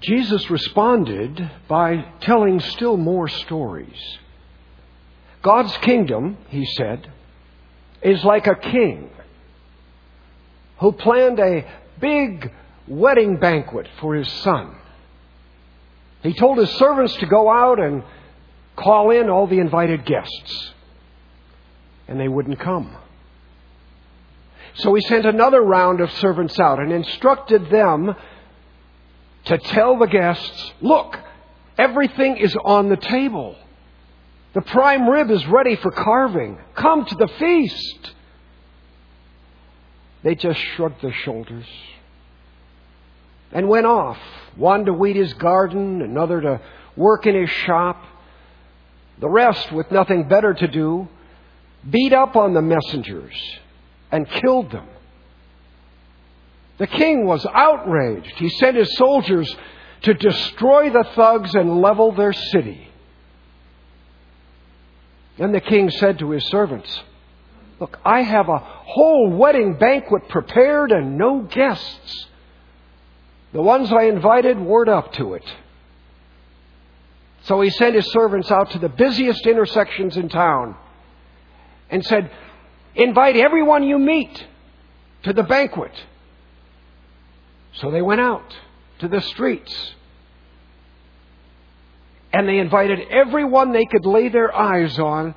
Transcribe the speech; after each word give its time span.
Jesus 0.00 0.48
responded 0.48 1.50
by 1.68 2.04
telling 2.20 2.60
still 2.60 2.96
more 2.96 3.28
stories. 3.28 4.18
God's 5.42 5.76
kingdom, 5.78 6.36
he 6.48 6.64
said, 6.76 7.12
is 8.02 8.22
like 8.24 8.46
a 8.46 8.54
king 8.54 9.10
who 10.78 10.92
planned 10.92 11.40
a 11.40 11.64
big 12.00 12.52
wedding 12.86 13.38
banquet 13.38 13.88
for 14.00 14.14
his 14.14 14.30
son. 14.42 14.76
He 16.22 16.32
told 16.32 16.58
his 16.58 16.70
servants 16.78 17.14
to 17.16 17.26
go 17.26 17.50
out 17.50 17.80
and 17.80 18.02
call 18.76 19.10
in 19.10 19.28
all 19.28 19.46
the 19.46 19.58
invited 19.58 20.04
guests, 20.04 20.72
and 22.06 22.20
they 22.20 22.28
wouldn't 22.28 22.60
come. 22.60 22.96
So 24.74 24.94
he 24.94 25.00
sent 25.02 25.26
another 25.26 25.60
round 25.60 26.00
of 26.00 26.12
servants 26.12 26.58
out 26.60 26.78
and 26.78 26.92
instructed 26.92 27.68
them 27.70 28.14
to 29.48 29.58
tell 29.58 29.98
the 29.98 30.06
guests, 30.06 30.72
look, 30.80 31.18
everything 31.76 32.36
is 32.36 32.54
on 32.64 32.88
the 32.88 32.96
table. 32.96 33.56
The 34.54 34.62
prime 34.62 35.08
rib 35.08 35.30
is 35.30 35.44
ready 35.46 35.76
for 35.76 35.90
carving. 35.90 36.58
Come 36.74 37.04
to 37.04 37.14
the 37.14 37.28
feast. 37.38 38.12
They 40.22 40.34
just 40.34 40.58
shrugged 40.58 41.02
their 41.02 41.12
shoulders 41.12 41.66
and 43.52 43.68
went 43.68 43.86
off. 43.86 44.18
One 44.56 44.84
to 44.84 44.92
weed 44.92 45.16
his 45.16 45.32
garden, 45.34 46.02
another 46.02 46.40
to 46.40 46.60
work 46.96 47.26
in 47.26 47.34
his 47.34 47.50
shop. 47.50 48.02
The 49.20 49.28
rest, 49.28 49.72
with 49.72 49.90
nothing 49.90 50.28
better 50.28 50.52
to 50.52 50.68
do, 50.68 51.08
beat 51.88 52.12
up 52.12 52.36
on 52.36 52.52
the 52.52 52.62
messengers 52.62 53.34
and 54.10 54.28
killed 54.28 54.70
them. 54.72 54.88
The 56.78 56.86
king 56.86 57.26
was 57.26 57.44
outraged. 57.52 58.32
He 58.36 58.48
sent 58.48 58.76
his 58.76 58.96
soldiers 58.96 59.54
to 60.02 60.14
destroy 60.14 60.90
the 60.90 61.04
thugs 61.14 61.54
and 61.54 61.80
level 61.80 62.12
their 62.12 62.32
city. 62.32 62.88
Then 65.36 65.52
the 65.52 65.60
king 65.60 65.90
said 65.90 66.20
to 66.20 66.30
his 66.30 66.48
servants, 66.48 67.02
Look, 67.80 67.98
I 68.04 68.22
have 68.22 68.48
a 68.48 68.58
whole 68.58 69.30
wedding 69.30 69.74
banquet 69.74 70.28
prepared 70.28 70.90
and 70.90 71.16
no 71.16 71.42
guests. 71.42 72.26
The 73.52 73.62
ones 73.62 73.92
I 73.92 74.04
invited 74.04 74.58
weren't 74.58 74.88
up 74.88 75.12
to 75.14 75.34
it. 75.34 75.44
So 77.42 77.60
he 77.60 77.70
sent 77.70 77.94
his 77.94 78.10
servants 78.12 78.50
out 78.50 78.72
to 78.72 78.78
the 78.78 78.88
busiest 78.88 79.46
intersections 79.46 80.16
in 80.16 80.28
town 80.28 80.76
and 81.88 82.04
said, 82.04 82.30
Invite 82.94 83.36
everyone 83.36 83.84
you 83.84 83.98
meet 83.98 84.44
to 85.22 85.32
the 85.32 85.44
banquet. 85.44 85.92
So 87.80 87.90
they 87.90 88.02
went 88.02 88.20
out 88.20 88.54
to 89.00 89.08
the 89.08 89.20
streets. 89.20 89.94
And 92.32 92.48
they 92.48 92.58
invited 92.58 93.00
everyone 93.10 93.72
they 93.72 93.86
could 93.86 94.04
lay 94.04 94.28
their 94.28 94.54
eyes 94.54 94.98
on 94.98 95.34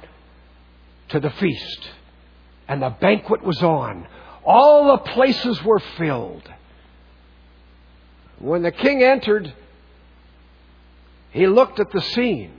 to 1.10 1.20
the 1.20 1.30
feast. 1.30 1.90
And 2.68 2.82
the 2.82 2.90
banquet 2.90 3.44
was 3.44 3.62
on. 3.62 4.08
All 4.44 4.92
the 4.92 5.12
places 5.12 5.64
were 5.64 5.82
filled. 5.98 6.50
When 8.40 8.64
the 8.64 8.72
king 8.72 9.04
entered, 9.04 9.54
he 11.32 11.48
looked 11.48 11.80
at 11.80 11.92
the 11.92 12.02
scene 12.02 12.54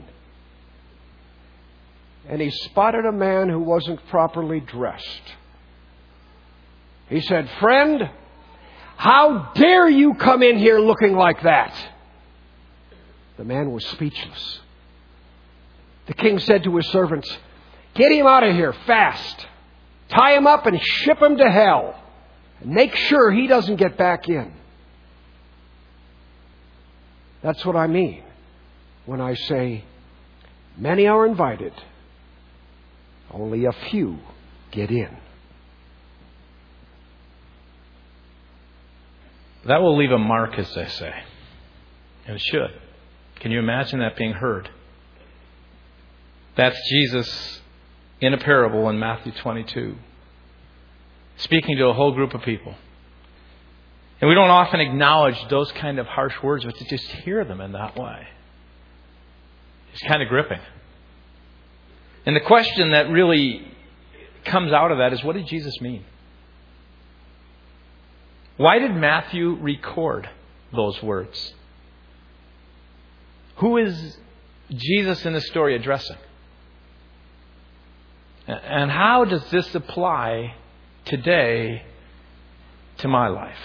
and 2.29 2.41
he 2.41 2.51
spotted 2.51 3.05
a 3.05 3.13
man 3.13 3.49
who 3.49 3.59
wasn't 3.59 4.07
properly 4.07 4.61
dressed. 4.61 5.35
He 7.09 7.21
said, 7.21 7.51
Friend, 7.59 8.09
how 9.03 9.51
dare 9.57 9.91
you 9.91 10.15
come 10.15 10.45
in 10.45 10.59
here 10.59 10.79
looking 10.79 11.17
like 11.17 11.43
that? 11.43 11.75
The 13.37 13.43
man 13.43 13.73
was 13.73 13.85
speechless. 13.87 14.61
The 16.07 16.15
king 16.15 16.39
said 16.39 16.63
to 16.63 16.77
his 16.77 16.87
servants, 16.91 17.29
Get 17.95 18.13
him 18.13 18.29
out 18.29 18.45
of 18.45 18.55
here 18.55 18.73
fast. 18.87 19.45
Tie 20.09 20.37
him 20.37 20.47
up 20.47 20.67
and 20.67 20.81
ship 20.81 21.21
him 21.21 21.37
to 21.37 21.51
hell. 21.51 22.01
And 22.61 22.71
make 22.71 22.95
sure 22.95 23.33
he 23.33 23.49
doesn't 23.49 23.75
get 23.75 23.99
back 23.99 24.29
in. 24.29 24.53
That's 27.43 27.67
what 27.67 27.75
I 27.75 27.89
mean 27.89 28.23
when 29.05 29.21
I 29.21 29.35
say 29.35 29.83
many 30.79 31.09
are 31.09 31.27
invited, 31.27 31.73
only 33.33 33.65
a 33.65 33.73
few 33.91 34.21
get 34.71 34.93
in. 34.93 35.17
That 39.67 39.81
will 39.81 39.97
leave 39.97 40.11
a 40.11 40.19
mark, 40.19 40.59
as 40.59 40.73
they 40.75 40.87
say. 40.87 41.15
And 42.27 42.37
it 42.37 42.43
should. 42.43 42.71
Can 43.37 43.51
you 43.51 43.59
imagine 43.59 44.01
that 44.01 44.17
being 44.17 44.33
heard? 44.33 44.71
That's 46.57 46.79
Jesus 46.91 47.61
in 48.21 48.35
a 48.35 48.39
parable 48.39 48.89
in 48.89 48.99
Matthew 48.99 49.33
22, 49.33 49.97
speaking 51.37 51.77
to 51.77 51.87
a 51.87 51.93
whole 51.93 52.13
group 52.13 52.35
of 52.35 52.43
people. 52.43 52.75
And 54.21 54.29
we 54.29 54.35
don't 54.37 54.51
often 54.51 54.79
acknowledge 54.79 55.37
those 55.49 55.73
kind 55.73 55.99
of 55.99 56.07
harsh 56.07 56.35
words, 56.43 56.65
but 56.65 56.77
to 56.77 56.85
just 56.85 57.05
hear 57.25 57.45
them 57.45 57.61
in 57.61 57.73
that 57.73 57.97
way 57.99 58.29
is 59.93 60.01
kind 60.03 60.23
of 60.23 60.29
gripping. 60.29 60.61
And 62.25 62.37
the 62.37 62.41
question 62.41 62.93
that 62.93 63.11
really 63.11 63.67
comes 64.45 64.73
out 64.73 64.93
of 64.93 64.99
that 64.99 65.13
is 65.13 65.25
what 65.25 65.35
did 65.35 65.47
Jesus 65.47 65.81
mean? 65.81 66.05
Why 68.63 68.79
did 68.79 68.95
Matthew 68.95 69.57
record 69.57 70.31
those 70.73 71.03
words? 71.03 71.53
Who 73.57 73.77
is 73.77 74.17
Jesus 74.71 75.27
in 75.27 75.33
the 75.33 75.41
story 75.41 75.75
addressing? 75.75 76.17
And 78.47 78.89
how 78.89 79.25
does 79.25 79.45
this 79.51 79.75
apply 79.75 80.55
today 81.07 81.83
to 82.99 83.09
my 83.09 83.27
life? 83.27 83.59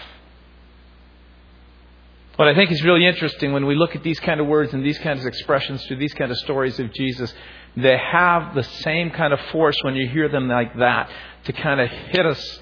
What 2.38 2.48
I 2.48 2.56
think 2.56 2.72
is 2.72 2.84
really 2.84 3.06
interesting 3.06 3.54
when 3.54 3.68
we 3.68 3.76
look 3.76 3.96
at 3.96 4.02
these 4.02 4.20
kind 4.20 4.40
of 4.40 4.48
words 4.48 4.74
and 4.74 4.84
these 4.84 4.98
kinds 4.98 5.20
of 5.20 5.28
expressions 5.28 5.86
through 5.86 5.98
these 5.98 6.16
kind 6.16 6.32
of 6.32 6.40
stories 6.40 6.80
of 6.80 6.92
Jesus, 6.92 7.32
they 7.76 8.00
have 8.00 8.56
the 8.56 8.64
same 8.64 9.12
kind 9.12 9.32
of 9.32 9.40
force 9.52 9.78
when 9.84 9.96
you 9.96 10.10
hear 10.10 10.28
them 10.28 10.48
like 10.48 10.76
that 10.80 11.12
to 11.44 11.54
kind 11.54 11.82
of 11.82 11.88
hit 11.88 12.26
us 12.26 12.62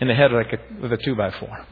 in 0.00 0.08
the 0.08 0.14
head 0.14 0.32
like 0.32 0.52
a, 0.52 0.58
with 0.80 0.92
a 0.92 0.96
two 0.96 1.14
by 1.14 1.30
four. 1.30 1.66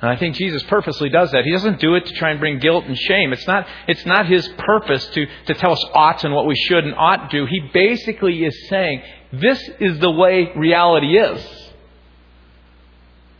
And 0.00 0.10
I 0.10 0.16
think 0.16 0.34
Jesus 0.34 0.64
purposely 0.64 1.10
does 1.10 1.30
that. 1.30 1.44
He 1.44 1.52
doesn't 1.52 1.78
do 1.78 1.94
it 1.94 2.06
to 2.06 2.14
try 2.14 2.30
and 2.30 2.40
bring 2.40 2.58
guilt 2.58 2.84
and 2.86 2.98
shame. 2.98 3.32
It's 3.32 3.46
not, 3.46 3.68
it's 3.86 4.04
not 4.04 4.26
his 4.26 4.48
purpose 4.58 5.06
to, 5.06 5.26
to 5.46 5.54
tell 5.54 5.72
us 5.72 5.84
ought 5.94 6.24
and 6.24 6.34
what 6.34 6.46
we 6.46 6.56
should 6.56 6.84
and 6.84 6.94
ought 6.96 7.30
do. 7.30 7.46
He 7.46 7.60
basically 7.72 8.44
is 8.44 8.68
saying, 8.68 9.00
this 9.32 9.62
is 9.78 10.00
the 10.00 10.10
way 10.10 10.50
reality 10.56 11.16
is. 11.16 11.40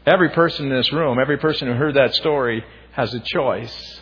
Every 0.07 0.31
person 0.31 0.67
in 0.67 0.77
this 0.77 0.93
room, 0.93 1.19
every 1.21 1.39
person 1.39 1.67
who 1.67 1.75
heard 1.75 1.97
that 1.97 2.15
story 2.15 2.65
has 2.93 3.13
a 3.13 3.21
choice, 3.21 4.01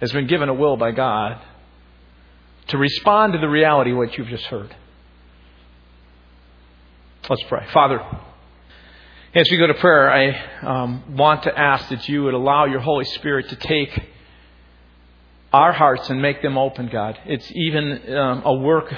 has 0.00 0.12
been 0.12 0.26
given 0.26 0.48
a 0.48 0.54
will 0.54 0.78
by 0.78 0.92
God 0.92 1.38
to 2.68 2.78
respond 2.78 3.34
to 3.34 3.38
the 3.38 3.48
reality 3.48 3.90
of 3.90 3.98
what 3.98 4.16
you've 4.16 4.28
just 4.28 4.44
heard. 4.46 4.74
Let's 7.28 7.42
pray. 7.44 7.64
Father, 7.72 8.00
as 9.34 9.46
we 9.50 9.56
go 9.58 9.68
to 9.68 9.74
prayer, 9.74 10.10
I 10.10 10.82
um, 10.82 11.16
want 11.16 11.44
to 11.44 11.56
ask 11.56 11.88
that 11.90 12.08
you 12.08 12.24
would 12.24 12.34
allow 12.34 12.64
your 12.64 12.80
Holy 12.80 13.04
Spirit 13.04 13.48
to 13.50 13.56
take 13.56 14.08
our 15.52 15.72
hearts 15.72 16.10
and 16.10 16.20
make 16.20 16.42
them 16.42 16.58
open, 16.58 16.88
God. 16.88 17.18
It's 17.26 17.50
even 17.52 18.16
um, 18.16 18.42
a 18.44 18.54
work 18.54 18.92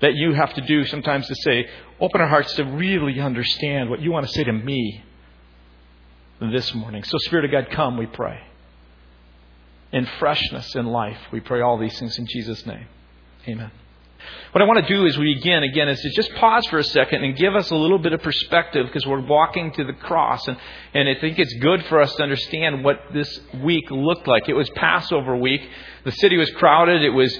that 0.00 0.14
you 0.14 0.32
have 0.32 0.54
to 0.54 0.60
do 0.62 0.84
sometimes 0.86 1.28
to 1.28 1.34
say, 1.36 1.68
open 2.00 2.20
our 2.20 2.28
hearts 2.28 2.54
to 2.54 2.64
really 2.64 3.20
understand 3.20 3.90
what 3.90 4.00
you 4.00 4.10
want 4.10 4.26
to 4.26 4.32
say 4.32 4.44
to 4.44 4.52
me 4.52 5.04
this 6.40 6.74
morning. 6.74 7.04
So, 7.04 7.16
Spirit 7.18 7.44
of 7.44 7.50
God, 7.52 7.70
come, 7.70 7.96
we 7.96 8.06
pray. 8.06 8.40
In 9.92 10.06
freshness 10.18 10.74
in 10.74 10.86
life, 10.86 11.18
we 11.30 11.38
pray 11.38 11.60
all 11.60 11.78
these 11.78 11.96
things 11.98 12.18
in 12.18 12.26
Jesus' 12.26 12.66
name. 12.66 12.86
Amen. 13.46 13.70
What 14.52 14.62
I 14.62 14.66
want 14.66 14.86
to 14.86 14.94
do 14.94 15.06
as 15.06 15.18
we 15.18 15.34
begin 15.34 15.62
again 15.62 15.88
is 15.88 16.00
to 16.00 16.10
just 16.10 16.32
pause 16.34 16.66
for 16.66 16.78
a 16.78 16.84
second 16.84 17.24
and 17.24 17.36
give 17.36 17.54
us 17.54 17.70
a 17.70 17.74
little 17.74 17.98
bit 17.98 18.12
of 18.12 18.22
perspective 18.22 18.86
because 18.86 19.06
we're 19.06 19.26
walking 19.26 19.72
to 19.72 19.84
the 19.84 19.92
cross. 19.92 20.46
And, 20.46 20.56
and 20.94 21.08
I 21.08 21.20
think 21.20 21.38
it's 21.38 21.54
good 21.54 21.84
for 21.86 22.00
us 22.00 22.14
to 22.16 22.22
understand 22.22 22.84
what 22.84 23.00
this 23.12 23.40
week 23.62 23.90
looked 23.90 24.28
like. 24.28 24.48
It 24.48 24.54
was 24.54 24.70
Passover 24.70 25.36
week. 25.36 25.68
The 26.04 26.12
city 26.12 26.36
was 26.36 26.50
crowded. 26.50 27.02
It 27.02 27.10
was 27.10 27.36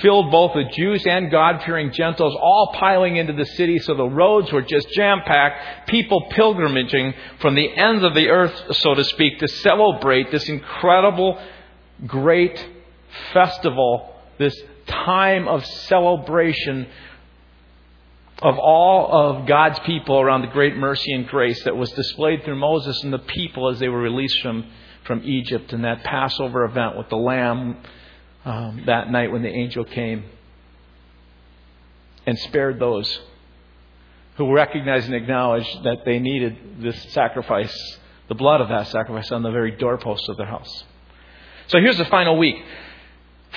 filled 0.00 0.30
both 0.30 0.54
with 0.54 0.70
Jews 0.72 1.06
and 1.06 1.30
God 1.30 1.62
fearing 1.64 1.92
Gentiles, 1.92 2.34
all 2.40 2.72
piling 2.74 3.16
into 3.16 3.32
the 3.32 3.44
city, 3.44 3.78
so 3.78 3.94
the 3.94 4.08
roads 4.08 4.52
were 4.52 4.62
just 4.62 4.88
jam 4.90 5.20
packed. 5.24 5.88
People 5.88 6.28
pilgrimaging 6.30 7.14
from 7.40 7.54
the 7.54 7.68
ends 7.76 8.02
of 8.02 8.14
the 8.14 8.28
earth, 8.28 8.76
so 8.76 8.94
to 8.94 9.04
speak, 9.04 9.38
to 9.40 9.48
celebrate 9.48 10.30
this 10.30 10.48
incredible, 10.48 11.38
great 12.06 12.66
festival, 13.32 14.14
this 14.38 14.60
time 14.86 15.48
of 15.48 15.64
celebration 15.64 16.86
of 18.42 18.58
all 18.58 19.08
of 19.10 19.46
God's 19.46 19.78
people 19.80 20.20
around 20.20 20.42
the 20.42 20.48
great 20.48 20.76
mercy 20.76 21.12
and 21.12 21.26
grace 21.26 21.62
that 21.64 21.76
was 21.76 21.90
displayed 21.92 22.44
through 22.44 22.58
Moses 22.58 23.02
and 23.02 23.12
the 23.12 23.18
people 23.18 23.70
as 23.70 23.78
they 23.78 23.88
were 23.88 24.00
released 24.00 24.40
from, 24.42 24.66
from 25.04 25.22
Egypt 25.24 25.72
and 25.72 25.84
that 25.84 26.04
Passover 26.04 26.64
event 26.64 26.98
with 26.98 27.08
the 27.08 27.16
lamb 27.16 27.78
um, 28.44 28.82
that 28.86 29.10
night 29.10 29.32
when 29.32 29.42
the 29.42 29.48
angel 29.48 29.84
came 29.84 30.24
and 32.26 32.38
spared 32.40 32.78
those 32.78 33.20
who 34.36 34.52
recognized 34.52 35.06
and 35.06 35.14
acknowledged 35.14 35.84
that 35.84 36.04
they 36.04 36.18
needed 36.18 36.82
this 36.82 37.12
sacrifice, 37.14 37.74
the 38.28 38.34
blood 38.34 38.60
of 38.60 38.68
that 38.68 38.86
sacrifice, 38.88 39.32
on 39.32 39.42
the 39.42 39.50
very 39.50 39.70
doorposts 39.70 40.28
of 40.28 40.36
their 40.36 40.46
house. 40.46 40.84
So 41.68 41.80
here's 41.80 41.96
the 41.96 42.04
final 42.04 42.36
week. 42.36 42.56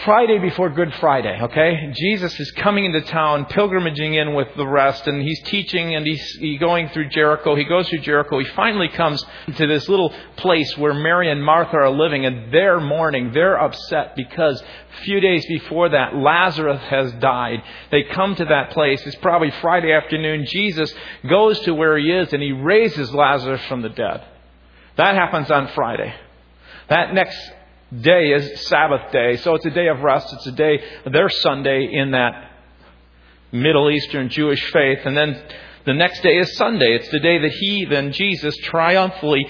Friday 0.06 0.40
before 0.40 0.70
Good 0.70 0.94
Friday, 0.96 1.40
okay? 1.42 1.92
Jesus 1.94 2.40
is 2.40 2.52
coming 2.52 2.86
into 2.86 3.02
town, 3.02 3.46
pilgrimaging 3.46 4.16
in 4.16 4.34
with 4.34 4.48
the 4.56 4.66
rest, 4.66 5.08
and 5.08 5.22
he's 5.22 5.42
teaching 5.44 5.94
and 5.94 6.06
he's, 6.06 6.24
he's 6.40 6.60
going 6.60 6.88
through 6.90 7.10
Jericho. 7.10 7.56
He 7.56 7.66
goes 7.66 7.90
through 7.90 8.00
Jericho. 8.00 8.40
He 8.40 8.46
finally 8.56 8.88
comes 8.88 9.26
to 9.58 9.68
this 9.68 9.90
little 9.90 10.14
place 10.38 10.78
where 10.78 10.94
Mary 10.94 11.30
and 11.30 11.44
Martha 11.44 11.76
are 11.76 11.90
living, 11.90 12.26
and 12.26 12.54
they're 12.54 12.80
mourning. 12.80 13.34
They're 13.34 13.60
upset 13.60 14.16
because 14.16 14.62
a 14.62 15.04
few 15.04 15.20
days 15.20 15.46
before 15.48 15.90
that, 15.90 16.16
Lazarus 16.16 16.82
has 16.90 17.12
died. 17.14 17.62
They 17.92 18.04
come 18.04 18.36
to 18.36 18.46
that 18.46 18.72
place. 18.72 19.06
It's 19.06 19.16
probably 19.18 19.52
Friday 19.62 19.92
afternoon. 19.92 20.46
Jesus 20.46 20.94
goes 21.28 21.60
to 21.62 21.74
where 21.74 21.98
he 21.98 22.10
is, 22.10 22.32
and 22.32 22.42
he 22.42 22.54
raises 22.54 23.14
Lazarus 23.14 23.66
from 23.66 23.82
the 23.82 23.90
dead. 23.90 24.24
That 24.96 25.16
happens 25.16 25.52
on 25.52 25.68
Friday. 25.70 26.14
That 26.88 27.14
next 27.14 27.38
day 27.98 28.32
is 28.32 28.68
Sabbath 28.68 29.12
day. 29.12 29.38
So 29.38 29.56
it's 29.56 29.66
a 29.66 29.72
day 29.72 29.88
of 29.88 30.02
rest. 30.02 30.34
It's 30.34 30.48
a 30.48 30.52
day, 30.52 30.84
their 31.06 31.30
Sunday 31.30 31.90
in 31.92 32.12
that 32.12 32.52
Middle 33.52 33.90
Eastern 33.90 34.30
Jewish 34.30 34.64
faith. 34.72 35.00
And 35.06 35.18
then 35.18 35.42
the 35.86 35.94
next 35.94 36.22
day 36.22 36.38
is 36.38 36.56
Sunday. 36.58 36.96
It's 36.96 37.10
the 37.10 37.20
day 37.20 37.40
that 37.40 37.52
he, 37.52 37.86
then 37.86 38.12
Jesus, 38.12 38.56
triumphantly 38.58 39.48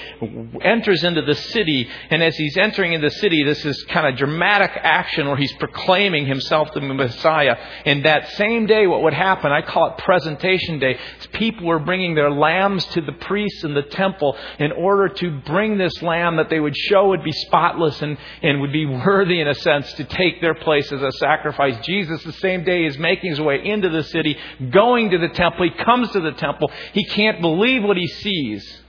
enters 0.61 1.03
into 1.03 1.21
the 1.21 1.35
city. 1.35 1.87
And 2.09 2.23
as 2.23 2.35
he's 2.35 2.57
entering 2.57 2.93
into 2.93 3.09
the 3.09 3.15
city, 3.15 3.43
this 3.43 3.65
is 3.65 3.83
kind 3.85 4.07
of 4.07 4.15
dramatic 4.15 4.71
action 4.75 5.27
where 5.27 5.37
he's 5.37 5.53
proclaiming 5.53 6.25
himself 6.25 6.71
the 6.73 6.81
Messiah. 6.81 7.57
And 7.85 8.05
that 8.05 8.29
same 8.31 8.65
day, 8.65 8.87
what 8.87 9.01
would 9.03 9.13
happen, 9.13 9.51
I 9.51 9.61
call 9.61 9.91
it 9.91 9.97
presentation 9.97 10.79
day, 10.79 10.97
people 11.33 11.65
were 11.65 11.79
bringing 11.79 12.15
their 12.15 12.31
lambs 12.31 12.85
to 12.87 13.01
the 13.01 13.11
priests 13.13 13.63
in 13.63 13.73
the 13.73 13.83
temple 13.83 14.37
in 14.59 14.71
order 14.71 15.09
to 15.09 15.39
bring 15.41 15.77
this 15.77 16.01
lamb 16.01 16.37
that 16.37 16.49
they 16.49 16.59
would 16.59 16.75
show 16.75 17.09
would 17.09 17.23
be 17.23 17.31
spotless 17.31 18.01
and, 18.01 18.17
and 18.41 18.61
would 18.61 18.73
be 18.73 18.85
worthy, 18.85 19.41
in 19.41 19.47
a 19.47 19.55
sense, 19.55 19.91
to 19.93 20.03
take 20.03 20.41
their 20.41 20.55
place 20.55 20.91
as 20.91 21.01
a 21.01 21.11
sacrifice. 21.13 21.75
Jesus, 21.85 22.23
the 22.23 22.33
same 22.33 22.63
day, 22.63 22.85
is 22.85 22.97
making 22.97 23.31
his 23.31 23.41
way 23.41 23.59
into 23.63 23.89
the 23.89 24.03
city, 24.03 24.37
going 24.71 25.09
to 25.11 25.17
the 25.17 25.29
temple. 25.29 25.69
He 25.69 25.83
comes 25.83 26.11
to 26.11 26.18
the 26.21 26.33
temple. 26.33 26.71
He 26.93 27.05
can't 27.05 27.41
believe 27.41 27.83
what 27.83 27.97
he 27.97 28.07
sees. 28.07 28.81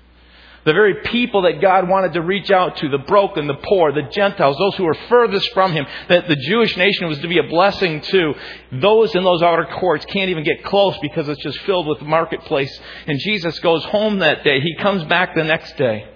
The 0.65 0.75
very 0.75 0.97
people 1.05 1.43
that 1.43 1.63
God 1.63 1.89
wanted 1.89 2.13
to 2.13 2.21
reach 2.21 2.51
out 2.51 2.77
to, 2.79 2.89
the 2.91 2.99
broken, 2.99 3.47
the 3.47 3.55
poor, 3.55 3.93
the 3.93 4.03
Gentiles, 4.03 4.59
those 4.59 4.77
who 4.77 4.85
were 4.85 4.97
furthest 5.09 5.51
from 5.55 5.73
Him, 5.73 5.87
that 6.09 6.29
the 6.29 6.37
Jewish 6.37 6.77
nation 6.77 7.09
was 7.09 7.19
to 7.21 7.29
be 7.29 7.39
a 7.39 7.45
blessing 7.45 8.03
to, 8.03 8.35
those 8.71 9.15
in 9.15 9.25
those 9.25 9.43
outer 9.43 9.65
courts 9.65 10.05
can't 10.05 10.29
even 10.29 10.45
get 10.45 10.63
close 10.65 10.99
because 11.01 11.31
it's 11.31 11.43
just 11.43 11.61
filled 11.61 11.87
with 11.87 11.99
the 11.99 12.05
marketplace. 12.05 12.79
And 13.07 13.19
Jesus 13.19 13.59
goes 13.61 13.83
home 13.87 14.19
that 14.19 14.45
day. 14.45 14.61
He 14.61 14.77
comes 14.77 15.03
back 15.05 15.35
the 15.35 15.45
next 15.45 15.79
day. 15.79 16.07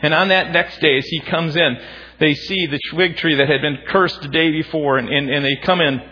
And 0.00 0.12
on 0.12 0.28
that 0.28 0.50
next 0.50 0.80
day, 0.80 0.98
as 0.98 1.06
He 1.06 1.20
comes 1.20 1.54
in, 1.54 1.78
they 2.18 2.34
see 2.34 2.66
the 2.66 2.80
fig 2.96 3.16
tree 3.16 3.36
that 3.36 3.48
had 3.48 3.62
been 3.62 3.78
cursed 3.86 4.22
the 4.22 4.28
day 4.28 4.50
before, 4.50 4.98
and, 4.98 5.08
and, 5.08 5.30
and 5.30 5.44
they 5.44 5.56
come 5.62 5.80
in 5.80 6.02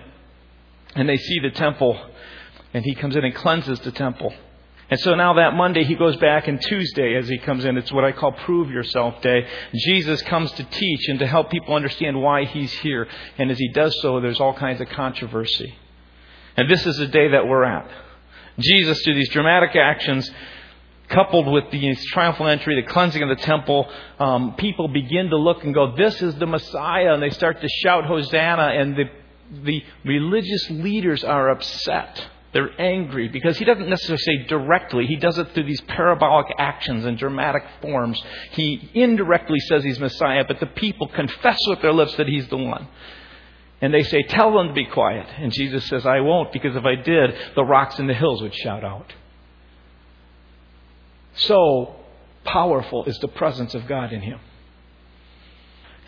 and 0.94 1.08
they 1.08 1.16
see 1.16 1.40
the 1.40 1.50
temple 1.50 2.00
and 2.72 2.84
he 2.84 2.94
comes 2.94 3.16
in 3.16 3.24
and 3.24 3.34
cleanses 3.34 3.80
the 3.80 3.92
temple. 3.92 4.32
And 4.90 4.98
so 4.98 5.14
now 5.14 5.34
that 5.34 5.54
Monday 5.54 5.84
he 5.84 5.94
goes 5.94 6.16
back, 6.16 6.48
and 6.48 6.60
Tuesday 6.60 7.14
as 7.14 7.28
he 7.28 7.38
comes 7.38 7.64
in, 7.64 7.76
it's 7.76 7.92
what 7.92 8.04
I 8.04 8.10
call 8.10 8.32
Prove 8.32 8.70
Yourself 8.70 9.22
Day. 9.22 9.46
Jesus 9.72 10.20
comes 10.22 10.50
to 10.52 10.64
teach 10.64 11.08
and 11.08 11.20
to 11.20 11.28
help 11.28 11.48
people 11.48 11.74
understand 11.76 12.20
why 12.20 12.44
he's 12.44 12.72
here. 12.72 13.06
And 13.38 13.52
as 13.52 13.58
he 13.58 13.68
does 13.68 13.96
so, 14.02 14.20
there's 14.20 14.40
all 14.40 14.52
kinds 14.52 14.80
of 14.80 14.88
controversy. 14.88 15.76
And 16.56 16.68
this 16.68 16.84
is 16.86 16.96
the 16.96 17.06
day 17.06 17.28
that 17.28 17.46
we're 17.46 17.62
at. 17.62 17.88
Jesus, 18.58 19.00
through 19.02 19.14
these 19.14 19.28
dramatic 19.28 19.76
actions, 19.76 20.28
coupled 21.08 21.46
with 21.46 21.70
the 21.70 21.94
triumphal 22.12 22.48
entry, 22.48 22.74
the 22.74 22.90
cleansing 22.90 23.22
of 23.22 23.28
the 23.28 23.44
temple, 23.44 23.88
um, 24.18 24.56
people 24.56 24.88
begin 24.88 25.30
to 25.30 25.36
look 25.36 25.62
and 25.62 25.72
go, 25.72 25.94
This 25.94 26.20
is 26.20 26.34
the 26.34 26.46
Messiah. 26.46 27.14
And 27.14 27.22
they 27.22 27.30
start 27.30 27.60
to 27.60 27.68
shout 27.68 28.06
Hosanna, 28.06 28.72
and 28.76 28.96
the, 28.96 29.04
the 29.62 29.84
religious 30.04 30.68
leaders 30.68 31.22
are 31.22 31.48
upset. 31.50 32.26
They're 32.52 32.80
angry 32.80 33.28
because 33.28 33.58
he 33.58 33.64
doesn't 33.64 33.88
necessarily 33.88 34.22
say 34.22 34.46
directly. 34.48 35.06
He 35.06 35.16
does 35.16 35.38
it 35.38 35.52
through 35.52 35.64
these 35.64 35.80
parabolic 35.82 36.46
actions 36.58 37.04
and 37.04 37.16
dramatic 37.16 37.62
forms. 37.80 38.20
He 38.52 38.90
indirectly 38.92 39.60
says 39.60 39.84
he's 39.84 40.00
Messiah, 40.00 40.44
but 40.46 40.58
the 40.58 40.66
people 40.66 41.06
confess 41.08 41.58
with 41.68 41.80
their 41.80 41.92
lips 41.92 42.16
that 42.16 42.26
he's 42.26 42.48
the 42.48 42.56
one. 42.56 42.88
And 43.80 43.94
they 43.94 44.02
say, 44.02 44.22
Tell 44.22 44.52
them 44.52 44.68
to 44.68 44.74
be 44.74 44.84
quiet. 44.84 45.26
And 45.38 45.52
Jesus 45.52 45.86
says, 45.86 46.04
I 46.04 46.20
won't, 46.20 46.52
because 46.52 46.74
if 46.74 46.84
I 46.84 46.96
did, 46.96 47.34
the 47.54 47.64
rocks 47.64 47.98
in 47.98 48.08
the 48.08 48.14
hills 48.14 48.42
would 48.42 48.54
shout 48.54 48.84
out. 48.84 49.12
So 51.34 51.94
powerful 52.44 53.04
is 53.04 53.16
the 53.18 53.28
presence 53.28 53.74
of 53.74 53.86
God 53.86 54.12
in 54.12 54.22
him. 54.22 54.40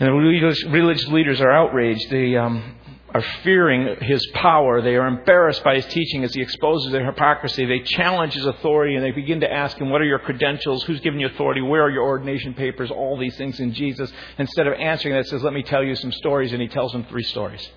And 0.00 0.08
the 0.08 0.12
religious, 0.12 0.64
religious 0.64 1.06
leaders 1.08 1.40
are 1.40 1.52
outraged. 1.52 2.10
They, 2.10 2.34
um, 2.34 2.76
are 3.14 3.22
fearing 3.42 3.96
his 4.00 4.26
power. 4.32 4.80
They 4.80 4.96
are 4.96 5.06
embarrassed 5.06 5.62
by 5.62 5.74
his 5.74 5.86
teaching 5.86 6.24
as 6.24 6.34
he 6.34 6.40
exposes 6.40 6.92
their 6.92 7.04
hypocrisy. 7.04 7.66
They 7.66 7.80
challenge 7.80 8.32
his 8.32 8.46
authority 8.46 8.94
and 8.94 9.04
they 9.04 9.10
begin 9.10 9.40
to 9.40 9.52
ask 9.52 9.76
him, 9.76 9.90
What 9.90 10.00
are 10.00 10.06
your 10.06 10.18
credentials? 10.18 10.82
Who's 10.84 11.00
given 11.00 11.20
you 11.20 11.26
authority? 11.26 11.60
Where 11.60 11.82
are 11.82 11.90
your 11.90 12.04
ordination 12.04 12.54
papers? 12.54 12.90
All 12.90 13.18
these 13.18 13.36
things 13.36 13.60
in 13.60 13.74
Jesus. 13.74 14.10
Instead 14.38 14.66
of 14.66 14.74
answering 14.74 15.14
that, 15.14 15.26
says, 15.26 15.42
Let 15.42 15.52
me 15.52 15.62
tell 15.62 15.84
you 15.84 15.94
some 15.94 16.12
stories. 16.12 16.52
And 16.52 16.62
he 16.62 16.68
tells 16.68 16.92
them 16.92 17.04
three 17.04 17.24
stories. 17.24 17.68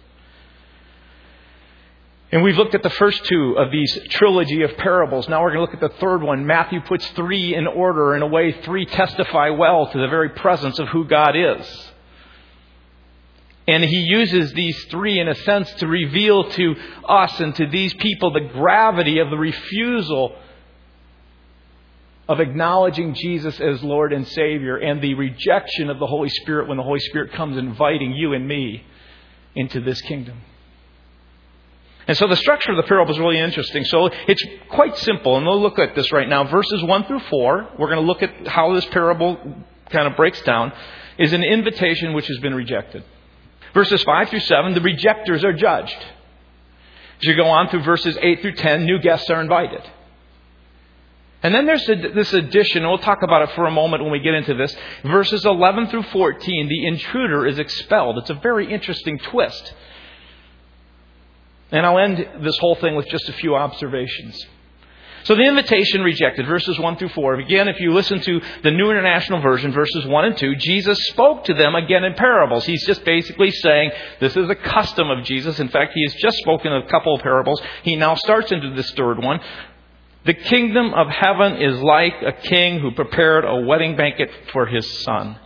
And 2.31 2.41
we've 2.41 2.57
looked 2.57 2.75
at 2.75 2.83
the 2.83 2.89
first 2.89 3.23
two 3.25 3.55
of 3.57 3.71
these 3.71 3.97
trilogy 4.09 4.63
of 4.63 4.75
parables. 4.77 5.27
Now 5.27 5.41
we're 5.43 5.53
going 5.53 5.65
to 5.65 5.71
look 5.71 5.83
at 5.83 5.91
the 5.91 5.99
third 5.99 6.23
one. 6.23 6.45
Matthew 6.45 6.81
puts 6.81 7.05
three 7.09 7.55
in 7.55 7.67
order. 7.67 8.15
In 8.15 8.21
a 8.21 8.27
way, 8.27 8.53
three 8.63 8.85
testify 8.85 9.49
well 9.49 9.91
to 9.91 9.97
the 9.99 10.07
very 10.07 10.29
presence 10.29 10.79
of 10.79 10.87
who 10.89 11.05
God 11.05 11.35
is. 11.35 11.91
And 13.67 13.83
he 13.83 13.97
uses 13.97 14.53
these 14.53 14.83
three, 14.85 15.19
in 15.19 15.27
a 15.27 15.35
sense, 15.35 15.71
to 15.75 15.87
reveal 15.87 16.49
to 16.51 16.75
us 17.07 17.39
and 17.39 17.55
to 17.55 17.67
these 17.67 17.93
people 17.95 18.31
the 18.31 18.41
gravity 18.41 19.19
of 19.19 19.31
the 19.31 19.37
refusal 19.37 20.35
of 22.27 22.39
acknowledging 22.39 23.13
Jesus 23.13 23.59
as 23.59 23.83
Lord 23.83 24.13
and 24.13 24.27
Savior 24.27 24.77
and 24.77 25.01
the 25.01 25.13
rejection 25.15 25.89
of 25.89 25.99
the 25.99 26.07
Holy 26.07 26.29
Spirit 26.29 26.67
when 26.67 26.77
the 26.77 26.83
Holy 26.83 26.99
Spirit 26.99 27.33
comes 27.33 27.57
inviting 27.57 28.11
you 28.13 28.33
and 28.33 28.47
me 28.47 28.83
into 29.55 29.79
this 29.81 30.01
kingdom. 30.01 30.41
And 32.07 32.15
so 32.15 32.27
the 32.27 32.35
structure 32.35 32.71
of 32.71 32.77
the 32.77 32.83
parable 32.83 33.13
is 33.13 33.19
really 33.19 33.39
interesting. 33.39 33.83
So 33.85 34.09
it's 34.27 34.43
quite 34.69 34.95
simple, 34.97 35.37
and 35.37 35.45
we'll 35.45 35.61
look 35.61 35.79
at 35.79 35.95
this 35.95 36.11
right 36.11 36.29
now. 36.29 36.43
Verses 36.43 36.83
1 36.83 37.05
through 37.05 37.21
4, 37.21 37.69
we're 37.79 37.87
going 37.87 37.99
to 37.99 38.05
look 38.05 38.21
at 38.21 38.47
how 38.47 38.73
this 38.73 38.85
parable 38.85 39.37
kind 39.89 40.07
of 40.07 40.15
breaks 40.15 40.41
down, 40.43 40.71
is 41.17 41.33
an 41.33 41.43
invitation 41.43 42.13
which 42.13 42.27
has 42.27 42.37
been 42.39 42.53
rejected. 42.53 43.03
Verses 43.75 44.01
5 44.03 44.29
through 44.29 44.39
7, 44.39 44.73
the 44.73 44.81
rejectors 44.81 45.43
are 45.43 45.53
judged. 45.53 45.97
As 47.17 47.23
you 47.23 47.35
go 47.35 47.45
on 47.45 47.69
through 47.69 47.83
verses 47.83 48.17
8 48.19 48.41
through 48.41 48.53
10, 48.53 48.85
new 48.85 48.99
guests 48.99 49.29
are 49.29 49.41
invited. 49.41 49.81
And 51.43 51.53
then 51.53 51.65
there's 51.65 51.85
this 51.85 52.33
addition, 52.33 52.83
and 52.83 52.89
we'll 52.89 52.97
talk 52.97 53.21
about 53.21 53.47
it 53.47 53.53
for 53.53 53.65
a 53.65 53.71
moment 53.71 54.01
when 54.01 54.11
we 54.11 54.19
get 54.19 54.33
into 54.33 54.55
this. 54.55 54.75
Verses 55.03 55.45
11 55.45 55.89
through 55.89 56.03
14, 56.03 56.69
the 56.69 56.87
intruder 56.87 57.45
is 57.45 57.59
expelled. 57.59 58.17
It's 58.17 58.29
a 58.29 58.35
very 58.35 58.73
interesting 58.73 59.19
twist. 59.19 59.73
And 61.71 61.85
I'll 61.85 61.99
end 61.99 62.25
this 62.39 62.57
whole 62.59 62.75
thing 62.75 62.95
with 62.95 63.07
just 63.09 63.27
a 63.27 63.33
few 63.33 63.55
observations. 63.55 64.43
So 65.25 65.35
the 65.35 65.41
invitation 65.41 66.01
rejected, 66.01 66.45
verses 66.45 66.79
1 66.79 66.97
through 66.97 67.09
4. 67.09 67.39
Again, 67.39 67.67
if 67.67 67.79
you 67.79 67.93
listen 67.93 68.21
to 68.21 68.41
the 68.61 68.69
New 68.69 68.91
International 68.91 69.41
Version, 69.41 69.71
verses 69.71 70.05
1 70.05 70.25
and 70.25 70.37
2, 70.37 70.55
Jesus 70.57 70.99
spoke 71.07 71.45
to 71.45 71.55
them 71.55 71.73
again 71.73 72.03
in 72.03 72.13
parables. 72.13 72.63
He's 72.63 72.85
just 72.85 73.03
basically 73.03 73.49
saying 73.49 73.89
this 74.19 74.37
is 74.37 74.47
a 74.49 74.55
custom 74.55 75.09
of 75.09 75.23
Jesus. 75.25 75.59
In 75.59 75.69
fact, 75.69 75.93
he 75.95 76.03
has 76.03 76.13
just 76.13 76.37
spoken 76.37 76.71
a 76.71 76.87
couple 76.87 77.15
of 77.15 77.21
parables. 77.23 77.59
He 77.81 77.95
now 77.95 78.13
starts 78.13 78.51
into 78.51 78.75
this 78.75 78.91
third 78.91 79.17
one. 79.17 79.39
The 80.25 80.35
kingdom 80.35 80.93
of 80.93 81.07
heaven 81.07 81.57
is 81.59 81.79
like 81.81 82.13
a 82.21 82.31
king 82.31 82.79
who 82.79 82.91
prepared 82.91 83.45
a 83.45 83.65
wedding 83.65 83.95
banquet 83.95 84.29
for 84.53 84.67
his 84.67 84.87
son. 85.01 85.39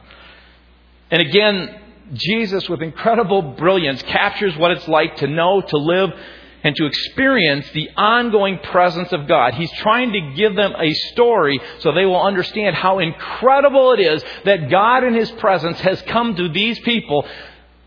And 1.09 1.21
again, 1.21 1.79
Jesus, 2.13 2.67
with 2.67 2.81
incredible 2.81 3.41
brilliance, 3.41 4.01
captures 4.03 4.57
what 4.57 4.71
it's 4.71 4.87
like 4.89 5.15
to 5.17 5.27
know, 5.27 5.61
to 5.61 5.77
live, 5.77 6.09
and 6.63 6.75
to 6.75 6.85
experience 6.85 7.69
the 7.71 7.89
ongoing 7.95 8.59
presence 8.59 9.11
of 9.11 9.27
God. 9.27 9.53
He's 9.53 9.71
trying 9.73 10.11
to 10.13 10.33
give 10.35 10.55
them 10.55 10.73
a 10.77 10.91
story 11.11 11.59
so 11.79 11.91
they 11.91 12.05
will 12.05 12.21
understand 12.21 12.75
how 12.75 12.99
incredible 12.99 13.93
it 13.93 14.01
is 14.01 14.23
that 14.45 14.69
God 14.69 15.03
in 15.03 15.13
His 15.13 15.31
presence 15.31 15.79
has 15.81 16.01
come 16.03 16.35
to 16.35 16.49
these 16.49 16.79
people 16.79 17.25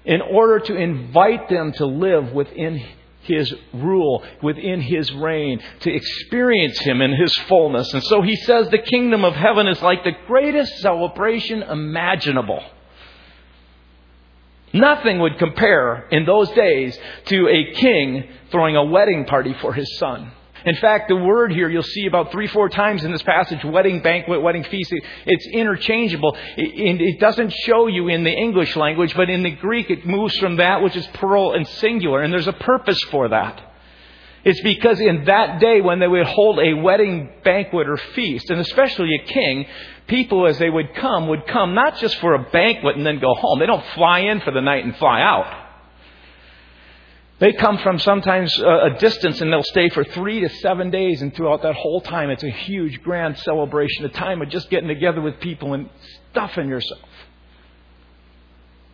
in 0.04 0.20
order 0.20 0.58
to 0.58 0.74
invite 0.74 1.48
them 1.48 1.72
to 1.72 1.86
live 1.86 2.32
within 2.32 2.82
his 3.22 3.54
rule, 3.72 4.24
within 4.42 4.80
his 4.80 5.12
reign, 5.12 5.60
to 5.80 5.94
experience 5.94 6.78
him 6.80 7.00
in 7.00 7.14
his 7.14 7.32
fullness. 7.48 7.92
And 7.92 8.02
so 8.04 8.20
he 8.20 8.36
says 8.36 8.68
the 8.68 8.78
kingdom 8.78 9.24
of 9.24 9.34
heaven 9.34 9.68
is 9.68 9.80
like 9.80 10.02
the 10.04 10.16
greatest 10.26 10.78
celebration 10.78 11.62
imaginable. 11.62 12.62
Nothing 14.72 15.18
would 15.20 15.38
compare 15.38 16.06
in 16.10 16.24
those 16.24 16.50
days 16.50 16.98
to 17.26 17.48
a 17.48 17.74
king 17.74 18.24
throwing 18.50 18.76
a 18.76 18.84
wedding 18.84 19.24
party 19.26 19.54
for 19.60 19.72
his 19.72 19.98
son. 19.98 20.32
In 20.64 20.76
fact, 20.76 21.08
the 21.08 21.16
word 21.16 21.52
here 21.52 21.68
you'll 21.68 21.82
see 21.82 22.06
about 22.06 22.30
three, 22.30 22.46
four 22.46 22.68
times 22.68 23.04
in 23.04 23.10
this 23.10 23.22
passage 23.22 23.64
wedding 23.64 24.00
banquet, 24.00 24.42
wedding 24.42 24.62
feast. 24.64 24.92
It's 25.26 25.46
interchangeable. 25.48 26.36
It 26.56 27.18
doesn't 27.18 27.50
show 27.64 27.88
you 27.88 28.08
in 28.08 28.22
the 28.22 28.32
English 28.32 28.76
language, 28.76 29.14
but 29.16 29.28
in 29.28 29.42
the 29.42 29.50
Greek 29.50 29.90
it 29.90 30.06
moves 30.06 30.36
from 30.38 30.56
that 30.56 30.82
which 30.82 30.96
is 30.96 31.06
plural 31.14 31.52
and 31.54 31.66
singular, 31.66 32.22
and 32.22 32.32
there's 32.32 32.46
a 32.46 32.52
purpose 32.52 33.00
for 33.10 33.28
that. 33.28 33.60
It's 34.44 34.60
because 34.62 35.00
in 35.00 35.24
that 35.26 35.60
day 35.60 35.80
when 35.80 36.00
they 36.00 36.08
would 36.08 36.26
hold 36.26 36.58
a 36.58 36.74
wedding 36.74 37.30
banquet 37.44 37.88
or 37.88 37.96
feast, 37.96 38.50
and 38.50 38.60
especially 38.60 39.14
a 39.14 39.24
king, 39.24 39.66
people 40.12 40.46
as 40.46 40.58
they 40.58 40.68
would 40.68 40.94
come 40.94 41.28
would 41.28 41.46
come 41.46 41.74
not 41.74 41.96
just 41.96 42.16
for 42.18 42.34
a 42.34 42.42
banquet 42.50 42.96
and 42.96 43.06
then 43.06 43.18
go 43.18 43.32
home. 43.34 43.58
They 43.58 43.66
don't 43.66 43.84
fly 43.94 44.18
in 44.20 44.40
for 44.40 44.50
the 44.50 44.60
night 44.60 44.84
and 44.84 44.94
fly 44.98 45.22
out. 45.22 45.60
They 47.38 47.54
come 47.54 47.78
from 47.78 47.98
sometimes 47.98 48.56
a 48.58 48.90
distance 48.98 49.40
and 49.40 49.50
they'll 49.50 49.64
stay 49.64 49.88
for 49.88 50.04
three 50.04 50.40
to 50.40 50.48
seven 50.48 50.90
days, 50.90 51.22
and 51.22 51.34
throughout 51.34 51.62
that 51.62 51.74
whole 51.74 52.02
time, 52.02 52.28
it's 52.30 52.44
a 52.44 52.50
huge, 52.50 53.02
grand 53.02 53.38
celebration, 53.38 54.04
a 54.04 54.10
time 54.10 54.42
of 54.42 54.50
just 54.50 54.68
getting 54.70 54.86
together 54.86 55.22
with 55.22 55.40
people 55.40 55.72
and 55.72 55.88
stuffing 56.30 56.68
yourself. 56.68 57.00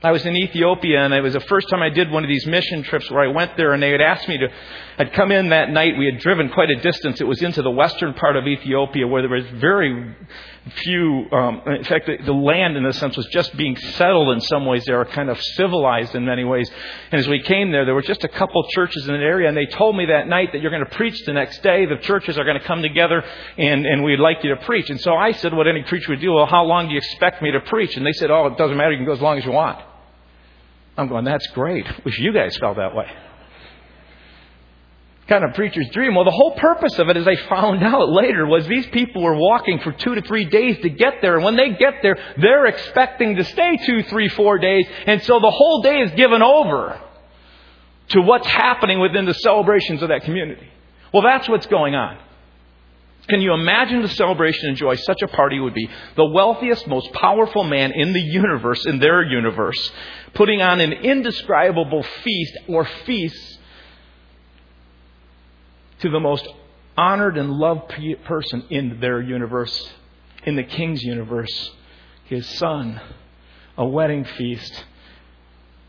I 0.00 0.12
was 0.12 0.25
in 0.25 0.37
Ethiopia, 0.37 1.04
and 1.04 1.12
it 1.12 1.20
was 1.20 1.32
the 1.32 1.40
first 1.40 1.68
time 1.68 1.82
I 1.82 1.88
did 1.88 2.08
one 2.12 2.22
of 2.22 2.28
these 2.28 2.46
mission 2.46 2.84
trips 2.84 3.10
where 3.10 3.20
I 3.20 3.26
went 3.26 3.56
there, 3.56 3.72
and 3.72 3.82
they 3.82 3.90
had 3.90 4.00
asked 4.00 4.28
me 4.28 4.38
to. 4.38 4.48
I'd 4.96 5.12
come 5.12 5.32
in 5.32 5.48
that 5.48 5.70
night. 5.70 5.98
We 5.98 6.06
had 6.06 6.20
driven 6.20 6.50
quite 6.50 6.70
a 6.70 6.76
distance. 6.76 7.20
It 7.20 7.26
was 7.26 7.42
into 7.42 7.62
the 7.62 7.70
western 7.72 8.14
part 8.14 8.37
of 8.37 8.46
Ethiopia, 8.46 9.08
where 9.08 9.22
there 9.22 9.30
was 9.30 9.46
very 9.60 10.14
few. 10.70 11.26
Um, 11.32 11.62
in 11.66 11.84
fact, 11.84 12.06
the, 12.06 12.16
the 12.25 12.32
land, 12.32 12.76
in 12.76 12.84
a 12.87 12.92
sense, 12.92 13.16
was 13.16 13.26
just 13.32 13.56
being 13.56 13.76
settled 13.76 14.30
in 14.34 14.40
some 14.42 14.66
ways. 14.66 14.84
They 14.84 14.92
were 14.92 15.04
kind 15.04 15.30
of 15.30 15.40
civilized 15.40 16.14
in 16.14 16.25
many 16.25 16.44
ways. 16.44 16.70
And 17.10 17.18
as 17.18 17.28
we 17.28 17.42
came 17.42 17.72
there, 17.72 17.84
there 17.84 17.94
were 17.94 18.02
just 18.02 18.25
a 18.25 18.28
couple 18.28 18.62
churches 18.70 19.08
in 19.08 19.14
the 19.14 19.20
area, 19.20 19.48
and 19.48 19.56
they 19.56 19.66
told 19.66 19.96
me 19.96 20.06
that 20.06 20.28
night 20.28 20.52
that 20.52 20.60
you're 20.60 20.70
going 20.70 20.84
to 20.84 20.94
preach 20.96 21.25
the 21.25 21.32
next 21.32 21.62
day. 21.62 21.87
The 21.87 21.96
churches 21.98 22.38
are 22.38 22.44
going 22.44 22.58
to 22.58 22.64
come 22.64 22.82
together, 22.82 23.25
and 23.56 23.87
and 23.87 24.04
we'd 24.04 24.20
like 24.20 24.42
you 24.42 24.54
to 24.54 24.60
preach. 24.64 24.90
And 24.90 25.00
so 25.00 25.14
I 25.14 25.32
said, 25.32 25.54
what 25.54 25.66
any 25.66 25.82
preacher 25.82 26.12
would 26.12 26.20
do. 26.20 26.32
Well, 26.32 26.46
how 26.46 26.64
long 26.64 26.87
do 26.87 26.92
you 26.92 26.98
expect 26.98 27.42
me 27.42 27.50
to 27.52 27.60
preach? 27.60 27.96
And 27.96 28.06
they 28.06 28.12
said, 28.12 28.30
oh, 28.30 28.46
it 28.46 28.56
doesn't 28.56 28.76
matter. 28.76 28.92
You 28.92 28.98
can 28.98 29.06
go 29.06 29.12
as 29.12 29.20
long 29.20 29.38
as 29.38 29.44
you 29.44 29.52
want. 29.52 29.84
I'm 30.96 31.08
going, 31.08 31.25
that's 31.25 31.46
great. 31.48 31.87
Wish 32.04 32.18
you 32.18 32.32
guys 32.32 32.56
felt 32.56 32.76
that 32.76 32.94
way. 32.94 33.06
Kind 35.28 35.44
of 35.44 35.52
preacher's 35.52 35.88
dream. 35.90 36.14
Well, 36.14 36.25
the 36.25 36.30
whole 36.30 36.52
purpose 36.52 36.99
of 36.99 37.11
it, 37.11 37.16
as 37.18 37.28
I 37.28 37.37
found 37.50 37.82
out 37.82 38.08
later, 38.08 38.47
was 38.47 38.66
these 38.66 38.87
people 38.87 39.23
were 39.23 39.35
walking 39.35 39.78
for 39.80 39.92
two 39.92 40.14
to 40.14 40.23
three 40.23 40.47
days 40.47 40.78
to 40.80 40.88
get 40.88 41.20
there. 41.20 41.35
And 41.35 41.44
when 41.44 41.54
they 41.56 41.70
get 41.70 41.97
there, 42.02 42.16
they're 42.38 42.64
expecting 42.64 43.37
to 43.37 43.44
stay 43.44 43.76
two, 43.85 44.04
three, 44.04 44.30
four 44.30 44.58
days. 44.58 44.87
And 45.06 45.23
so 45.23 45.38
the 45.38 45.50
whole 45.50 45.82
day 45.82 46.00
is 46.00 46.12
given 46.12 46.40
over 46.40 46.99
to 48.08 48.23
what's 48.23 48.47
happening 48.47 49.00
within 49.00 49.26
the 49.26 49.35
celebrations 49.35 50.02
of 50.02 50.08
that 50.08 50.23
community. 50.23 50.66
Well, 51.12 51.23
that's 51.23 51.47
what's 51.47 51.66
going 51.66 51.94
on. 51.94 52.18
Can 53.28 53.42
you 53.42 53.52
imagine 53.52 54.00
the 54.00 54.08
celebration 54.08 54.68
and 54.68 54.78
joy 54.78 54.94
such 54.94 55.20
a 55.20 55.28
party 55.28 55.61
would 55.61 55.75
be? 55.75 55.90
The 56.16 56.25
wealthiest, 56.25 56.87
most 56.87 57.12
powerful 57.12 57.64
man 57.64 57.92
in 57.92 58.14
the 58.14 58.20
universe, 58.20 58.87
in 58.87 58.99
their 58.99 59.23
universe, 59.23 59.92
putting 60.32 60.62
on 60.62 60.80
an 60.80 60.94
indescribable 60.94 62.02
feast 62.25 62.56
or 62.66 62.87
feasts 63.04 63.57
to 66.00 66.10
the 66.10 66.20
most 66.20 66.46
honored 66.96 67.36
and 67.38 67.52
loved 67.52 67.92
person 68.24 68.64
in 68.70 69.00
their 69.00 69.20
universe, 69.20 69.90
in 70.44 70.56
the 70.56 70.64
king's 70.64 71.02
universe, 71.02 71.70
his 72.24 72.46
son, 72.58 73.00
a 73.76 73.86
wedding 73.86 74.24
feast 74.24 74.84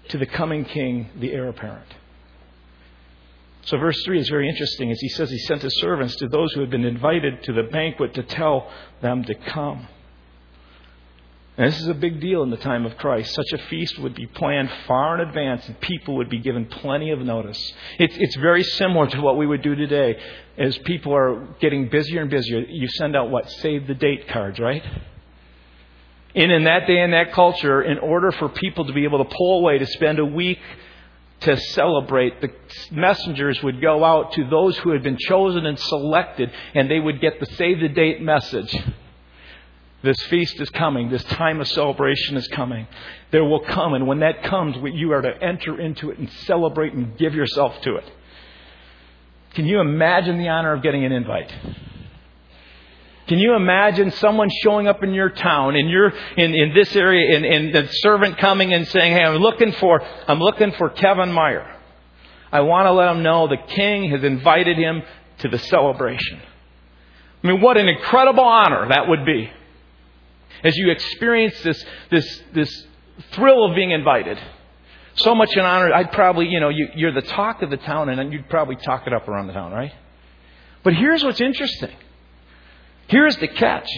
to 0.09 0.17
the 0.17 0.25
coming 0.25 0.65
king, 0.65 1.09
the 1.19 1.31
heir 1.31 1.47
apparent. 1.47 1.95
So, 3.63 3.77
verse 3.77 4.01
3 4.03 4.19
is 4.19 4.29
very 4.29 4.49
interesting 4.49 4.91
as 4.91 4.99
he 4.99 5.09
says 5.09 5.29
he 5.29 5.37
sent 5.39 5.61
his 5.61 5.79
servants 5.79 6.15
to 6.17 6.27
those 6.27 6.51
who 6.53 6.61
had 6.61 6.69
been 6.69 6.85
invited 6.85 7.43
to 7.43 7.53
the 7.53 7.63
banquet 7.63 8.13
to 8.15 8.23
tell 8.23 8.71
them 9.01 9.23
to 9.25 9.35
come. 9.35 9.87
And 11.59 11.67
this 11.67 11.81
is 11.81 11.89
a 11.89 11.93
big 11.93 12.21
deal 12.21 12.41
in 12.43 12.51
the 12.51 12.57
time 12.57 12.85
of 12.85 12.95
Christ. 12.95 13.35
Such 13.35 13.51
a 13.51 13.57
feast 13.67 13.99
would 13.99 14.15
be 14.15 14.27
planned 14.27 14.71
far 14.87 15.15
in 15.19 15.27
advance, 15.27 15.67
and 15.67 15.77
people 15.81 16.15
would 16.15 16.29
be 16.29 16.39
given 16.39 16.65
plenty 16.67 17.11
of 17.11 17.19
notice. 17.19 17.73
It's, 17.97 18.15
it's 18.17 18.37
very 18.37 18.63
similar 18.63 19.07
to 19.07 19.19
what 19.19 19.35
we 19.35 19.45
would 19.45 19.61
do 19.61 19.75
today. 19.75 20.17
As 20.57 20.77
people 20.77 21.13
are 21.13 21.49
getting 21.59 21.89
busier 21.89 22.21
and 22.21 22.29
busier, 22.29 22.59
you 22.61 22.87
send 22.87 23.13
out 23.13 23.29
what? 23.29 23.51
Save 23.51 23.87
the 23.87 23.93
date 23.93 24.29
cards, 24.29 24.57
right? 24.57 24.81
And 26.33 26.49
in 26.49 26.63
that 26.63 26.87
day 26.87 27.01
and 27.01 27.11
that 27.11 27.33
culture, 27.33 27.81
in 27.81 27.97
order 27.97 28.31
for 28.31 28.47
people 28.47 28.85
to 28.85 28.93
be 28.93 29.03
able 29.03 29.21
to 29.21 29.35
pull 29.35 29.59
away 29.59 29.79
to 29.79 29.85
spend 29.85 30.19
a 30.19 30.25
week 30.25 30.59
to 31.41 31.57
celebrate, 31.57 32.39
the 32.39 32.53
messengers 32.89 33.61
would 33.63 33.81
go 33.81 34.05
out 34.05 34.31
to 34.31 34.47
those 34.49 34.77
who 34.77 34.91
had 34.91 35.03
been 35.03 35.17
chosen 35.17 35.65
and 35.65 35.77
selected, 35.77 36.53
and 36.73 36.89
they 36.89 37.01
would 37.01 37.19
get 37.19 37.41
the 37.41 37.47
save 37.57 37.81
the 37.81 37.89
date 37.89 38.21
message. 38.21 38.73
This 40.01 40.21
feast 40.23 40.59
is 40.61 40.69
coming. 40.69 41.09
This 41.09 41.23
time 41.25 41.59
of 41.59 41.67
celebration 41.67 42.37
is 42.37 42.47
coming. 42.47 42.87
There 43.31 43.43
will 43.43 43.59
come, 43.59 43.93
and 43.93 44.07
when 44.07 44.19
that 44.19 44.43
comes, 44.43 44.77
you 44.93 45.11
are 45.11 45.21
to 45.21 45.43
enter 45.43 45.79
into 45.79 46.09
it 46.11 46.17
and 46.17 46.29
celebrate 46.45 46.93
and 46.93 47.17
give 47.17 47.35
yourself 47.35 47.79
to 47.81 47.95
it. 47.95 48.09
Can 49.55 49.65
you 49.65 49.81
imagine 49.81 50.37
the 50.37 50.47
honor 50.47 50.73
of 50.73 50.83
getting 50.83 51.03
an 51.03 51.11
invite? 51.11 51.53
Can 53.27 53.39
you 53.39 53.55
imagine 53.55 54.11
someone 54.11 54.49
showing 54.63 54.87
up 54.87 55.03
in 55.03 55.13
your 55.13 55.29
town, 55.29 55.75
in 55.75 55.87
your 55.87 56.11
in, 56.35 56.55
in 56.55 56.73
this 56.73 56.95
area, 56.95 57.35
and, 57.35 57.45
and 57.45 57.75
the 57.75 57.87
servant 57.97 58.37
coming 58.37 58.73
and 58.73 58.87
saying, 58.87 59.13
"Hey, 59.13 59.23
I'm 59.23 59.35
looking 59.35 59.71
for 59.73 60.01
I'm 60.27 60.39
looking 60.39 60.71
for 60.71 60.89
Kevin 60.89 61.31
Meyer. 61.31 61.75
I 62.51 62.61
want 62.61 62.87
to 62.87 62.91
let 62.91 63.11
him 63.11 63.21
know 63.21 63.47
the 63.47 63.57
King 63.57 64.09
has 64.09 64.23
invited 64.23 64.77
him 64.77 65.03
to 65.39 65.49
the 65.49 65.59
celebration." 65.59 66.41
I 67.43 67.47
mean, 67.47 67.61
what 67.61 67.77
an 67.77 67.87
incredible 67.87 68.43
honor 68.43 68.89
that 68.89 69.07
would 69.07 69.25
be, 69.25 69.51
as 70.63 70.75
you 70.77 70.91
experience 70.91 71.61
this 71.61 71.83
this 72.09 72.41
this 72.53 72.85
thrill 73.31 73.65
of 73.65 73.75
being 73.75 73.91
invited. 73.91 74.39
So 75.15 75.35
much 75.35 75.55
an 75.55 75.65
honor. 75.65 75.93
I'd 75.93 76.11
probably, 76.13 76.47
you 76.47 76.59
know, 76.59 76.69
you, 76.69 76.87
you're 76.95 77.11
the 77.11 77.21
talk 77.21 77.61
of 77.61 77.69
the 77.69 77.77
town, 77.77 78.09
and 78.09 78.31
you'd 78.31 78.47
probably 78.49 78.77
talk 78.77 79.05
it 79.05 79.13
up 79.13 79.27
around 79.27 79.47
the 79.47 79.53
town, 79.53 79.71
right? 79.71 79.91
But 80.83 80.93
here's 80.93 81.23
what's 81.23 81.41
interesting. 81.41 81.95
Here's 83.07 83.35
the 83.37 83.47
catch. 83.47 83.89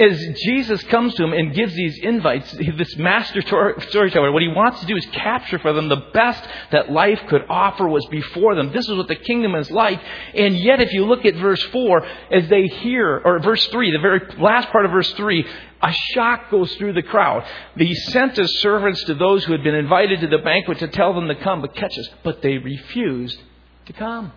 As 0.00 0.16
Jesus 0.44 0.80
comes 0.84 1.14
to 1.14 1.24
him 1.24 1.32
and 1.32 1.52
gives 1.52 1.74
these 1.74 1.98
invites, 1.98 2.52
this 2.52 2.96
master 2.96 3.42
storyteller, 3.42 4.30
what 4.30 4.42
he 4.42 4.48
wants 4.48 4.78
to 4.78 4.86
do 4.86 4.96
is 4.96 5.04
capture 5.06 5.58
for 5.58 5.72
them 5.72 5.88
the 5.88 6.04
best 6.14 6.46
that 6.70 6.92
life 6.92 7.20
could 7.28 7.42
offer 7.48 7.88
was 7.88 8.06
before 8.06 8.54
them. 8.54 8.72
This 8.72 8.88
is 8.88 8.96
what 8.96 9.08
the 9.08 9.16
kingdom 9.16 9.56
is 9.56 9.68
like. 9.72 10.00
And 10.34 10.56
yet, 10.56 10.80
if 10.80 10.92
you 10.92 11.04
look 11.04 11.24
at 11.24 11.34
verse 11.34 11.60
4, 11.64 12.06
as 12.30 12.48
they 12.48 12.68
hear, 12.68 13.20
or 13.24 13.40
verse 13.40 13.66
3, 13.66 13.90
the 13.90 13.98
very 13.98 14.20
last 14.38 14.70
part 14.70 14.84
of 14.84 14.92
verse 14.92 15.12
3, 15.14 15.44
a 15.82 15.92
shock 16.12 16.48
goes 16.48 16.72
through 16.76 16.92
the 16.92 17.02
crowd. 17.02 17.44
He 17.76 17.94
sent 17.96 18.36
his 18.36 18.60
servants 18.60 19.02
to 19.04 19.14
those 19.14 19.42
who 19.44 19.52
had 19.52 19.64
been 19.64 19.74
invited 19.74 20.20
to 20.20 20.28
the 20.28 20.38
banquet 20.38 20.78
to 20.78 20.86
tell 20.88 21.12
them 21.12 21.26
to 21.26 21.34
come, 21.34 21.60
but 21.60 21.74
catch 21.74 21.98
us, 21.98 22.08
but 22.22 22.40
they 22.40 22.58
refused 22.58 23.42
to 23.86 23.92
come. 23.92 24.30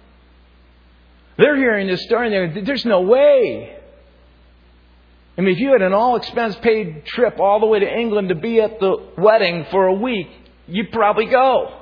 They're 1.37 1.55
hearing 1.55 1.85
this 1.85 2.01
story 2.03 2.35
and 2.35 2.65
there's 2.65 2.85
no 2.85 3.01
way. 3.01 3.77
I 5.41 5.43
mean, 5.43 5.55
if 5.55 5.59
you 5.59 5.71
had 5.71 5.81
an 5.81 5.91
all 5.91 6.17
expense 6.17 6.55
paid 6.57 7.03
trip 7.03 7.39
all 7.39 7.59
the 7.59 7.65
way 7.65 7.79
to 7.79 7.99
England 7.99 8.29
to 8.29 8.35
be 8.35 8.61
at 8.61 8.79
the 8.79 9.09
wedding 9.17 9.65
for 9.71 9.87
a 9.87 9.93
week, 9.93 10.27
you'd 10.67 10.91
probably 10.91 11.25
go. 11.25 11.79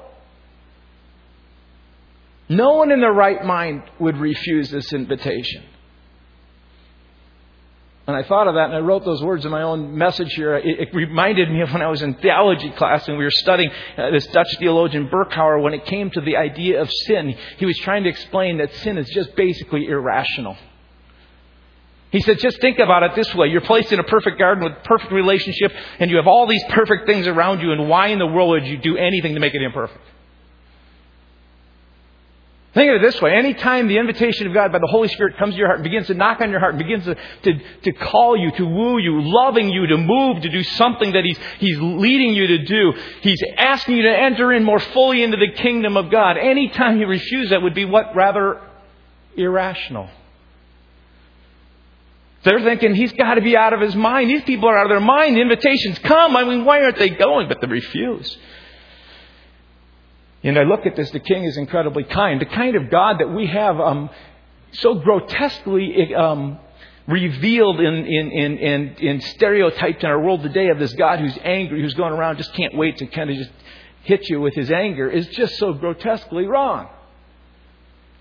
No 2.47 2.75
one 2.75 2.89
in 2.93 3.01
their 3.01 3.11
right 3.11 3.43
mind 3.43 3.83
would 3.99 4.15
refuse 4.15 4.71
this 4.71 4.93
invitation. 4.93 5.65
And 8.07 8.15
I 8.15 8.23
thought 8.23 8.47
of 8.47 8.53
that 8.53 8.67
and 8.67 8.75
I 8.75 8.79
wrote 8.79 9.03
those 9.03 9.21
words 9.21 9.43
in 9.43 9.51
my 9.51 9.63
own 9.63 9.97
message 9.97 10.33
here. 10.35 10.55
It, 10.55 10.79
it 10.79 10.95
reminded 10.95 11.51
me 11.51 11.59
of 11.59 11.73
when 11.73 11.81
I 11.81 11.89
was 11.89 12.01
in 12.01 12.13
theology 12.13 12.69
class 12.69 13.09
and 13.09 13.17
we 13.17 13.25
were 13.25 13.29
studying 13.29 13.71
uh, 13.97 14.11
this 14.11 14.25
Dutch 14.27 14.55
theologian 14.59 15.09
Berkouwer 15.09 15.61
when 15.61 15.73
it 15.73 15.85
came 15.85 16.09
to 16.11 16.21
the 16.21 16.37
idea 16.37 16.81
of 16.81 16.89
sin. 16.89 17.35
He 17.57 17.65
was 17.65 17.77
trying 17.79 18.03
to 18.03 18.09
explain 18.09 18.59
that 18.59 18.73
sin 18.75 18.97
is 18.97 19.09
just 19.09 19.35
basically 19.35 19.87
irrational. 19.87 20.55
He 22.11 22.21
said, 22.21 22.39
just 22.39 22.59
think 22.59 22.79
about 22.79 23.03
it 23.03 23.15
this 23.15 23.33
way. 23.35 23.47
You're 23.47 23.61
placed 23.61 23.91
in 23.91 23.99
a 23.99 24.03
perfect 24.03 24.39
garden 24.39 24.63
with 24.63 24.83
perfect 24.83 25.11
relationship 25.11 25.71
and 25.99 26.09
you 26.09 26.17
have 26.17 26.27
all 26.27 26.47
these 26.47 26.63
perfect 26.69 27.05
things 27.05 27.27
around 27.27 27.61
you 27.61 27.71
and 27.71 27.87
why 27.87 28.07
in 28.07 28.17
the 28.17 28.25
world 28.25 28.49
would 28.49 28.65
you 28.65 28.77
do 28.77 28.97
anything 28.97 29.35
to 29.35 29.39
make 29.39 29.53
it 29.53 29.61
imperfect? 29.61 30.03
Think 32.73 32.89
of 32.89 33.01
it 33.01 33.01
this 33.01 33.19
way. 33.19 33.33
Anytime 33.33 33.87
the 33.87 33.97
invitation 33.97 34.45
of 34.45 34.53
God 34.53 34.71
by 34.71 34.77
the 34.77 34.87
Holy 34.87 35.07
Spirit 35.07 35.37
comes 35.37 35.53
to 35.53 35.57
your 35.57 35.67
heart 35.67 35.79
and 35.79 35.83
begins 35.83 36.07
to 36.07 36.13
knock 36.13 36.39
on 36.39 36.51
your 36.51 36.59
heart 36.59 36.77
begins 36.77 37.03
to, 37.05 37.15
to, 37.43 37.59
to 37.83 37.91
call 37.93 38.37
you, 38.37 38.51
to 38.51 38.65
woo 38.65 38.99
you, 38.99 39.21
loving 39.21 39.69
you, 39.69 39.87
to 39.87 39.97
move, 39.97 40.43
to 40.43 40.49
do 40.49 40.61
something 40.63 41.13
that 41.13 41.25
he's, 41.25 41.37
he's 41.57 41.79
leading 41.79 42.35
you 42.35 42.45
to 42.47 42.57
do, 42.65 42.93
He's 43.21 43.41
asking 43.57 43.97
you 43.97 44.03
to 44.03 44.15
enter 44.15 44.53
in 44.53 44.63
more 44.63 44.79
fully 44.79 45.23
into 45.23 45.37
the 45.37 45.51
kingdom 45.51 45.97
of 45.97 46.11
God. 46.11 46.37
Anytime 46.37 46.99
you 46.99 47.07
refuse 47.07 47.49
that 47.49 47.61
would 47.61 47.73
be 47.73 47.85
what? 47.85 48.15
Rather 48.15 48.61
irrational. 49.35 50.09
They're 52.43 52.61
thinking 52.61 52.95
he's 52.95 53.11
got 53.13 53.35
to 53.35 53.41
be 53.41 53.57
out 53.57 53.73
of 53.73 53.81
his 53.81 53.95
mind. 53.95 54.29
These 54.29 54.43
people 54.43 54.69
are 54.69 54.77
out 54.77 54.85
of 54.85 54.89
their 54.89 55.01
mind. 55.01 55.35
The 55.35 55.41
invitations 55.41 55.99
come. 55.99 56.37
I 56.37 56.45
mean, 56.45 56.63
why 56.63 56.83
aren't 56.83 56.97
they 56.97 57.09
going? 57.09 57.49
But 57.49 57.59
they 57.59 57.67
refuse. 57.67 58.37
And 60.43 60.57
I 60.57 60.63
look 60.63 60.85
at 60.85 60.95
this, 60.95 61.11
the 61.11 61.19
king 61.19 61.43
is 61.43 61.57
incredibly 61.57 62.05
kind. 62.05 62.39
The 62.39 62.45
kind 62.45 62.75
of 62.77 62.89
God 62.89 63.19
that 63.19 63.27
we 63.27 63.47
have 63.47 63.77
um, 63.79 64.09
so 64.71 64.95
grotesquely 64.95 66.15
um, 66.15 66.59
revealed 67.07 67.81
in, 67.81 68.05
in, 68.05 68.31
in, 68.31 68.57
in, 68.57 68.95
in 68.99 69.21
stereotyped 69.21 70.03
in 70.03 70.09
our 70.09 70.21
world 70.21 70.41
today 70.41 70.69
of 70.69 70.79
this 70.79 70.93
God 70.93 71.19
who's 71.19 71.37
angry, 71.43 71.81
who's 71.81 71.93
going 71.93 72.13
around, 72.13 72.37
just 72.37 72.53
can't 72.53 72.75
wait 72.75 72.97
to 72.97 73.07
kind 73.07 73.29
of 73.29 73.35
just 73.35 73.51
hit 74.03 74.29
you 74.29 74.39
with 74.39 74.53
his 74.53 74.71
anger, 74.71 75.09
is 75.09 75.27
just 75.27 75.57
so 75.57 75.73
grotesquely 75.73 76.45
wrong. 76.45 76.87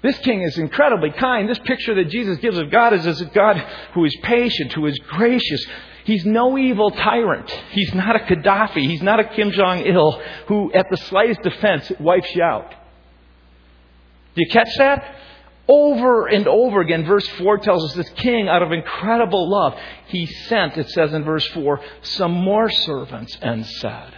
This 0.02 0.18
king 0.18 0.42
is 0.42 0.58
incredibly 0.58 1.10
kind. 1.10 1.48
This 1.48 1.58
picture 1.58 1.94
that 1.96 2.08
Jesus 2.08 2.38
gives 2.38 2.58
of 2.58 2.70
God 2.70 2.94
is 2.94 3.06
as 3.06 3.20
a 3.20 3.26
God 3.26 3.56
who 3.94 4.04
is 4.04 4.16
patient, 4.22 4.72
who 4.72 4.86
is 4.86 4.98
gracious, 5.08 5.66
He's 6.08 6.24
no 6.24 6.56
evil 6.56 6.90
tyrant. 6.90 7.50
He's 7.72 7.92
not 7.92 8.16
a 8.16 8.20
Gaddafi. 8.20 8.88
He's 8.88 9.02
not 9.02 9.20
a 9.20 9.24
Kim 9.24 9.50
Jong 9.50 9.80
il 9.80 10.22
who, 10.46 10.72
at 10.72 10.86
the 10.90 10.96
slightest 10.96 11.44
offense, 11.44 11.92
wipes 12.00 12.34
you 12.34 12.42
out. 12.42 12.70
Do 14.34 14.42
you 14.42 14.48
catch 14.50 14.70
that? 14.78 15.16
Over 15.68 16.26
and 16.28 16.48
over 16.48 16.80
again, 16.80 17.04
verse 17.04 17.28
4 17.28 17.58
tells 17.58 17.84
us 17.84 17.92
this 17.92 18.08
king, 18.16 18.48
out 18.48 18.62
of 18.62 18.72
incredible 18.72 19.50
love, 19.50 19.78
he 20.06 20.24
sent, 20.24 20.78
it 20.78 20.88
says 20.88 21.12
in 21.12 21.24
verse 21.24 21.46
4, 21.48 21.78
some 22.00 22.32
more 22.32 22.70
servants 22.70 23.36
and 23.42 23.66
said, 23.66 24.14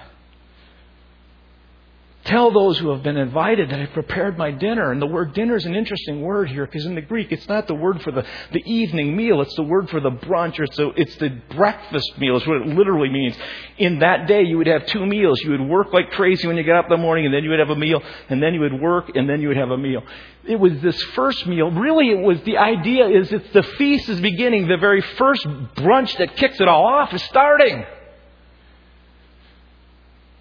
Tell 2.31 2.53
those 2.53 2.79
who 2.79 2.91
have 2.91 3.03
been 3.03 3.17
invited 3.17 3.71
that 3.71 3.81
I 3.81 3.87
prepared 3.87 4.39
my 4.39 4.53
dinner. 4.53 4.93
And 4.93 5.03
the 5.03 5.07
word 5.07 5.35
dinner 5.35 5.57
is 5.57 5.67
an 5.67 5.75
interesting 5.75 6.23
word 6.23 6.49
here 6.49 6.65
because 6.65 6.87
in 6.87 6.95
the 6.95 7.01
Greek, 7.01 7.33
it's 7.33 7.49
not 7.49 7.67
the 7.67 7.75
word 7.75 8.01
for 8.03 8.13
the, 8.13 8.25
the 8.53 8.63
evening 8.71 9.17
meal, 9.17 9.41
it's 9.41 9.57
the 9.57 9.65
word 9.65 9.91
for 9.91 9.99
the 9.99 10.13
brunch, 10.13 10.57
or 10.61 10.63
it's 10.63 10.77
the, 10.77 10.91
it's 10.97 11.17
the 11.17 11.31
breakfast 11.57 12.17
meal, 12.19 12.37
is 12.37 12.47
what 12.47 12.59
it 12.59 12.69
literally 12.69 13.09
means. 13.09 13.37
In 13.79 13.99
that 13.99 14.29
day, 14.29 14.45
you 14.45 14.59
would 14.59 14.69
have 14.69 14.87
two 14.87 15.05
meals. 15.05 15.41
You 15.41 15.51
would 15.51 15.63
work 15.63 15.93
like 15.93 16.13
crazy 16.13 16.47
when 16.47 16.57
you 16.57 16.63
got 16.63 16.79
up 16.79 16.85
in 16.85 16.91
the 16.91 17.03
morning, 17.03 17.25
and 17.25 17.35
then 17.35 17.43
you 17.43 17.51
would 17.51 17.59
have 17.59 17.71
a 17.71 17.75
meal, 17.75 18.01
and 18.29 18.41
then 18.41 18.55
you 18.55 18.61
would 18.61 18.81
work, 18.81 19.11
and 19.17 19.29
then 19.29 19.41
you 19.41 19.49
would 19.49 19.57
have 19.57 19.73
a 19.73 19.79
meal. 19.79 20.05
It 20.47 20.61
was 20.61 20.81
this 20.81 21.03
first 21.17 21.49
meal. 21.49 21.73
Really, 21.73 22.11
it 22.11 22.25
was 22.25 22.41
the 22.43 22.59
idea 22.59 23.09
is 23.09 23.33
it's 23.33 23.53
the 23.53 23.65
feast 23.65 24.09
is 24.09 24.21
beginning. 24.21 24.69
The 24.69 24.77
very 24.77 25.01
first 25.01 25.45
brunch 25.75 26.17
that 26.19 26.37
kicks 26.37 26.61
it 26.61 26.69
all 26.69 26.87
off 26.87 27.13
is 27.13 27.25
starting. 27.25 27.85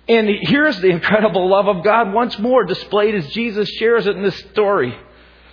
And 0.10 0.28
here's 0.42 0.80
the 0.82 0.90
incredible 0.90 1.48
love 1.48 1.68
of 1.68 1.84
God 1.84 2.12
once 2.12 2.38
more 2.40 2.64
displayed 2.64 3.14
as 3.14 3.28
Jesus 3.28 3.70
shares 3.70 4.08
it 4.08 4.16
in 4.16 4.24
this 4.24 4.40
story. 4.52 4.98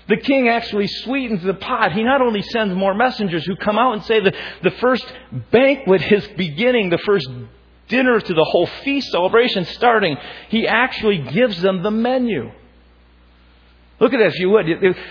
The 0.09 0.17
king 0.17 0.49
actually 0.49 0.87
sweetens 0.87 1.43
the 1.43 1.53
pot. 1.53 1.93
He 1.93 2.03
not 2.03 2.23
only 2.23 2.41
sends 2.41 2.75
more 2.75 2.95
messengers 2.95 3.45
who 3.45 3.55
come 3.57 3.77
out 3.79 3.93
and 3.93 4.05
say 4.05 4.21
that 4.21 4.35
the 4.63 4.71
first 4.71 5.05
banquet 5.51 6.11
is 6.11 6.27
beginning, 6.39 6.89
the 6.89 6.99
first 6.99 7.29
dinner 7.89 8.19
to 8.19 8.35
the 8.35 8.45
whole 8.45 8.67
feast 8.83 9.11
celebration 9.11 9.67
starting, 9.67 10.17
he 10.49 10.67
actually 10.67 11.19
gives 11.19 11.61
them 11.61 11.83
the 11.83 11.91
menu. 11.91 12.51
Look 14.01 14.15
at 14.15 14.19
this, 14.19 14.35
if 14.35 14.41
you 14.41 14.51
would. 14.51 14.67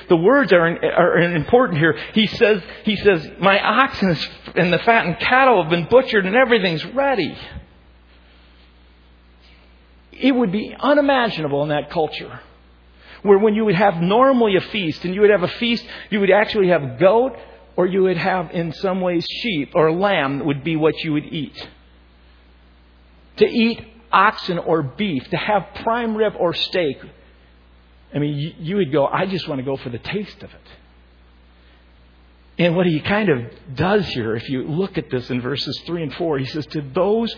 The 0.09 0.15
words 0.15 0.53
are, 0.53 0.65
are 0.65 1.19
important 1.19 1.77
here. 1.77 1.97
He 2.13 2.25
says, 2.25 2.63
he 2.83 2.95
says, 2.95 3.27
My 3.39 3.59
oxen 3.59 4.17
and 4.55 4.73
the 4.73 4.79
fattened 4.79 5.19
cattle 5.19 5.61
have 5.61 5.69
been 5.69 5.85
butchered 5.85 6.25
and 6.25 6.35
everything's 6.35 6.85
ready 6.85 7.37
it 10.19 10.31
would 10.31 10.51
be 10.51 10.75
unimaginable 10.79 11.63
in 11.63 11.69
that 11.69 11.89
culture 11.89 12.39
where 13.25 13.39
when 13.39 13.55
you 13.55 13.65
would 13.65 13.75
have 13.75 13.95
normally 13.95 14.55
a 14.55 14.61
feast 14.61 15.03
and 15.03 15.15
you 15.15 15.21
would 15.21 15.31
have 15.31 15.43
a 15.43 15.47
feast, 15.47 15.85
you 16.11 16.19
would 16.19 16.31
actually 16.31 16.67
have 16.69 16.99
goat 16.99 17.35
or 17.75 17.87
you 17.87 18.03
would 18.03 18.17
have 18.17 18.51
in 18.51 18.71
some 18.73 19.01
ways 19.01 19.25
sheep 19.27 19.71
or 19.73 19.91
lamb 19.91 20.45
would 20.45 20.63
be 20.63 20.75
what 20.75 20.95
you 21.03 21.13
would 21.13 21.25
eat. 21.25 21.67
To 23.37 23.45
eat 23.45 23.83
oxen 24.11 24.59
or 24.59 24.83
beef, 24.83 25.27
to 25.31 25.37
have 25.37 25.67
prime 25.83 26.15
rib 26.15 26.33
or 26.39 26.53
steak, 26.53 26.97
I 28.13 28.19
mean, 28.19 28.55
you 28.59 28.77
would 28.77 28.91
go, 28.91 29.07
I 29.07 29.25
just 29.25 29.47
want 29.47 29.59
to 29.59 29.65
go 29.65 29.75
for 29.75 29.89
the 29.89 29.97
taste 29.97 30.41
of 30.43 30.51
it. 30.51 30.61
And 32.57 32.77
what 32.77 32.85
he 32.85 33.01
kind 33.01 33.27
of 33.27 33.75
does 33.75 34.07
here, 34.07 34.35
if 34.35 34.47
you 34.49 34.63
look 34.63 34.97
at 34.97 35.09
this 35.09 35.29
in 35.29 35.41
verses 35.41 35.81
3 35.85 36.03
and 36.03 36.13
4, 36.13 36.37
he 36.37 36.45
says, 36.45 36.65
To 36.67 36.81
those 36.81 37.35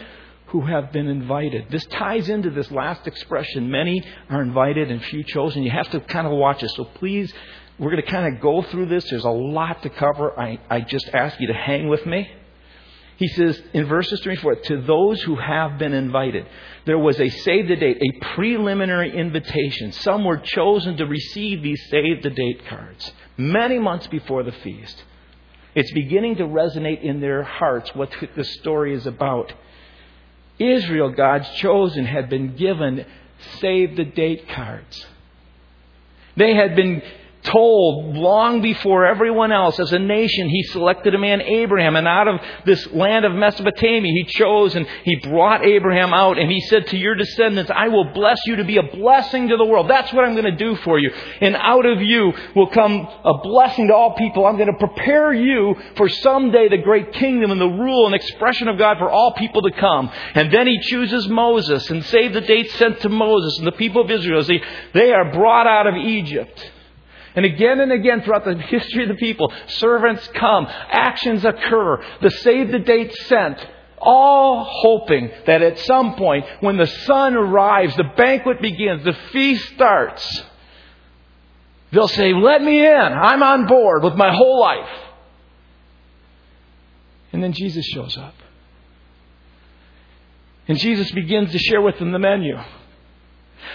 who 0.47 0.61
have 0.61 0.91
been 0.91 1.07
invited. 1.07 1.67
This 1.69 1.85
ties 1.85 2.29
into 2.29 2.49
this 2.49 2.71
last 2.71 3.05
expression. 3.05 3.69
Many 3.69 4.03
are 4.29 4.41
invited 4.41 4.89
and 4.91 5.03
few 5.03 5.23
chosen. 5.23 5.63
You 5.63 5.71
have 5.71 5.89
to 5.91 5.99
kind 5.99 6.25
of 6.25 6.33
watch 6.33 6.63
it. 6.63 6.69
So 6.69 6.85
please, 6.85 7.33
we're 7.77 7.91
going 7.91 8.03
to 8.03 8.09
kind 8.09 8.33
of 8.33 8.41
go 8.41 8.61
through 8.61 8.87
this. 8.87 9.09
There's 9.09 9.25
a 9.25 9.29
lot 9.29 9.83
to 9.83 9.89
cover. 9.89 10.37
I, 10.39 10.59
I 10.69 10.81
just 10.81 11.09
ask 11.13 11.39
you 11.39 11.47
to 11.47 11.53
hang 11.53 11.89
with 11.89 12.05
me. 12.05 12.29
He 13.17 13.27
says 13.29 13.59
in 13.73 13.87
verses 13.87 14.21
3 14.21 14.33
and 14.33 14.41
4, 14.41 14.55
to 14.55 14.81
those 14.83 15.21
who 15.23 15.35
have 15.35 15.79
been 15.79 15.93
invited, 15.93 16.45
there 16.85 16.99
was 16.99 17.19
a 17.19 17.29
save 17.29 17.67
the 17.67 17.75
date, 17.75 17.97
a 17.99 18.25
preliminary 18.35 19.15
invitation. 19.15 19.91
Some 19.91 20.23
were 20.23 20.37
chosen 20.37 20.97
to 20.97 21.05
receive 21.05 21.63
these 21.63 21.81
save 21.89 22.21
the 22.21 22.29
date 22.29 22.67
cards 22.67 23.11
many 23.35 23.79
months 23.79 24.07
before 24.07 24.43
the 24.43 24.51
feast. 24.51 25.03
It's 25.73 25.91
beginning 25.93 26.37
to 26.37 26.43
resonate 26.43 27.01
in 27.01 27.19
their 27.19 27.43
hearts 27.43 27.93
what 27.95 28.11
this 28.35 28.51
story 28.55 28.93
is 28.93 29.05
about. 29.05 29.51
Israel, 30.59 31.09
God's 31.09 31.49
chosen, 31.51 32.05
had 32.05 32.29
been 32.29 32.55
given 32.55 33.05
save 33.59 33.95
the 33.95 34.05
date 34.05 34.47
cards. 34.49 35.05
They 36.35 36.55
had 36.55 36.75
been 36.75 37.01
told 37.47 38.15
long 38.15 38.61
before 38.61 39.05
everyone 39.05 39.51
else 39.51 39.79
as 39.79 39.91
a 39.91 39.99
nation 39.99 40.49
he 40.49 40.63
selected 40.63 41.15
a 41.15 41.19
man 41.19 41.41
abraham 41.41 41.95
and 41.95 42.07
out 42.07 42.27
of 42.27 42.39
this 42.65 42.85
land 42.91 43.25
of 43.25 43.33
mesopotamia 43.33 44.11
he 44.11 44.25
chose 44.25 44.75
and 44.75 44.87
he 45.03 45.15
brought 45.17 45.65
abraham 45.65 46.13
out 46.13 46.37
and 46.37 46.51
he 46.51 46.59
said 46.61 46.85
to 46.87 46.97
your 46.97 47.15
descendants 47.15 47.71
i 47.73 47.87
will 47.87 48.11
bless 48.13 48.37
you 48.45 48.57
to 48.57 48.63
be 48.63 48.77
a 48.77 48.83
blessing 48.83 49.47
to 49.47 49.57
the 49.57 49.65
world. 49.65 49.89
That's 49.89 50.11
what 50.13 50.25
i'm 50.25 50.33
going 50.33 50.45
to 50.45 50.55
do 50.55 50.75
for 50.77 50.99
you. 50.99 51.11
And 51.41 51.55
out 51.55 51.85
of 51.85 52.01
you 52.01 52.33
will 52.55 52.67
come 52.67 53.07
a 53.23 53.37
blessing 53.41 53.87
to 53.87 53.93
all 53.93 54.15
people. 54.15 54.45
I'm 54.45 54.57
going 54.57 54.71
to 54.71 54.77
prepare 54.77 55.33
you 55.33 55.75
for 55.95 56.09
someday 56.09 56.69
the 56.69 56.77
great 56.77 57.13
kingdom 57.13 57.51
and 57.51 57.61
the 57.61 57.67
rule 57.67 58.05
and 58.05 58.15
expression 58.15 58.67
of 58.67 58.77
god 58.77 58.97
for 58.97 59.09
all 59.09 59.33
people 59.33 59.61
to 59.63 59.71
come. 59.71 60.11
And 60.33 60.51
then 60.51 60.67
he 60.67 60.79
chooses 60.81 61.27
moses 61.27 61.89
and 61.89 62.03
save 62.05 62.33
the 62.33 62.41
date 62.41 62.71
sent 62.71 63.01
to 63.01 63.09
moses 63.09 63.57
and 63.59 63.67
the 63.67 63.71
people 63.71 64.03
of 64.03 64.11
israel. 64.11 64.43
They, 64.43 64.61
they 64.93 65.11
are 65.11 65.31
brought 65.31 65.67
out 65.67 65.87
of 65.87 65.95
egypt 65.95 66.71
and 67.37 67.45
again 67.45 67.79
and 67.79 67.91
again 67.91 68.23
throughout 68.23 68.45
the 68.45 68.55
history 68.55 69.03
of 69.03 69.09
the 69.09 69.15
people, 69.15 69.53
servants 69.67 70.27
come, 70.33 70.65
actions 70.67 71.45
occur, 71.45 72.03
the 72.19 72.31
save 72.31 72.71
the 72.71 72.79
date 72.79 73.13
sent, 73.27 73.63
all 73.99 74.65
hoping 74.67 75.29
that 75.45 75.61
at 75.61 75.77
some 75.79 76.15
point, 76.15 76.45
when 76.61 76.77
the 76.77 76.87
sun 76.87 77.35
arrives, 77.35 77.95
the 77.95 78.11
banquet 78.17 78.59
begins, 78.59 79.03
the 79.03 79.13
feast 79.31 79.63
starts, 79.75 80.43
they'll 81.91 82.07
say, 82.07 82.33
Let 82.33 82.63
me 82.63 82.83
in. 82.83 82.95
I'm 82.95 83.43
on 83.43 83.67
board 83.67 84.03
with 84.03 84.15
my 84.15 84.33
whole 84.33 84.59
life. 84.59 84.89
And 87.33 87.43
then 87.43 87.53
Jesus 87.53 87.85
shows 87.85 88.17
up. 88.17 88.33
And 90.67 90.79
Jesus 90.79 91.11
begins 91.11 91.51
to 91.51 91.59
share 91.59 91.81
with 91.81 91.99
them 91.99 92.11
the 92.11 92.19
menu. 92.19 92.57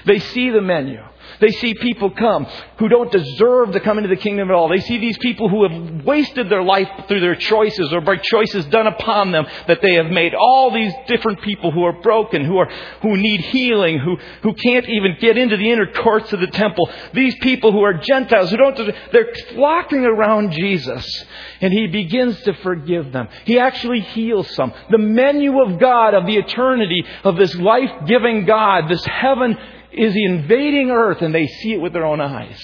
They 0.04 0.18
see 0.18 0.50
the 0.50 0.60
menu. 0.60 1.00
They 1.40 1.50
see 1.50 1.74
people 1.74 2.10
come 2.10 2.46
who 2.78 2.88
don't 2.88 3.10
deserve 3.10 3.72
to 3.72 3.80
come 3.80 3.98
into 3.98 4.08
the 4.08 4.16
kingdom 4.16 4.50
at 4.50 4.54
all. 4.54 4.68
They 4.68 4.80
see 4.80 4.98
these 4.98 5.18
people 5.18 5.48
who 5.48 5.68
have 5.68 6.04
wasted 6.04 6.48
their 6.48 6.62
life 6.62 6.88
through 7.08 7.20
their 7.20 7.34
choices 7.34 7.92
or 7.92 8.00
by 8.00 8.16
choices 8.16 8.64
done 8.66 8.86
upon 8.86 9.32
them 9.32 9.46
that 9.66 9.82
they 9.82 9.94
have 9.94 10.06
made. 10.06 10.34
All 10.34 10.70
these 10.70 10.92
different 11.06 11.42
people 11.42 11.70
who 11.70 11.84
are 11.84 12.00
broken, 12.00 12.44
who 12.44 12.58
are, 12.58 12.70
who 13.02 13.16
need 13.16 13.40
healing, 13.40 13.98
who, 13.98 14.16
who 14.42 14.54
can't 14.54 14.88
even 14.88 15.16
get 15.20 15.36
into 15.36 15.56
the 15.56 15.70
inner 15.70 15.86
courts 15.92 16.32
of 16.32 16.40
the 16.40 16.46
temple. 16.46 16.90
These 17.12 17.36
people 17.40 17.72
who 17.72 17.82
are 17.82 17.94
Gentiles, 17.94 18.50
who 18.50 18.56
don't, 18.56 18.76
they're 19.12 19.34
flocking 19.54 20.04
around 20.04 20.52
Jesus. 20.52 21.24
And 21.60 21.72
He 21.72 21.86
begins 21.86 22.40
to 22.42 22.54
forgive 22.54 23.12
them. 23.12 23.28
He 23.44 23.58
actually 23.58 24.00
heals 24.00 24.50
some. 24.54 24.72
The 24.90 24.98
menu 24.98 25.62
of 25.62 25.78
God, 25.78 26.14
of 26.14 26.26
the 26.26 26.36
eternity, 26.36 27.04
of 27.24 27.36
this 27.36 27.54
life-giving 27.54 28.44
God, 28.44 28.88
this 28.88 29.04
heaven 29.04 29.56
is 29.92 30.14
invading 30.16 30.90
earth 30.90 31.22
and 31.22 31.34
they 31.34 31.46
see 31.46 31.72
it 31.72 31.80
with 31.80 31.92
their 31.92 32.04
own 32.04 32.20
eyes. 32.20 32.60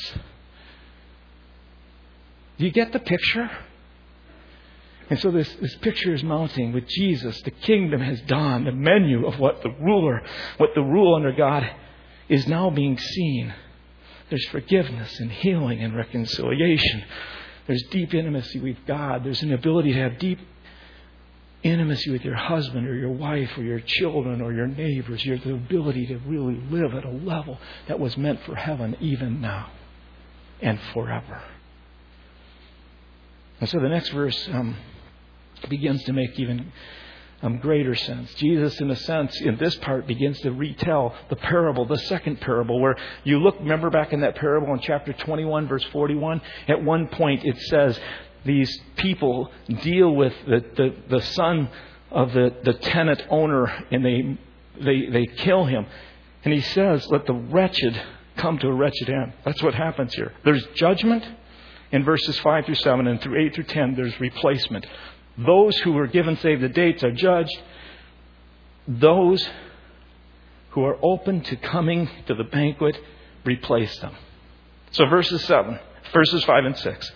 Do 2.59 2.65
you 2.65 2.71
get 2.73 2.93
the 2.93 2.99
picture? 2.99 3.51
And 5.11 5.19
so 5.19 5.31
this, 5.31 5.51
this 5.61 5.75
picture 5.77 6.13
is 6.13 6.23
mounting 6.23 6.73
with 6.73 6.87
Jesus. 6.87 7.41
The 7.43 7.51
kingdom 7.51 8.01
has 8.01 8.21
dawned. 8.23 8.67
The 8.67 8.73
menu 8.73 9.27
of 9.27 9.39
what 9.39 9.63
the 9.63 9.71
ruler, 9.71 10.23
what 10.59 10.71
the 10.75 10.83
rule 10.83 11.15
under 11.15 11.33
God 11.33 11.71
is 12.29 12.47
now 12.47 12.69
being 12.71 12.99
seen. 12.99 13.55
There's 14.29 14.47
forgiveness 14.49 15.19
and 15.21 15.33
healing 15.33 15.83
and 15.83 15.97
reconciliation. 15.97 17.05
There's 17.67 17.83
deep 17.91 18.13
intimacy 18.13 18.61
with 18.61 18.77
God. 18.87 19.25
There's 19.25 19.43
an 19.43 19.53
ability 19.53 19.93
to 19.93 20.01
have 20.01 20.19
deep 20.19 20.41
intimacy 21.63 22.11
with 22.11 22.25
your 22.25 22.37
husband 22.37 22.87
or 22.87 22.95
your 22.95 23.11
wife 23.11 23.51
or 23.57 23.63
your 23.63 23.81
children 23.81 24.41
or 24.41 24.53
your 24.53 24.67
neighbors. 24.67 25.25
your 25.25 25.39
the 25.39 25.55
ability 25.55 26.07
to 26.07 26.19
really 26.19 26.61
live 26.71 26.95
at 26.95 27.05
a 27.05 27.11
level 27.11 27.59
that 27.89 27.99
was 27.99 28.17
meant 28.17 28.41
for 28.45 28.55
heaven 28.55 28.97
even 29.01 29.41
now 29.41 29.71
and 30.61 30.79
forever. 30.93 31.43
And 33.61 33.69
so 33.69 33.81
the 33.81 33.89
next 33.89 34.11
verse 34.11 34.49
um, 34.53 34.77
begins 35.69 36.03
to 36.05 36.13
make 36.13 36.39
even 36.39 36.73
um, 37.43 37.59
greater 37.59 37.95
sense. 37.95 38.33
Jesus, 38.35 38.81
in 38.81 38.91
a 38.91 38.97
sense, 38.97 39.41
in 39.41 39.57
this 39.59 39.75
part, 39.77 40.07
begins 40.07 40.41
to 40.41 40.51
retell 40.51 41.15
the 41.29 41.37
parable, 41.37 41.85
the 41.85 41.99
second 41.99 42.41
parable, 42.41 42.81
where 42.81 42.97
you 43.25 43.39
look, 43.39 43.59
remember 43.61 43.91
back 43.91 44.13
in 44.13 44.21
that 44.21 44.37
parable 44.37 44.73
in 44.75 44.81
chapter 44.81 45.13
21, 45.13 45.69
verse 45.69 45.85
41? 45.93 46.41
At 46.67 46.83
one 46.83 47.09
point 47.09 47.45
it 47.45 47.57
says, 47.69 47.99
these 48.49 48.81
people 48.97 49.53
deal 49.83 50.15
with 50.15 50.33
the, 50.47 50.65
the, 50.77 50.95
the 51.09 51.23
son 51.23 51.69
of 52.11 52.33
the, 52.33 52.55
the 52.65 52.73
tenant 52.73 53.23
owner 53.31 53.67
and 53.91 54.05
they, 54.05 54.39
they, 54.83 55.07
they 55.11 55.27
kill 55.27 55.67
him. 55.67 55.87
And 56.45 56.55
he 56.55 56.61
says, 56.61 57.07
Let 57.09 57.27
the 57.27 57.35
wretched 57.35 58.01
come 58.37 58.59
to 58.59 58.69
a 58.69 58.73
wretched 58.73 59.11
end. 59.11 59.35
That's 59.45 59.63
what 59.63 59.75
happens 59.75 60.15
here. 60.15 60.33
There's 60.45 60.65
judgment 60.75 61.25
in 61.93 62.05
verses 62.05 62.39
5 62.41 62.67
through 62.67 62.75
7, 62.75 63.07
and 63.07 63.21
through 63.21 63.47
8 63.47 63.55
through 63.55 63.65
10, 63.65 63.95
there's 63.95 64.19
replacement. 64.21 64.87
Those 65.37 65.77
who 65.79 65.93
were 65.93 66.07
given 66.07 66.37
save 66.39 66.61
the 66.61 66.69
dates 66.69 67.03
are 67.03 67.13
judged. 67.13 67.57
Those 68.87 69.49
who 70.71 70.85
are 70.85 70.99
open 71.03 71.43
to 71.43 71.57
coming 71.57 72.09
to 72.27 72.35
the 72.35 72.45
banquet 72.45 72.99
replace 73.45 73.99
them. 74.01 74.15
So 74.93 75.07
verses 75.07 75.45
7, 75.45 75.79
verses 76.13 76.45
5 76.45 76.65
and 76.65 76.77
6. 76.77 77.13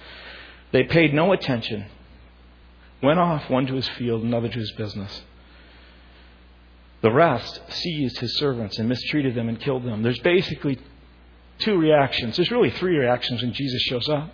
They 0.73 0.85
paid 0.85 1.15
no 1.15 1.33
attention, 1.33 1.87
went 3.03 3.19
off, 3.19 3.49
one 3.51 3.67
to 3.67 3.75
his 3.75 3.89
field, 3.91 4.23
another 4.23 4.49
to 4.49 4.59
his 4.59 4.73
business. 4.73 5.23
The 7.03 7.11
rest 7.11 7.61
seized 7.69 8.19
his 8.19 8.37
servants 8.39 8.79
and 8.79 8.89
mistreated 8.89 9.35
them 9.35 9.49
and 9.49 9.61
killed 9.61 9.85
them. 9.85 10.03
There's 10.03 10.21
basically 10.21 10.79
two 11.59 11.77
reactions. 11.77 12.37
There's 12.37 12.51
really 12.51 12.71
three 12.71 12.97
reactions 12.97 13.43
when 13.43 13.53
Jesus 13.53 13.83
shows 13.83 14.09
up. 14.09 14.33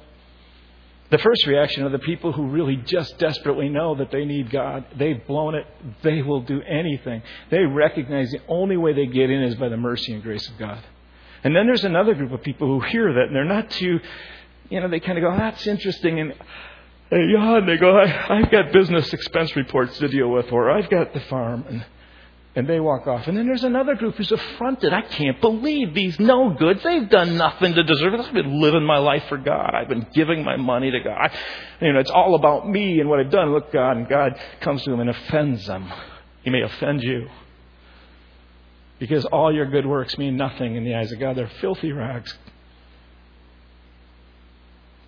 The 1.11 1.18
first 1.18 1.46
reaction 1.46 1.85
are 1.85 1.88
the 1.88 1.98
people 1.98 2.33
who 2.33 2.48
really 2.48 2.77
just 2.77 3.18
desperately 3.18 3.70
know 3.70 3.94
that 3.94 4.11
they 4.11 4.27
need 4.27 4.51
God. 4.51 4.85
They've 4.94 5.27
blown 5.27 5.55
it. 5.55 5.66
They 6.03 6.20
will 6.20 6.42
do 6.42 6.61
anything. 6.62 7.22
They 7.51 7.64
recognize 7.64 8.31
the 8.31 8.42
only 8.46 8.77
way 8.77 8.92
they 8.92 9.07
get 9.07 9.31
in 9.31 9.42
is 9.42 9.55
by 9.55 9.70
the 9.70 9.79
mercy 9.79 10.12
and 10.12 10.22
grace 10.22 10.46
of 10.48 10.59
God. 10.59 10.85
And 11.42 11.57
then 11.57 11.66
there's 11.66 11.85
another 11.85 12.14
group 12.14 12.33
of 12.33 12.42
people 12.42 12.66
who 12.66 12.87
hear 12.87 13.11
that 13.14 13.29
and 13.29 13.37
they're 13.37 13.44
not 13.44 13.70
too, 13.70 14.01
you 14.69 14.81
know, 14.81 14.89
they 14.89 15.01
kind 15.01 15.19
of 15.19 15.23
go, 15.23 15.37
that's 15.37 15.67
interesting. 15.67 16.21
And 16.21 16.33
hey, 17.11 17.27
yeah, 17.33 17.59
and 17.59 17.69
they 17.69 17.77
go, 17.77 17.97
I, 17.99 18.39
I've 18.39 18.51
got 18.51 18.73
business 18.73 19.13
expense 19.13 19.57
reports 19.57 19.99
to 19.99 20.09
deal 20.09 20.29
with, 20.29 20.53
or 20.53 20.71
I've 20.71 20.91
got 20.91 21.15
the 21.15 21.21
farm. 21.21 21.65
And 21.69 21.85
and 22.59 22.67
they 22.67 22.81
walk 22.81 23.07
off. 23.07 23.29
And 23.29 23.39
then 23.39 23.47
there's 23.47 23.63
another 23.63 23.95
group 23.95 24.17
who's 24.17 24.33
affronted. 24.33 24.93
I 24.93 25.03
can't 25.03 25.41
believe 25.41 25.95
these 25.95 26.19
no 26.19 26.51
goods. 26.51 26.83
They've 26.83 27.09
done 27.09 27.37
nothing 27.37 27.73
to 27.75 27.85
deserve 27.85 28.15
it. 28.15 28.21
I've 28.21 28.35
been 28.35 28.61
living 28.61 28.85
my 28.85 28.99
life 28.99 29.23
for 29.29 29.39
God. 29.39 29.75
I've 29.75 29.89
been 29.89 30.09
giving 30.13 30.45
my 30.45 30.57
money 30.57 30.91
to 30.91 30.99
God. 30.99 31.31
You 31.81 31.93
know, 31.93 32.01
it's 32.01 32.11
all 32.11 32.35
about 32.35 32.69
me 32.69 32.99
and 32.99 33.09
what 33.09 33.21
I've 33.21 33.31
done. 33.31 33.53
Look, 33.53 33.73
God. 33.73 33.99
And 33.99 34.09
God 34.09 34.41
comes 34.61 34.83
to 34.83 34.91
them 34.91 34.99
and 34.99 35.09
offends 35.09 35.69
them. 35.69 35.89
He 36.43 36.51
may 36.51 36.63
offend 36.63 37.05
you. 37.05 37.29
Because 38.99 39.25
all 39.27 39.55
your 39.55 39.67
good 39.67 39.87
works 39.87 40.19
mean 40.19 40.37
nothing 40.37 40.75
in 40.75 40.83
the 40.83 40.97
eyes 40.97 41.13
of 41.13 41.21
God. 41.21 41.37
They're 41.37 41.53
filthy 41.61 41.93
rags. 41.93 42.37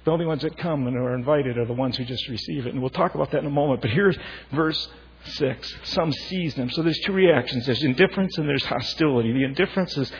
The 0.05 0.11
only 0.11 0.27
ones 0.27 0.43
that 0.43 0.57
come 0.57 0.87
and 0.87 0.97
are 0.97 1.15
invited 1.15 1.59
are 1.59 1.67
the 1.67 1.73
ones 1.73 1.97
who 1.97 2.05
just 2.05 2.27
receive 2.29 2.67
it. 2.67 2.73
And 2.73 2.81
we'll 2.81 2.91
talk 2.91 3.15
about 3.15 3.31
that 3.33 3.39
in 3.39 3.47
a 3.47 3.51
moment. 3.51 3.83
But 3.83 3.91
here's 3.91 4.17
verse 4.53 4.89
6. 5.25 5.75
Some 5.85 6.13
seize 6.13 6.55
them. 6.55 6.71
So 6.71 6.83
there's 6.83 7.01
two 7.01 7.13
reactions 7.13 7.67
there's 7.67 7.83
indifference 7.83 8.39
and 8.39 8.49
there's 8.49 8.65
hostility. 8.65 9.33
The 9.33 9.45
indifference 9.45 9.97
is 9.99 10.11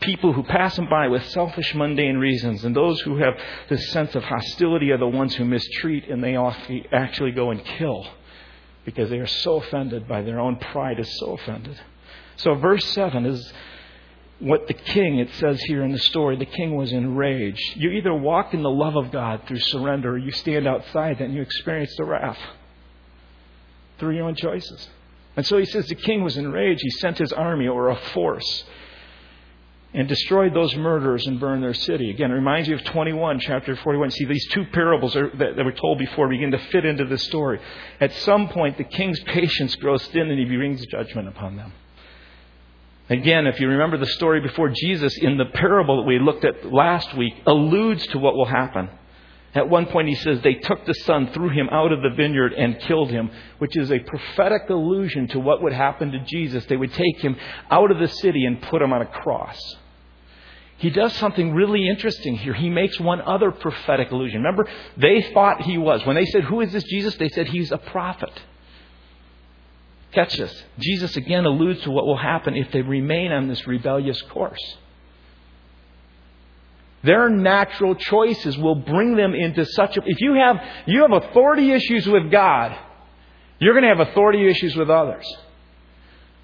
people 0.00 0.32
who 0.32 0.42
pass 0.44 0.76
them 0.76 0.88
by 0.88 1.08
with 1.08 1.24
selfish, 1.26 1.74
mundane 1.74 2.16
reasons, 2.16 2.64
and 2.64 2.74
those 2.74 3.00
who 3.00 3.18
have 3.18 3.34
this 3.68 3.90
sense 3.90 4.14
of 4.14 4.22
hostility 4.22 4.90
are 4.92 4.98
the 4.98 5.08
ones 5.08 5.34
who 5.34 5.44
mistreat 5.44 6.08
and 6.08 6.22
they 6.22 6.36
actually 6.92 7.32
go 7.32 7.50
and 7.50 7.62
kill 7.64 8.06
because 8.84 9.10
they 9.10 9.18
are 9.18 9.26
so 9.26 9.56
offended 9.56 10.08
by 10.08 10.22
their 10.22 10.40
own 10.40 10.56
pride 10.56 10.98
is 10.98 11.18
so 11.18 11.32
offended. 11.34 11.78
So 12.36 12.54
verse 12.54 12.84
7 12.86 13.26
is 13.26 13.52
what 14.40 14.68
the 14.68 14.74
king, 14.74 15.18
it 15.18 15.32
says 15.34 15.60
here 15.62 15.82
in 15.82 15.90
the 15.90 15.98
story, 15.98 16.36
the 16.36 16.46
king 16.46 16.76
was 16.76 16.92
enraged. 16.92 17.76
You 17.76 17.90
either 17.90 18.14
walk 18.14 18.54
in 18.54 18.62
the 18.62 18.70
love 18.70 18.96
of 18.96 19.10
God 19.10 19.42
through 19.46 19.58
surrender 19.58 20.12
or 20.12 20.18
you 20.18 20.30
stand 20.30 20.66
outside 20.66 21.20
and 21.20 21.34
you 21.34 21.42
experience 21.42 21.92
the 21.96 22.04
wrath 22.04 22.38
through 23.98 24.14
your 24.14 24.26
own 24.26 24.36
choices. 24.36 24.88
And 25.36 25.44
so 25.46 25.58
he 25.58 25.64
says 25.64 25.86
the 25.88 25.96
king 25.96 26.22
was 26.22 26.36
enraged. 26.36 26.80
He 26.82 26.90
sent 26.90 27.18
his 27.18 27.32
army 27.32 27.66
or 27.66 27.88
a 27.88 27.96
force 27.96 28.64
and 29.94 30.06
destroyed 30.06 30.54
those 30.54 30.74
murderers 30.76 31.26
and 31.26 31.40
burned 31.40 31.62
their 31.62 31.74
city. 31.74 32.10
Again, 32.10 32.30
it 32.30 32.34
reminds 32.34 32.68
you 32.68 32.74
of 32.74 32.84
21, 32.84 33.40
chapter 33.40 33.74
41. 33.74 34.10
See, 34.10 34.24
these 34.26 34.46
two 34.48 34.64
parables 34.66 35.16
are, 35.16 35.30
that, 35.36 35.56
that 35.56 35.64
were 35.64 35.72
told 35.72 35.98
before 35.98 36.28
begin 36.28 36.50
to 36.52 36.58
fit 36.70 36.84
into 36.84 37.06
this 37.06 37.24
story. 37.24 37.58
At 38.00 38.12
some 38.12 38.48
point, 38.48 38.76
the 38.76 38.84
king's 38.84 39.18
patience 39.20 39.74
grows 39.76 40.06
thin 40.08 40.30
and 40.30 40.38
he 40.38 40.44
brings 40.44 40.84
judgment 40.86 41.26
upon 41.26 41.56
them. 41.56 41.72
Again, 43.10 43.46
if 43.46 43.58
you 43.58 43.68
remember 43.68 43.96
the 43.96 44.06
story 44.06 44.40
before, 44.40 44.68
Jesus, 44.68 45.16
in 45.18 45.38
the 45.38 45.46
parable 45.46 45.96
that 45.98 46.06
we 46.06 46.18
looked 46.18 46.44
at 46.44 46.70
last 46.70 47.16
week, 47.16 47.34
alludes 47.46 48.06
to 48.08 48.18
what 48.18 48.34
will 48.34 48.44
happen. 48.44 48.90
At 49.54 49.70
one 49.70 49.86
point, 49.86 50.08
he 50.08 50.14
says, 50.14 50.42
They 50.42 50.54
took 50.54 50.84
the 50.84 50.92
son, 50.92 51.30
threw 51.32 51.48
him 51.48 51.70
out 51.70 51.90
of 51.90 52.02
the 52.02 52.10
vineyard, 52.10 52.52
and 52.52 52.78
killed 52.80 53.10
him, 53.10 53.30
which 53.58 53.76
is 53.78 53.90
a 53.90 53.98
prophetic 53.98 54.68
allusion 54.68 55.26
to 55.28 55.40
what 55.40 55.62
would 55.62 55.72
happen 55.72 56.12
to 56.12 56.18
Jesus. 56.20 56.66
They 56.66 56.76
would 56.76 56.92
take 56.92 57.20
him 57.20 57.36
out 57.70 57.90
of 57.90 57.98
the 57.98 58.08
city 58.08 58.44
and 58.44 58.60
put 58.60 58.82
him 58.82 58.92
on 58.92 59.00
a 59.00 59.06
cross. 59.06 59.58
He 60.76 60.90
does 60.90 61.12
something 61.14 61.54
really 61.54 61.88
interesting 61.88 62.36
here. 62.36 62.54
He 62.54 62.68
makes 62.68 63.00
one 63.00 63.22
other 63.22 63.50
prophetic 63.50 64.12
allusion. 64.12 64.42
Remember, 64.42 64.68
they 64.96 65.22
thought 65.32 65.62
he 65.62 65.78
was. 65.78 66.04
When 66.06 66.14
they 66.14 66.26
said, 66.26 66.44
Who 66.44 66.60
is 66.60 66.70
this 66.72 66.84
Jesus? 66.84 67.16
They 67.16 67.30
said, 67.30 67.48
He's 67.48 67.72
a 67.72 67.78
prophet. 67.78 68.30
Catch 70.12 70.36
this. 70.36 70.62
Jesus 70.78 71.16
again 71.16 71.44
alludes 71.44 71.82
to 71.82 71.90
what 71.90 72.06
will 72.06 72.16
happen 72.16 72.56
if 72.56 72.72
they 72.72 72.82
remain 72.82 73.30
on 73.30 73.48
this 73.48 73.66
rebellious 73.66 74.20
course. 74.22 74.76
Their 77.02 77.28
natural 77.28 77.94
choices 77.94 78.58
will 78.58 78.74
bring 78.74 79.16
them 79.16 79.34
into 79.34 79.64
such 79.64 79.96
a. 79.96 80.02
If 80.04 80.20
you 80.20 80.34
have, 80.34 80.56
you 80.86 81.02
have 81.02 81.12
authority 81.12 81.70
issues 81.70 82.06
with 82.06 82.30
God, 82.30 82.76
you're 83.60 83.74
going 83.74 83.84
to 83.84 83.94
have 83.96 84.08
authority 84.08 84.48
issues 84.48 84.74
with 84.74 84.90
others. 84.90 85.24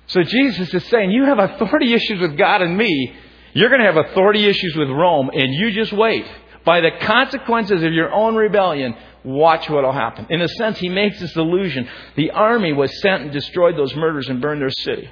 So 0.06 0.22
Jesus 0.22 0.72
is 0.72 0.84
saying, 0.86 1.10
you 1.10 1.24
have 1.24 1.38
authority 1.38 1.94
issues 1.94 2.20
with 2.20 2.36
God 2.36 2.62
and 2.62 2.76
me, 2.76 3.16
you're 3.54 3.70
going 3.70 3.80
to 3.80 3.86
have 3.86 3.96
authority 3.96 4.44
issues 4.44 4.76
with 4.76 4.90
Rome, 4.90 5.30
and 5.32 5.54
you 5.54 5.70
just 5.72 5.92
wait. 5.92 6.26
By 6.64 6.80
the 6.80 6.92
consequences 7.00 7.82
of 7.82 7.92
your 7.92 8.12
own 8.12 8.34
rebellion, 8.36 8.94
watch 9.22 9.68
what 9.68 9.84
will 9.84 9.92
happen. 9.92 10.26
In 10.30 10.40
a 10.40 10.48
sense, 10.48 10.78
he 10.78 10.88
makes 10.88 11.20
this 11.20 11.36
illusion. 11.36 11.88
The 12.16 12.30
army 12.30 12.72
was 12.72 13.00
sent 13.00 13.22
and 13.22 13.32
destroyed 13.32 13.76
those 13.76 13.94
murders 13.94 14.28
and 14.28 14.40
burned 14.40 14.62
their 14.62 14.70
city. 14.70 15.10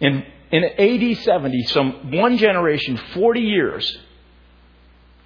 In, 0.00 0.24
in 0.50 0.64
AD 0.64 1.18
70, 1.18 1.62
some 1.64 2.12
one 2.12 2.38
generation, 2.38 2.98
40 3.14 3.40
years, 3.40 3.98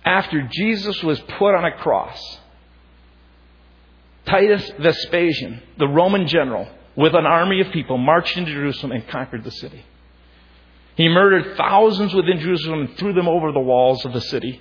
after 0.05 0.49
Jesus 0.51 1.03
was 1.03 1.21
put 1.21 1.55
on 1.55 1.65
a 1.65 1.77
cross, 1.77 2.21
Titus 4.27 4.71
Vespasian, 4.79 5.63
the 5.79 5.89
Roman 5.89 6.27
general, 6.27 6.69
with 6.97 7.15
an 7.15 7.27
army 7.27 7.61
of 7.61 7.73
people, 7.73 7.99
marched 7.99 8.37
into 8.37 8.53
Jerusalem 8.53 8.93
and 8.93 9.07
conquered 9.09 9.45
the 9.45 9.51
city. 9.51 9.85
He 10.97 11.09
murdered 11.09 11.57
thousands 11.57 12.13
within 12.13 12.39
Jerusalem 12.39 12.81
and 12.81 12.99
threw 12.99 13.13
them 13.13 13.29
over 13.29 13.53
the 13.53 13.61
walls 13.61 14.05
of 14.05 14.13
the 14.13 14.21
city. 14.21 14.61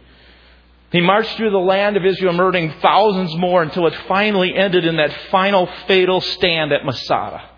He 0.91 0.99
marched 0.99 1.37
through 1.37 1.51
the 1.51 1.57
land 1.57 1.95
of 1.95 2.05
Israel, 2.05 2.33
murdering 2.33 2.73
thousands 2.81 3.35
more 3.37 3.63
until 3.63 3.87
it 3.87 3.95
finally 4.07 4.53
ended 4.53 4.85
in 4.85 4.97
that 4.97 5.11
final 5.31 5.67
fatal 5.87 6.19
stand 6.19 6.73
at 6.73 6.85
Masada, 6.85 7.49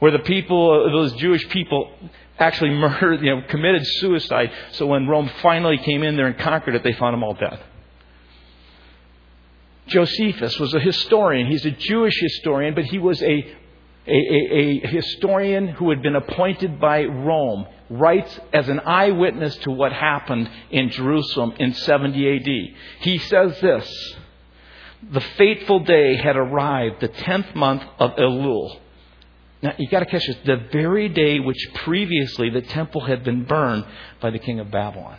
where 0.00 0.12
the 0.12 0.18
people, 0.18 0.90
those 0.92 1.14
Jewish 1.14 1.48
people, 1.48 1.90
actually 2.38 2.70
murdered, 2.74 3.22
you 3.22 3.34
know, 3.34 3.42
committed 3.48 3.86
suicide. 3.86 4.52
So 4.72 4.86
when 4.86 5.08
Rome 5.08 5.30
finally 5.40 5.78
came 5.78 6.02
in 6.02 6.16
there 6.16 6.26
and 6.26 6.38
conquered 6.38 6.74
it, 6.74 6.84
they 6.84 6.92
found 6.92 7.14
them 7.14 7.24
all 7.24 7.34
dead. 7.34 7.58
Josephus 9.86 10.58
was 10.58 10.74
a 10.74 10.80
historian. 10.80 11.46
He's 11.46 11.64
a 11.64 11.70
Jewish 11.70 12.20
historian, 12.20 12.74
but 12.74 12.84
he 12.84 12.98
was 12.98 13.22
a, 13.22 13.26
a, 13.26 13.54
a, 14.08 14.80
a 14.84 14.86
historian 14.88 15.68
who 15.68 15.90
had 15.90 16.02
been 16.02 16.16
appointed 16.16 16.80
by 16.80 17.04
Rome, 17.04 17.66
writes 17.88 18.38
as 18.52 18.68
an 18.68 18.80
eyewitness 18.80 19.56
to 19.58 19.70
what 19.70 19.92
happened 19.92 20.50
in 20.70 20.90
Jerusalem 20.90 21.54
in 21.58 21.74
70 21.74 22.36
AD. 22.36 22.76
He 23.00 23.18
says 23.18 23.60
this 23.60 24.16
The 25.10 25.20
fateful 25.20 25.80
day 25.80 26.16
had 26.16 26.36
arrived, 26.36 27.00
the 27.00 27.08
10th 27.08 27.54
month 27.54 27.82
of 27.98 28.16
Elul 28.16 28.80
now, 29.62 29.74
you've 29.78 29.90
got 29.90 30.00
to 30.00 30.06
catch 30.06 30.26
this. 30.26 30.36
The 30.44 30.68
very 30.70 31.08
day 31.08 31.40
which 31.40 31.68
previously 31.74 32.50
the 32.50 32.62
temple 32.62 33.00
had 33.00 33.24
been 33.24 33.44
burned 33.44 33.84
by 34.20 34.30
the 34.30 34.38
king 34.38 34.60
of 34.60 34.70
Babylon. 34.70 35.18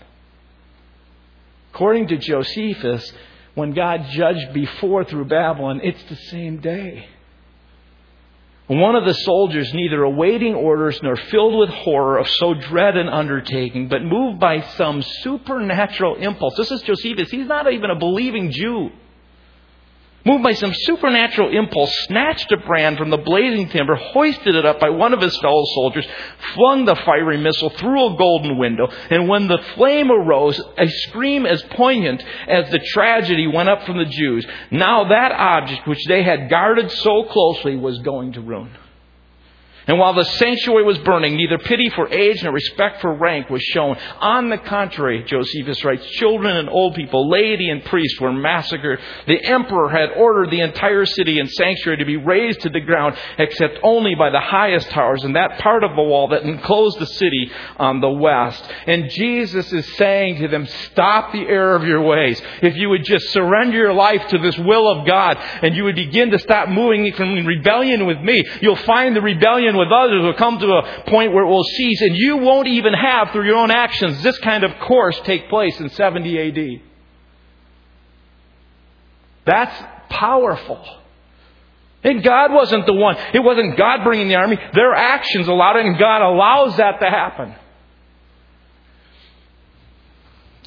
According 1.73 2.07
to 2.07 2.17
Josephus, 2.17 3.11
when 3.55 3.73
God 3.73 4.05
judged 4.11 4.53
before 4.53 5.03
through 5.03 5.25
Babylon, 5.25 5.81
it's 5.83 6.03
the 6.03 6.15
same 6.15 6.59
day. 6.59 7.07
One 8.67 8.95
of 8.97 9.05
the 9.05 9.13
soldiers, 9.13 9.73
neither 9.73 10.03
awaiting 10.03 10.53
orders 10.53 11.01
nor 11.01 11.15
filled 11.15 11.57
with 11.57 11.69
horror 11.69 12.17
of 12.17 12.27
so 12.27 12.53
dread 12.53 12.97
an 12.97 13.07
undertaking, 13.07 13.87
but 13.87 14.03
moved 14.03 14.41
by 14.41 14.59
some 14.59 15.01
supernatural 15.01 16.15
impulse. 16.15 16.55
This 16.57 16.71
is 16.71 16.81
Josephus. 16.81 17.31
He's 17.31 17.47
not 17.47 17.71
even 17.71 17.89
a 17.89 17.95
believing 17.95 18.51
Jew 18.51 18.89
moved 20.27 20.43
by 20.43 20.53
some 20.53 20.73
supernatural 20.73 21.57
impulse, 21.57 21.91
snatched 22.07 22.51
a 22.51 22.57
brand 22.57 22.97
from 22.97 23.09
the 23.09 23.17
blazing 23.17 23.69
timber, 23.69 23.95
hoisted 23.95 24.55
it 24.55 24.65
up 24.65 24.79
by 24.79 24.89
one 24.89 25.13
of 25.13 25.21
his 25.21 25.35
fellow 25.37 25.63
soldiers, 25.73 26.05
flung 26.53 26.85
the 26.85 26.95
fiery 26.95 27.37
missile 27.37 27.69
through 27.71 28.13
a 28.13 28.17
golden 28.17 28.57
window, 28.57 28.87
and 29.09 29.27
when 29.27 29.47
the 29.47 29.57
flame 29.75 30.11
arose, 30.11 30.61
a 30.77 30.87
scream 30.87 31.45
as 31.45 31.61
poignant 31.71 32.23
as 32.47 32.69
the 32.69 32.79
tragedy 32.79 33.47
went 33.47 33.69
up 33.69 33.83
from 33.85 33.97
the 33.97 34.05
Jews. 34.05 34.45
Now 34.69 35.05
that 35.05 35.31
object 35.31 35.87
which 35.87 36.05
they 36.07 36.23
had 36.23 36.49
guarded 36.49 36.91
so 36.91 37.23
closely 37.23 37.77
was 37.77 37.99
going 37.99 38.33
to 38.33 38.41
ruin. 38.41 38.69
And 39.87 39.97
while 39.97 40.13
the 40.13 40.25
sanctuary 40.25 40.83
was 40.83 40.97
burning, 40.99 41.37
neither 41.37 41.57
pity 41.57 41.89
for 41.95 42.11
age 42.11 42.43
nor 42.43 42.51
respect 42.51 42.99
for 42.99 43.13
rank 43.13 43.49
was 43.49 43.63
shown. 43.63 43.97
On 44.19 44.49
the 44.49 44.57
contrary, 44.57 45.23
Josephus 45.23 45.83
writes, 45.85 46.05
children 46.11 46.57
and 46.57 46.69
old 46.69 46.95
people, 46.95 47.29
laity 47.29 47.69
and 47.69 47.83
priests 47.85 48.19
were 48.19 48.33
massacred. 48.33 48.99
The 49.27 49.41
emperor 49.45 49.87
had 49.89 50.09
ordered 50.17 50.51
the 50.51 50.59
entire 50.59 51.05
city 51.05 51.39
and 51.39 51.49
sanctuary 51.49 51.99
to 51.99 52.05
be 52.05 52.17
razed 52.17 52.61
to 52.61 52.69
the 52.69 52.81
ground, 52.81 53.15
except 53.37 53.79
only 53.81 54.13
by 54.15 54.29
the 54.29 54.41
highest 54.41 54.89
towers 54.89 55.23
and 55.23 55.37
that 55.37 55.59
part 55.59 55.85
of 55.85 55.95
the 55.95 56.03
wall 56.03 56.27
that 56.29 56.43
enclosed 56.43 56.99
the 56.99 57.05
city 57.05 57.49
on 57.77 58.01
the 58.01 58.09
west. 58.09 58.69
And 58.87 59.09
Jesus 59.09 59.71
is 59.71 59.95
saying 59.95 60.41
to 60.41 60.49
them, 60.49 60.65
stop 60.65 61.31
the 61.31 61.47
error 61.47 61.75
of 61.75 61.85
your 61.85 62.01
ways. 62.01 62.41
If 62.61 62.75
you 62.75 62.89
would 62.89 63.05
just 63.05 63.29
surrender 63.29 63.77
your 63.77 63.93
life 63.93 64.27
to 64.29 64.37
this 64.37 64.57
will 64.57 64.89
of 64.89 65.07
God 65.07 65.37
and 65.61 65.75
you 65.75 65.85
would 65.85 65.95
begin 65.95 66.31
to 66.31 66.39
stop 66.39 66.67
moving 66.67 67.13
from 67.13 67.45
rebellion 67.45 68.05
with 68.05 68.19
me, 68.19 68.43
you'll 68.61 68.75
find 68.75 69.15
the 69.15 69.21
rebellion 69.21 69.76
with 69.77 69.91
others 69.91 70.23
will 70.23 70.33
come 70.33 70.59
to 70.59 70.67
a 70.67 71.03
point 71.07 71.33
where 71.33 71.43
it 71.43 71.49
will 71.49 71.63
cease, 71.63 72.01
and 72.01 72.15
you 72.15 72.37
won't 72.37 72.67
even 72.67 72.93
have, 72.93 73.31
through 73.31 73.45
your 73.45 73.57
own 73.57 73.71
actions, 73.71 74.21
this 74.23 74.37
kind 74.39 74.63
of 74.63 74.71
course 74.79 75.19
take 75.23 75.49
place 75.49 75.79
in 75.79 75.89
70 75.89 76.39
AD. 76.39 76.81
That's 79.45 79.83
powerful. 80.09 80.83
And 82.03 82.23
God 82.23 82.51
wasn't 82.53 82.85
the 82.85 82.93
one. 82.93 83.17
It 83.33 83.39
wasn't 83.39 83.77
God 83.77 84.03
bringing 84.03 84.27
the 84.27 84.35
army. 84.35 84.57
Their 84.73 84.93
actions 84.93 85.47
allowed 85.47 85.77
it, 85.77 85.85
and 85.85 85.97
God 85.97 86.21
allows 86.21 86.77
that 86.77 86.99
to 86.99 87.09
happen. 87.09 87.55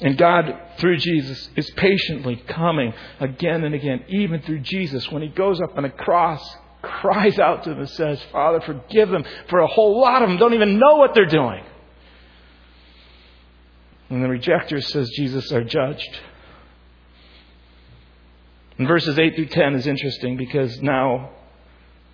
And 0.01 0.17
God, 0.17 0.59
through 0.77 0.97
Jesus, 0.97 1.49
is 1.55 1.69
patiently 1.71 2.35
coming 2.47 2.93
again 3.19 3.63
and 3.63 3.75
again, 3.75 4.03
even 4.09 4.41
through 4.41 4.61
Jesus, 4.61 5.09
when 5.11 5.21
He 5.21 5.27
goes 5.27 5.61
up 5.61 5.77
on 5.77 5.85
a 5.85 5.91
cross 5.91 6.41
cries 6.81 7.39
out 7.39 7.63
to 7.63 7.69
them 7.71 7.79
and 7.79 7.89
says, 7.89 8.21
Father, 8.31 8.61
forgive 8.61 9.09
them, 9.09 9.23
for 9.49 9.59
a 9.59 9.67
whole 9.67 9.99
lot 10.01 10.21
of 10.21 10.29
them 10.29 10.37
don't 10.37 10.53
even 10.53 10.79
know 10.79 10.97
what 10.97 11.13
they're 11.13 11.25
doing. 11.25 11.63
And 14.09 14.23
the 14.23 14.27
rejector 14.27 14.81
says, 14.81 15.09
Jesus 15.15 15.51
are 15.51 15.63
judged. 15.63 16.19
And 18.77 18.87
verses 18.87 19.17
8 19.17 19.35
through 19.35 19.45
10 19.45 19.75
is 19.75 19.87
interesting 19.87 20.37
because 20.37 20.81
now 20.81 21.29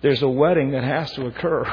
there's 0.02 0.22
a 0.22 0.28
wedding 0.28 0.72
that 0.72 0.84
has 0.84 1.10
to 1.12 1.26
occur. 1.26 1.64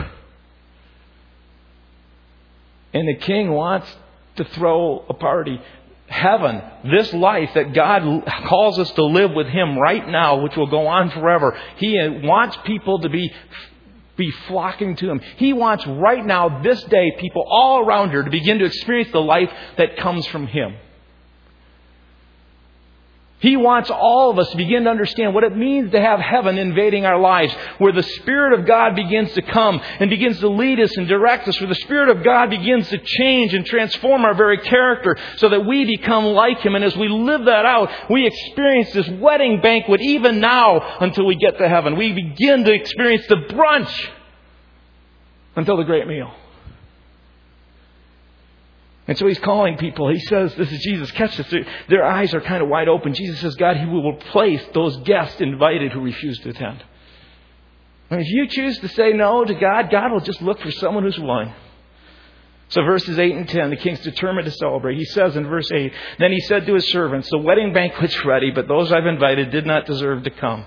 And 2.94 3.08
the 3.08 3.16
king 3.16 3.52
wants 3.52 3.94
to 4.38 4.46
throw 4.46 5.06
a 5.10 5.14
party 5.14 5.62
heaven, 6.08 6.62
this 6.84 7.12
life 7.14 7.52
that 7.56 7.74
God 7.74 8.24
calls 8.48 8.80
us 8.80 8.92
to 8.92 9.04
live 9.04 9.32
with 9.32 9.48
Him 9.48 9.78
right 9.78 10.08
now, 10.08 10.42
which 10.42 10.56
will 10.56 10.68
go 10.68 10.88
on 10.88 11.10
forever, 11.12 11.58
He 11.78 12.00
uh, 12.00 12.26
wants 12.26 12.58
people 12.66 13.00
to 13.00 13.10
be 13.10 13.34
be 14.18 14.32
flocking 14.48 14.96
to 14.96 15.10
Him. 15.10 15.20
He 15.38 15.52
wants 15.52 15.86
right 15.86 16.26
now, 16.26 16.62
this 16.62 16.82
day, 16.86 17.12
people 17.20 17.46
all 17.50 17.86
around 17.86 18.12
here 18.12 18.24
to 18.24 18.32
begin 18.32 18.60
to 18.60 18.66
experience 18.66 19.12
the 19.12 19.20
life 19.20 19.52
that 19.78 19.98
comes 19.98 20.26
from 20.28 20.48
Him. 20.48 20.76
He 23.46 23.58
wants 23.58 23.92
all 23.92 24.32
of 24.32 24.40
us 24.40 24.50
to 24.50 24.58
begin 24.58 24.86
to 24.86 24.90
understand 24.90 25.36
what 25.36 25.44
it 25.44 25.56
means 25.56 25.92
to 25.92 26.02
have 26.02 26.20
heaven 26.20 26.58
invading 26.58 27.06
our 27.06 27.20
lives, 27.20 27.54
where 27.78 27.92
the 27.92 28.02
Spirit 28.02 28.60
of 28.60 28.66
God 28.66 28.96
begins 28.96 29.32
to 29.34 29.44
come 29.44 29.80
and 30.00 30.10
begins 30.10 30.40
to 30.40 30.50
lead 30.50 30.80
us 30.80 30.90
and 30.98 31.08
direct 31.08 31.48
us, 31.48 31.60
where 31.62 31.70
the 31.70 31.76
Spirit 31.76 32.10
of 32.10 32.24
God 32.24 32.50
begins 32.50 32.90
to 32.90 32.98
change 32.98 33.54
and 33.54 33.64
transform 33.64 34.26
our 34.26 34.34
very 34.34 34.58
character 34.58 35.16
so 35.38 35.50
that 35.50 35.64
we 35.64 35.86
become 35.86 36.26
like 36.26 36.58
Him. 36.62 36.74
And 36.74 36.84
as 36.84 36.98
we 36.98 37.08
live 37.08 37.46
that 37.46 37.68
out, 37.68 37.92
we 38.10 38.26
experience 38.26 38.92
this 38.94 39.08
wedding 39.10 39.62
banquet 39.62 40.02
even 40.02 40.40
now 40.40 40.98
until 41.00 41.28
we 41.28 41.36
get 41.36 41.60
to 41.60 41.70
heaven. 41.70 41.98
We 41.98 42.14
begin 42.14 42.64
to 42.64 42.74
experience 42.74 43.28
the 43.30 43.36
brunch 43.36 44.10
until 45.56 45.78
the 45.78 45.84
great 45.84 46.08
meal. 46.08 46.34
And 49.08 49.18
so 49.18 49.28
he's 49.28 49.40
calling 49.40 49.78
people. 49.78 50.10
He 50.12 50.20
says, 50.20 50.56
This 50.56 50.72
is 50.72 50.80
Jesus. 50.80 51.12
Catch 51.12 51.38
this. 51.38 51.54
Their 51.90 52.04
eyes 52.04 52.34
are 52.34 52.42
kind 52.42 52.64
of 52.64 52.70
wide 52.70 52.88
open. 52.88 53.14
Jesus 53.14 53.40
says, 53.40 53.56
God, 53.56 53.78
He 53.78 53.86
will 53.86 54.14
replace 54.14 54.64
those 54.74 54.98
guests 54.98 55.40
invited 55.42 55.92
who 55.92 56.02
refuse 56.02 56.40
to 56.40 56.50
attend. 56.50 56.84
And 58.10 58.22
if 58.22 58.28
you 58.28 58.48
choose 58.48 58.80
to 58.80 58.88
say 58.90 59.14
no 59.14 59.46
to 59.46 59.54
God, 59.54 59.90
God 59.92 60.12
will 60.12 60.22
just 60.22 60.42
look 60.42 60.60
for 60.60 60.72
someone 60.72 61.04
who's 61.04 61.20
willing. 61.20 61.54
So 62.70 62.82
verses 62.84 63.20
8 63.20 63.36
and 63.36 63.48
10, 63.48 63.70
the 63.70 63.76
king's 63.76 64.00
determined 64.00 64.46
to 64.46 64.52
celebrate. 64.52 64.98
He 64.98 65.06
says 65.06 65.36
in 65.36 65.46
verse 65.46 65.72
8, 65.72 65.94
Then 66.18 66.32
he 66.32 66.40
said 66.42 66.66
to 66.66 66.74
his 66.74 66.90
servants, 66.92 67.30
The 67.30 67.38
wedding 67.38 67.74
banquet's 67.74 68.26
ready, 68.26 68.50
but 68.52 68.68
those 68.68 68.92
I've 68.92 69.06
invited 69.06 69.52
did 69.52 69.68
not 69.68 69.86
deserve 69.86 70.24
to 70.24 70.32
come. 70.32 70.66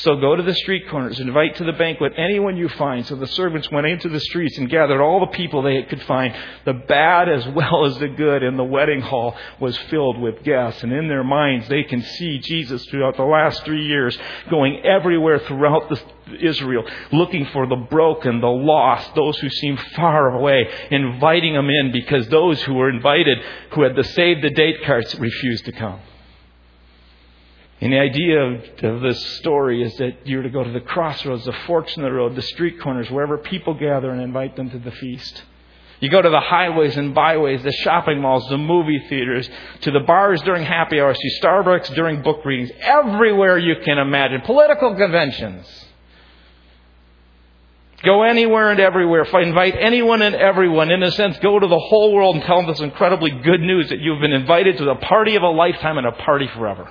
So 0.00 0.16
go 0.16 0.34
to 0.34 0.42
the 0.42 0.54
street 0.54 0.88
corners, 0.88 1.20
invite 1.20 1.56
to 1.56 1.64
the 1.64 1.74
banquet 1.74 2.14
anyone 2.16 2.56
you 2.56 2.70
find. 2.70 3.04
So 3.04 3.16
the 3.16 3.26
servants 3.26 3.70
went 3.70 3.86
into 3.86 4.08
the 4.08 4.20
streets 4.20 4.56
and 4.56 4.70
gathered 4.70 5.02
all 5.02 5.20
the 5.20 5.36
people 5.36 5.60
they 5.60 5.82
could 5.82 6.02
find, 6.04 6.34
the 6.64 6.72
bad 6.72 7.28
as 7.28 7.46
well 7.54 7.84
as 7.84 7.98
the 7.98 8.08
good, 8.08 8.42
and 8.42 8.58
the 8.58 8.64
wedding 8.64 9.02
hall 9.02 9.36
was 9.58 9.76
filled 9.90 10.18
with 10.18 10.42
guests. 10.42 10.82
And 10.82 10.92
in 10.92 11.08
their 11.08 11.22
minds, 11.22 11.68
they 11.68 11.82
can 11.82 12.02
see 12.02 12.38
Jesus 12.38 12.82
throughout 12.86 13.18
the 13.18 13.24
last 13.24 13.62
three 13.66 13.84
years 13.84 14.16
going 14.48 14.82
everywhere 14.86 15.38
throughout 15.40 15.90
the, 15.90 16.00
Israel, 16.40 16.84
looking 17.12 17.44
for 17.52 17.66
the 17.66 17.76
broken, 17.76 18.40
the 18.40 18.46
lost, 18.46 19.14
those 19.14 19.36
who 19.38 19.50
seem 19.50 19.76
far 19.96 20.30
away, 20.30 20.66
inviting 20.90 21.52
them 21.52 21.68
in 21.68 21.92
because 21.92 22.26
those 22.28 22.62
who 22.62 22.72
were 22.72 22.88
invited, 22.88 23.36
who 23.72 23.82
had 23.82 23.96
the 23.96 24.04
save 24.04 24.40
the 24.40 24.50
date 24.50 24.82
cards, 24.86 25.14
refused 25.16 25.66
to 25.66 25.72
come. 25.72 26.00
And 27.80 27.92
the 27.92 27.98
idea 27.98 28.40
of, 28.40 28.62
of, 28.82 29.00
this 29.00 29.38
story 29.38 29.82
is 29.82 29.96
that 29.96 30.26
you're 30.26 30.42
to 30.42 30.50
go 30.50 30.62
to 30.62 30.70
the 30.70 30.80
crossroads, 30.80 31.46
the 31.46 31.54
forks 31.66 31.96
in 31.96 32.02
the 32.02 32.12
road, 32.12 32.34
the 32.36 32.42
street 32.42 32.78
corners, 32.80 33.10
wherever 33.10 33.38
people 33.38 33.72
gather 33.72 34.10
and 34.10 34.20
invite 34.20 34.54
them 34.54 34.68
to 34.70 34.78
the 34.78 34.90
feast. 34.90 35.42
You 36.00 36.10
go 36.10 36.20
to 36.20 36.28
the 36.28 36.40
highways 36.40 36.96
and 36.96 37.14
byways, 37.14 37.62
the 37.62 37.72
shopping 37.72 38.20
malls, 38.20 38.46
the 38.50 38.58
movie 38.58 39.02
theaters, 39.08 39.48
to 39.82 39.90
the 39.90 40.00
bars 40.00 40.42
during 40.42 40.64
happy 40.64 41.00
hours, 41.00 41.18
to 41.18 41.46
Starbucks 41.46 41.94
during 41.94 42.22
book 42.22 42.44
readings, 42.44 42.70
everywhere 42.80 43.56
you 43.56 43.76
can 43.82 43.96
imagine. 43.96 44.42
Political 44.42 44.96
conventions. 44.96 45.66
Go 48.02 48.22
anywhere 48.22 48.70
and 48.70 48.80
everywhere. 48.80 49.24
Invite 49.24 49.76
anyone 49.78 50.22
and 50.22 50.34
everyone. 50.34 50.90
In 50.90 51.02
a 51.02 51.10
sense, 51.12 51.38
go 51.38 51.58
to 51.58 51.66
the 51.66 51.78
whole 51.78 52.14
world 52.14 52.36
and 52.36 52.44
tell 52.44 52.56
them 52.56 52.66
this 52.66 52.80
incredibly 52.80 53.30
good 53.30 53.60
news 53.60 53.90
that 53.90 54.00
you've 54.00 54.20
been 54.20 54.32
invited 54.32 54.78
to 54.78 54.84
the 54.84 54.94
party 54.96 55.36
of 55.36 55.42
a 55.42 55.48
lifetime 55.48 55.98
and 55.98 56.06
a 56.06 56.12
party 56.12 56.48
forever 56.54 56.90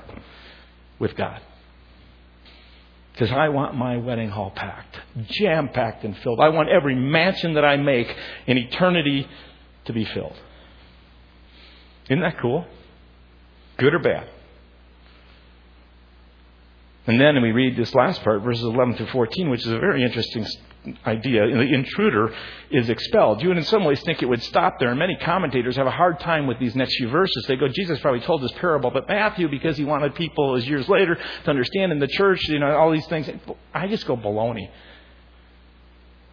with 1.00 1.16
God. 1.16 1.42
Because 3.14 3.32
I 3.32 3.50
want 3.50 3.76
my 3.76 3.98
wedding 3.98 4.30
hall 4.30 4.52
packed, 4.52 4.98
jam 5.28 5.70
packed 5.70 6.06
and 6.06 6.18
filled. 6.20 6.40
I 6.40 6.50
want 6.50 6.70
every 6.70 6.96
mansion 6.96 7.56
that 7.56 7.66
I 7.66 7.76
make 7.76 8.08
in 8.48 8.58
eternity 8.58 9.28
to 9.86 9.94
be 9.94 10.06
filled. 10.06 10.36
Isn't 12.06 12.22
that 12.22 12.40
cool? 12.40 12.66
Good 13.78 13.94
or 13.94 14.00
bad? 14.00 14.28
And 17.08 17.20
then 17.20 17.42
we 17.42 17.52
read 17.52 17.76
this 17.76 17.94
last 17.96 18.24
part, 18.24 18.42
verses 18.44 18.64
11 18.64 18.96
through 18.96 19.08
14, 19.08 19.50
which 19.50 19.66
is 19.66 19.72
a 19.72 19.80
very 19.80 20.04
interesting 20.04 20.46
idea. 21.06 21.48
The 21.48 21.74
intruder 21.74 22.34
is 22.72 22.90
expelled. 22.90 23.42
You 23.42 23.50
would, 23.50 23.58
in 23.58 23.64
some 23.64 23.84
ways, 23.84 24.02
think 24.02 24.22
it 24.22 24.28
would 24.28 24.44
stop 24.44 24.80
there. 24.80 24.90
And 24.90 25.00
many 25.00 25.18
commentators 25.18 25.76
have 25.76 25.88
a 25.88 25.92
hard 25.92 26.20
time 26.20 26.48
with 26.48 26.60
these 26.60 26.76
next 26.76 26.96
few 26.98 27.10
verses. 27.10 27.46
They 27.48 27.56
go, 27.56 27.68
Jesus 27.68 28.00
probably 28.00 28.22
told 28.22 28.44
this 28.44 28.52
parable, 28.54 28.92
but 28.92 29.08
Matthew, 29.08 29.50
because 29.50 29.78
he 29.78 29.86
wanted 29.86 30.16
people, 30.16 30.56
as 30.56 30.68
years 30.68 30.88
later, 30.88 31.16
to 31.16 31.50
understand 31.50 31.92
in 31.92 32.00
the 32.00 32.08
church, 32.08 32.48
you 32.48 32.60
know, 32.60 32.76
all 32.78 32.92
these 32.92 33.08
things. 33.08 33.30
I 33.74 33.88
just 33.88 34.06
go 34.06 34.16
baloney. 34.16 34.70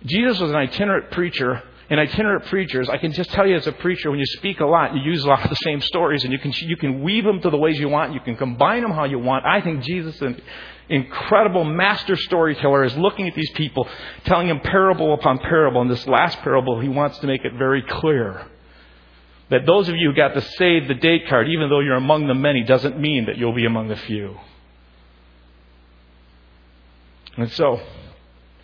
Jesus 0.05 0.38
was 0.38 0.50
an 0.50 0.57
itinerant 0.57 1.11
preacher 1.11 1.62
and 1.88 2.01
itinerant 2.01 2.46
preachers, 2.46 2.88
I 2.88 2.96
can 2.96 3.12
just 3.12 3.31
tell 3.31 3.46
you 3.46 3.57
as 3.57 3.66
a 3.66 3.72
preacher, 3.72 4.11
when 4.11 4.18
you 4.18 4.27
speak 4.27 4.59
a 4.61 4.66
lot, 4.66 4.94
you 4.94 5.01
use 5.03 5.25
a 5.25 5.29
lot 5.29 5.44
of 5.44 5.51
the 5.51 5.57
same 5.57 5.81
stories, 5.81 6.25
and 6.25 6.33
you 6.33 6.38
can 6.38 6.53
you 6.53 6.77
can 6.77 7.03
weave 7.03 7.25
them 7.25 7.40
to 7.42 7.51
the 7.51 7.57
ways 7.57 7.79
you 7.79 7.88
want. 7.88 8.12
You 8.12 8.20
can 8.20 8.37
combine 8.37 8.83
them 8.83 8.90
how 8.90 9.05
you 9.05 9.18
want. 9.20 9.46
I 9.46 9.61
think 9.61 9.85
Jesus, 9.85 10.20
an 10.20 10.40
incredible 10.88 11.64
master 11.64 12.16
storyteller, 12.16 12.85
is 12.85 12.96
looking 12.96 13.29
at 13.29 13.35
these 13.35 13.51
people, 13.53 13.88
telling 14.25 14.49
them 14.49 14.61
parable 14.61 15.14
upon 15.14 15.38
parable. 15.38 15.81
In 15.83 15.88
this 15.88 16.07
last 16.09 16.40
parable, 16.40 16.81
he 16.81 16.88
wants 16.88 17.18
to 17.20 17.27
make 17.29 17.44
it 17.44 17.53
very 17.55 17.83
clear 17.83 18.46
That 19.51 19.64
those 19.64 19.88
of 19.88 19.94
you 19.94 20.11
who 20.11 20.16
got 20.16 20.35
the 20.35 20.40
save 20.40 20.88
the 20.88 20.94
date 20.94 21.29
card, 21.29 21.49
even 21.49 21.68
though 21.68 21.81
you're 21.81 21.94
among 21.94 22.27
the 22.27 22.35
many, 22.35 22.64
doesn't 22.64 22.99
mean 22.99 23.27
that 23.27 23.38
you'll 23.38 23.55
be 23.55 23.64
among 23.64 23.88
the 23.88 23.96
few. 23.96 24.37
And 27.37 27.53
so, 27.53 27.81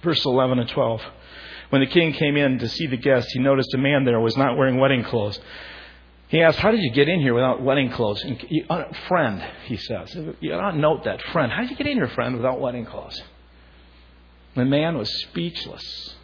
verse 0.03 0.25
11 0.25 0.59
and 0.59 0.69
12. 0.69 1.03
When 1.73 1.81
the 1.81 1.87
king 1.87 2.13
came 2.13 2.37
in 2.37 2.59
to 2.59 2.69
see 2.69 2.87
the 2.87 2.99
guests, 2.99 3.33
he 3.33 3.39
noticed 3.39 3.73
a 3.73 3.79
man 3.79 4.05
there 4.05 4.21
was 4.21 4.37
not 4.37 4.59
wearing 4.59 4.79
wedding 4.79 5.05
clothes. 5.05 5.41
He 6.29 6.43
asked, 6.43 6.59
How 6.59 6.71
did 6.71 6.83
you 6.83 6.91
get 6.91 7.09
in 7.09 7.19
here 7.19 7.33
without 7.33 7.63
wedding 7.63 7.91
clothes? 7.91 8.23
And, 8.23 8.39
uh, 8.69 8.85
friend, 9.09 9.43
he 9.65 9.79
says. 9.79 10.15
You 10.41 10.53
ought 10.53 10.73
to 10.73 10.77
note 10.77 11.05
that. 11.05 11.23
Friend. 11.33 11.51
How 11.51 11.63
did 11.63 11.71
you 11.71 11.77
get 11.77 11.87
in 11.87 11.97
here, 11.97 12.09
friend, 12.09 12.37
without 12.37 12.61
wedding 12.61 12.85
clothes? 12.85 13.23
The 14.55 14.67
man 14.67 14.99
was 14.99 15.11
speechless. 15.23 16.15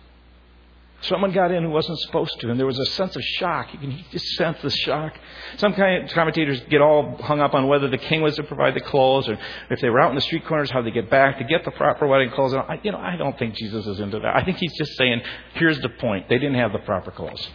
Someone 1.03 1.31
got 1.31 1.53
in 1.53 1.63
who 1.63 1.71
wasn't 1.71 1.97
supposed 2.01 2.41
to, 2.41 2.51
and 2.51 2.59
there 2.59 2.67
was 2.67 2.79
a 2.79 2.87
sense 2.87 3.15
of 3.15 3.23
shock. 3.23 3.73
You 3.73 3.79
can 3.79 4.05
just 4.11 4.27
sense 4.35 4.59
the 4.63 4.71
shock. 4.71 5.17
Some 5.59 5.73
kind 5.75 6.05
of 6.05 6.11
commentators 6.11 6.61
get 6.69 6.81
all 6.81 7.17
hung 7.23 7.41
up 7.41 7.55
on 7.55 7.69
whether 7.69 7.89
the 7.89 7.99
king 7.99 8.21
was 8.21 8.35
to 8.35 8.43
provide 8.43 8.75
the 8.75 8.81
clothes, 8.81 9.29
or 9.29 9.39
if 9.71 9.81
they 9.81 9.91
were 9.91 10.01
out 10.01 10.11
in 10.11 10.17
the 10.17 10.21
street 10.23 10.45
corners, 10.45 10.73
how 10.73 10.83
they 10.83 10.91
get 10.91 11.09
back 11.09 11.39
to 11.39 11.45
get 11.45 11.65
the 11.65 11.71
proper 11.71 12.09
wedding 12.09 12.31
clothes. 12.33 12.53
And 12.53 12.63
I, 12.63 12.81
you 12.83 12.91
know, 12.91 12.99
I 12.99 13.15
don't 13.17 13.39
think 13.39 13.55
Jesus 13.55 13.87
is 13.87 14.01
into 14.01 14.19
that. 14.19 14.37
I 14.37 14.43
think 14.43 14.57
he's 14.57 14.77
just 14.77 14.97
saying, 14.97 15.23
here's 15.55 15.81
the 15.81 15.89
point: 15.89 16.29
they 16.29 16.39
didn't 16.39 16.57
have 16.57 16.73
the 16.73 16.81
proper 16.81 17.13
clothes. 17.13 17.49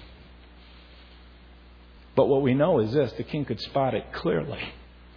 But 2.15 2.27
what 2.27 2.43
we 2.43 2.53
know 2.53 2.79
is 2.79 2.93
this: 2.93 3.11
the 3.13 3.23
king 3.23 3.43
could 3.43 3.59
spot 3.59 3.93
it 3.93 4.05
clearly, 4.13 4.61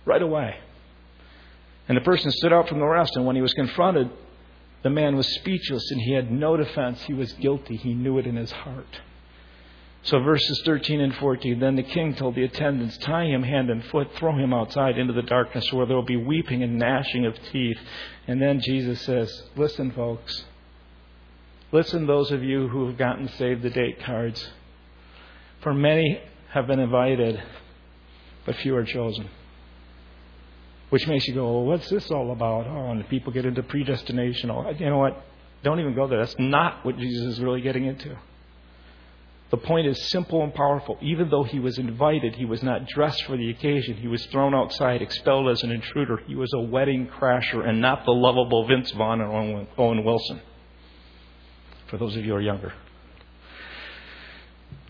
right 0.05 0.23
away. 0.23 0.57
And 1.89 1.97
the 1.97 2.03
person 2.03 2.33
stood 2.33 2.53
out 2.53 2.69
from 2.69 2.81
the 2.81 2.87
rest, 2.87 3.15
and 3.15 3.25
when 3.25 3.37
he 3.37 3.43
was 3.43 3.53
confronted, 3.53 4.11
the 4.87 4.91
man 4.91 5.17
was 5.17 5.27
speechless 5.35 5.91
and 5.91 6.01
he 6.01 6.13
had 6.13 6.31
no 6.31 6.57
defense. 6.57 7.03
He 7.09 7.13
was 7.13 7.33
guilty. 7.33 7.77
He 7.77 7.93
knew 7.93 8.19
it 8.19 8.27
in 8.29 8.37
his 8.37 8.53
heart. 8.53 9.01
So, 10.05 10.21
verses 10.21 10.63
13 10.65 11.01
and 11.01 11.13
14 11.17 11.59
Then 11.59 11.75
the 11.75 11.83
king 11.83 12.15
told 12.15 12.37
the 12.37 12.45
attendants, 12.45 12.97
Tie 12.99 13.25
him 13.25 13.43
hand 13.43 13.69
and 13.69 13.85
foot, 13.87 14.15
throw 14.15 14.39
him 14.39 14.55
outside 14.55 14.97
into 14.97 15.13
the 15.13 15.23
darkness 15.23 15.73
where 15.73 15.87
there 15.87 15.97
will 15.97 16.05
be 16.05 16.17
weeping 16.17 16.63
and 16.63 16.79
gnashing 16.79 17.27
of 17.27 17.35
teeth. 17.51 17.79
And 18.29 18.41
then 18.41 18.61
Jesus 18.61 19.01
says, 19.01 19.43
Listen, 19.57 19.91
folks. 19.91 20.45
Listen, 21.73 22.07
those 22.07 22.31
of 22.31 22.45
you 22.45 22.69
who 22.69 22.87
have 22.87 22.97
gotten 22.97 23.29
saved 23.31 23.63
the 23.63 23.71
date 23.71 24.05
cards. 24.05 24.49
For 25.63 25.75
many 25.75 26.21
have 26.51 26.69
been 26.69 26.79
invited, 26.79 27.43
but 28.45 28.55
few 28.55 28.77
are 28.77 28.85
chosen. 28.85 29.31
Which 30.91 31.07
makes 31.09 31.27
you 31.27 31.35
go, 31.35 31.45
well, 31.45 31.65
what's 31.65 31.89
this 31.89 32.11
all 32.11 32.31
about? 32.31 32.67
Oh, 32.67 32.91
and 32.91 33.09
people 33.09 33.33
get 33.33 33.45
into 33.45 33.63
predestination. 33.63 34.51
Oh, 34.51 34.71
you 34.71 34.87
know 34.87 34.99
what? 34.99 35.21
Don't 35.65 35.81
even 35.81 35.95
go 35.95 36.07
there. 36.07 36.21
That's 36.21 36.37
not 36.39 36.85
what 36.85 36.97
Jesus 36.97 37.35
is 37.35 37.41
really 37.41 37.61
getting 37.61 37.87
into. 37.87 38.17
The 39.51 39.57
point 39.57 39.87
is 39.87 40.11
simple 40.11 40.43
and 40.43 40.53
powerful. 40.55 40.99
Even 41.01 41.29
though 41.31 41.45
he 41.45 41.61
was 41.61 41.79
invited, 41.79 42.35
he 42.35 42.45
was 42.45 42.63
not 42.63 42.87
dressed 42.87 43.25
for 43.25 43.37
the 43.37 43.51
occasion. 43.51 43.97
He 43.97 44.09
was 44.09 44.25
thrown 44.27 44.55
outside, 44.55 45.03
expelled 45.03 45.49
as 45.49 45.63
an 45.63 45.71
intruder. 45.71 46.19
He 46.27 46.35
was 46.35 46.53
a 46.53 46.61
wedding 46.61 47.09
crasher 47.09 47.67
and 47.67 47.81
not 47.81 48.05
the 48.05 48.13
lovable 48.13 48.67
Vince 48.67 48.91
Vaughn 48.93 49.21
and 49.21 49.67
Owen 49.79 50.05
Wilson. 50.05 50.41
For 51.89 51.97
those 51.97 52.17
of 52.17 52.25
you 52.25 52.33
who 52.33 52.37
are 52.37 52.41
younger. 52.41 52.73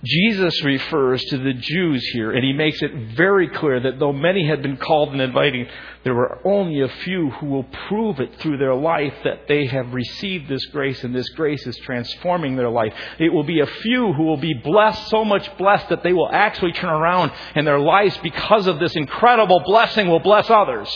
Jesus 0.05 0.63
refers 0.63 1.23
to 1.25 1.39
the 1.39 1.55
Jews 1.55 2.07
here, 2.13 2.31
and 2.33 2.45
he 2.45 2.53
makes 2.53 2.83
it 2.83 2.93
very 3.17 3.49
clear 3.49 3.81
that 3.81 3.99
though 3.99 4.13
many 4.13 4.47
had 4.47 4.63
been 4.63 4.77
called 4.77 5.13
and 5.13 5.21
invited, 5.21 5.69
there 6.05 6.15
were 6.15 6.39
only 6.45 6.83
a 6.83 6.89
few 6.89 7.31
who 7.31 7.47
will 7.47 7.67
prove 7.89 8.21
it 8.21 8.39
through 8.39 8.59
their 8.59 8.75
life 8.75 9.15
that 9.25 9.49
they 9.49 9.67
have 9.67 9.95
received 9.95 10.49
this 10.49 10.65
grace, 10.67 11.03
and 11.03 11.15
this 11.15 11.29
grace 11.31 11.67
is 11.67 11.77
transforming 11.79 12.57
their 12.57 12.69
life. 12.69 12.93
It 13.19 13.33
will 13.33 13.43
be 13.43 13.61
a 13.61 13.67
few 13.67 14.13
who 14.13 14.25
will 14.25 14.37
be 14.37 14.55
blessed, 14.55 15.09
so 15.09 15.25
much 15.25 15.57
blessed 15.57 15.89
that 15.89 16.03
they 16.03 16.13
will 16.13 16.31
actually 16.31 16.73
turn 16.73 16.91
around, 16.91 17.33
and 17.55 17.67
their 17.67 17.81
lives, 17.81 18.17
because 18.23 18.67
of 18.67 18.79
this 18.79 18.95
incredible 18.97 19.63
blessing, 19.65 20.09
will 20.09 20.21
bless 20.21 20.51
others. 20.51 20.89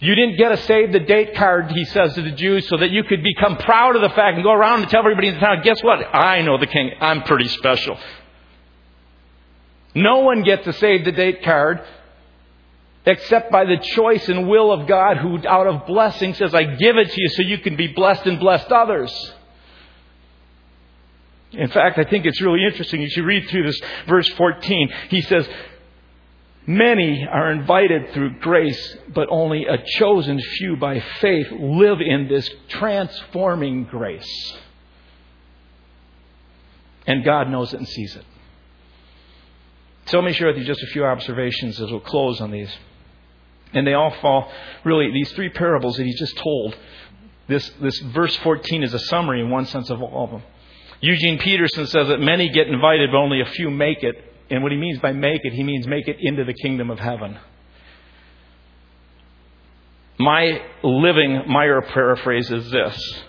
You 0.00 0.14
didn't 0.14 0.38
get 0.38 0.50
a 0.50 0.56
save 0.56 0.92
the 0.92 1.00
date 1.00 1.34
card, 1.34 1.70
he 1.72 1.84
says 1.84 2.14
to 2.14 2.22
the 2.22 2.30
Jews, 2.30 2.66
so 2.68 2.78
that 2.78 2.90
you 2.90 3.04
could 3.04 3.22
become 3.22 3.58
proud 3.58 3.96
of 3.96 4.02
the 4.02 4.08
fact 4.08 4.36
and 4.36 4.42
go 4.42 4.52
around 4.52 4.80
and 4.80 4.90
tell 4.90 5.00
everybody 5.00 5.28
in 5.28 5.34
the 5.34 5.40
town, 5.40 5.60
guess 5.62 5.82
what? 5.82 5.98
I 6.14 6.40
know 6.40 6.56
the 6.58 6.66
king. 6.66 6.92
I'm 7.00 7.22
pretty 7.22 7.48
special. 7.48 7.98
No 9.94 10.20
one 10.20 10.42
gets 10.42 10.66
a 10.66 10.72
save 10.72 11.04
the 11.04 11.12
date 11.12 11.42
card 11.42 11.82
except 13.04 13.50
by 13.50 13.64
the 13.64 13.76
choice 13.94 14.28
and 14.28 14.48
will 14.48 14.72
of 14.72 14.86
God 14.86 15.16
who 15.18 15.38
out 15.46 15.66
of 15.66 15.86
blessing 15.86 16.34
says, 16.34 16.54
I 16.54 16.64
give 16.64 16.96
it 16.96 17.10
to 17.10 17.20
you 17.20 17.28
so 17.30 17.42
you 17.42 17.58
can 17.58 17.76
be 17.76 17.88
blessed 17.88 18.26
and 18.26 18.38
blessed 18.38 18.70
others. 18.70 19.12
In 21.52 21.68
fact, 21.68 21.98
I 21.98 22.04
think 22.04 22.26
it's 22.26 22.40
really 22.40 22.64
interesting. 22.64 23.00
You 23.00 23.10
should 23.10 23.24
read 23.24 23.48
through 23.48 23.64
this 23.64 23.80
verse 24.06 24.28
14. 24.28 24.92
He 25.08 25.20
says, 25.22 25.48
Many 26.66 27.26
are 27.26 27.50
invited 27.50 28.12
through 28.12 28.38
grace, 28.40 28.96
but 29.14 29.28
only 29.30 29.66
a 29.66 29.78
chosen 29.98 30.38
few 30.40 30.76
by 30.76 31.00
faith 31.20 31.48
live 31.50 32.00
in 32.00 32.28
this 32.28 32.48
transforming 32.68 33.84
grace. 33.84 34.56
And 37.06 37.24
God 37.24 37.48
knows 37.50 37.72
it 37.72 37.78
and 37.78 37.88
sees 37.88 38.14
it. 38.14 38.24
So 40.06 40.18
let 40.18 40.26
me 40.26 40.32
share 40.32 40.48
with 40.48 40.58
you 40.58 40.64
just 40.64 40.82
a 40.82 40.86
few 40.88 41.04
observations 41.04 41.80
as 41.80 41.90
we'll 41.90 42.00
close 42.00 42.40
on 42.40 42.50
these. 42.50 42.70
And 43.72 43.86
they 43.86 43.94
all 43.94 44.10
fall, 44.20 44.50
really, 44.84 45.10
these 45.12 45.32
three 45.32 45.48
parables 45.48 45.96
that 45.96 46.04
he 46.04 46.12
just 46.14 46.36
told. 46.38 46.76
This, 47.48 47.68
this 47.80 47.98
verse 48.00 48.36
14 48.36 48.82
is 48.82 48.94
a 48.94 48.98
summary 48.98 49.40
in 49.40 49.50
one 49.50 49.66
sense 49.66 49.90
of 49.90 50.02
all 50.02 50.24
of 50.24 50.30
them. 50.30 50.42
Eugene 51.00 51.38
Peterson 51.38 51.86
says 51.86 52.08
that 52.08 52.20
many 52.20 52.48
get 52.50 52.68
invited, 52.68 53.10
but 53.10 53.18
only 53.18 53.40
a 53.40 53.46
few 53.46 53.70
make 53.70 54.02
it. 54.02 54.29
And 54.50 54.62
what 54.62 54.72
he 54.72 54.78
means 54.78 54.98
by 54.98 55.12
make 55.12 55.44
it, 55.44 55.52
he 55.52 55.62
means 55.62 55.86
make 55.86 56.08
it 56.08 56.16
into 56.20 56.44
the 56.44 56.54
kingdom 56.54 56.90
of 56.90 56.98
heaven. 56.98 57.38
My 60.18 60.60
Kevin 60.82 61.44
Meyer 61.46 61.80
paraphrase 61.80 62.50
is 62.50 62.70
this 62.70 63.22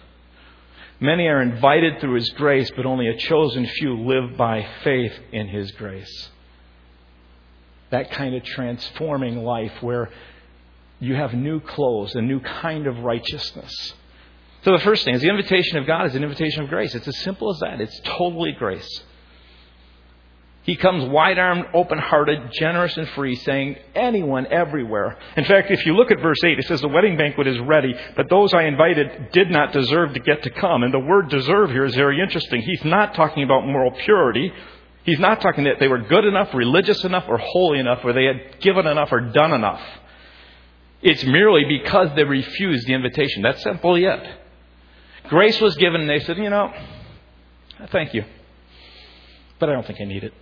Many 0.99 1.27
are 1.27 1.41
invited 1.41 1.99
through 1.99 2.15
his 2.15 2.29
grace, 2.31 2.69
but 2.75 2.85
only 2.85 3.07
a 3.07 3.17
chosen 3.17 3.65
few 3.65 4.01
live 4.01 4.37
by 4.37 4.67
faith 4.83 5.13
in 5.31 5.47
his 5.47 5.71
grace. 5.71 6.29
That 7.89 8.11
kind 8.11 8.35
of 8.35 8.43
transforming 8.43 9.43
life 9.43 9.81
where 9.81 10.09
you 10.99 11.15
have 11.15 11.33
new 11.33 11.59
clothes, 11.59 12.13
a 12.15 12.21
new 12.21 12.39
kind 12.39 12.85
of 12.85 12.99
righteousness. 12.99 13.93
So 14.63 14.73
the 14.73 14.83
first 14.83 15.03
thing 15.03 15.15
is 15.15 15.21
the 15.21 15.29
invitation 15.29 15.79
of 15.79 15.87
God 15.87 16.05
is 16.05 16.15
an 16.15 16.23
invitation 16.23 16.63
of 16.63 16.69
grace. 16.69 16.93
It's 16.93 17.07
as 17.07 17.17
simple 17.21 17.51
as 17.51 17.59
that. 17.61 17.81
It's 17.81 17.99
totally 18.03 18.51
grace. 18.51 19.03
He 20.63 20.75
comes 20.75 21.09
wide 21.09 21.39
armed, 21.39 21.65
open 21.73 21.97
hearted, 21.97 22.51
generous, 22.53 22.95
and 22.95 23.09
free, 23.09 23.35
saying, 23.35 23.77
Anyone, 23.95 24.45
everywhere. 24.45 25.17
In 25.35 25.43
fact, 25.45 25.71
if 25.71 25.85
you 25.87 25.95
look 25.95 26.11
at 26.11 26.19
verse 26.19 26.37
8, 26.43 26.59
it 26.59 26.65
says, 26.67 26.81
The 26.81 26.87
wedding 26.87 27.17
banquet 27.17 27.47
is 27.47 27.59
ready, 27.59 27.95
but 28.15 28.29
those 28.29 28.53
I 28.53 28.63
invited 28.63 29.31
did 29.31 29.49
not 29.49 29.73
deserve 29.73 30.13
to 30.13 30.19
get 30.19 30.43
to 30.43 30.51
come. 30.51 30.83
And 30.83 30.93
the 30.93 30.99
word 30.99 31.29
deserve 31.29 31.71
here 31.71 31.85
is 31.85 31.95
very 31.95 32.21
interesting. 32.21 32.61
He's 32.61 32.85
not 32.85 33.15
talking 33.15 33.43
about 33.43 33.65
moral 33.65 33.91
purity. 33.91 34.53
He's 35.03 35.19
not 35.19 35.41
talking 35.41 35.63
that 35.63 35.79
they 35.79 35.87
were 35.87 35.97
good 35.97 36.25
enough, 36.25 36.53
religious 36.53 37.03
enough, 37.03 37.25
or 37.27 37.39
holy 37.39 37.79
enough, 37.79 38.01
or 38.03 38.13
they 38.13 38.25
had 38.25 38.61
given 38.61 38.85
enough 38.85 39.11
or 39.11 39.19
done 39.19 39.53
enough. 39.53 39.81
It's 41.01 41.23
merely 41.23 41.65
because 41.65 42.09
they 42.15 42.23
refused 42.23 42.85
the 42.85 42.93
invitation. 42.93 43.41
That's 43.41 43.63
simply 43.63 44.05
it. 44.05 44.23
Grace 45.27 45.59
was 45.59 45.75
given, 45.77 46.01
and 46.01 46.09
they 46.09 46.19
said, 46.19 46.37
You 46.37 46.51
know, 46.51 46.71
thank 47.91 48.13
you, 48.13 48.25
but 49.57 49.69
I 49.69 49.73
don't 49.73 49.87
think 49.87 49.99
I 49.99 50.05
need 50.05 50.23
it. 50.23 50.33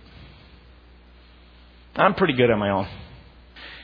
I'm 1.96 2.14
pretty 2.14 2.34
good 2.34 2.50
on 2.50 2.58
my 2.58 2.70
own. 2.70 2.88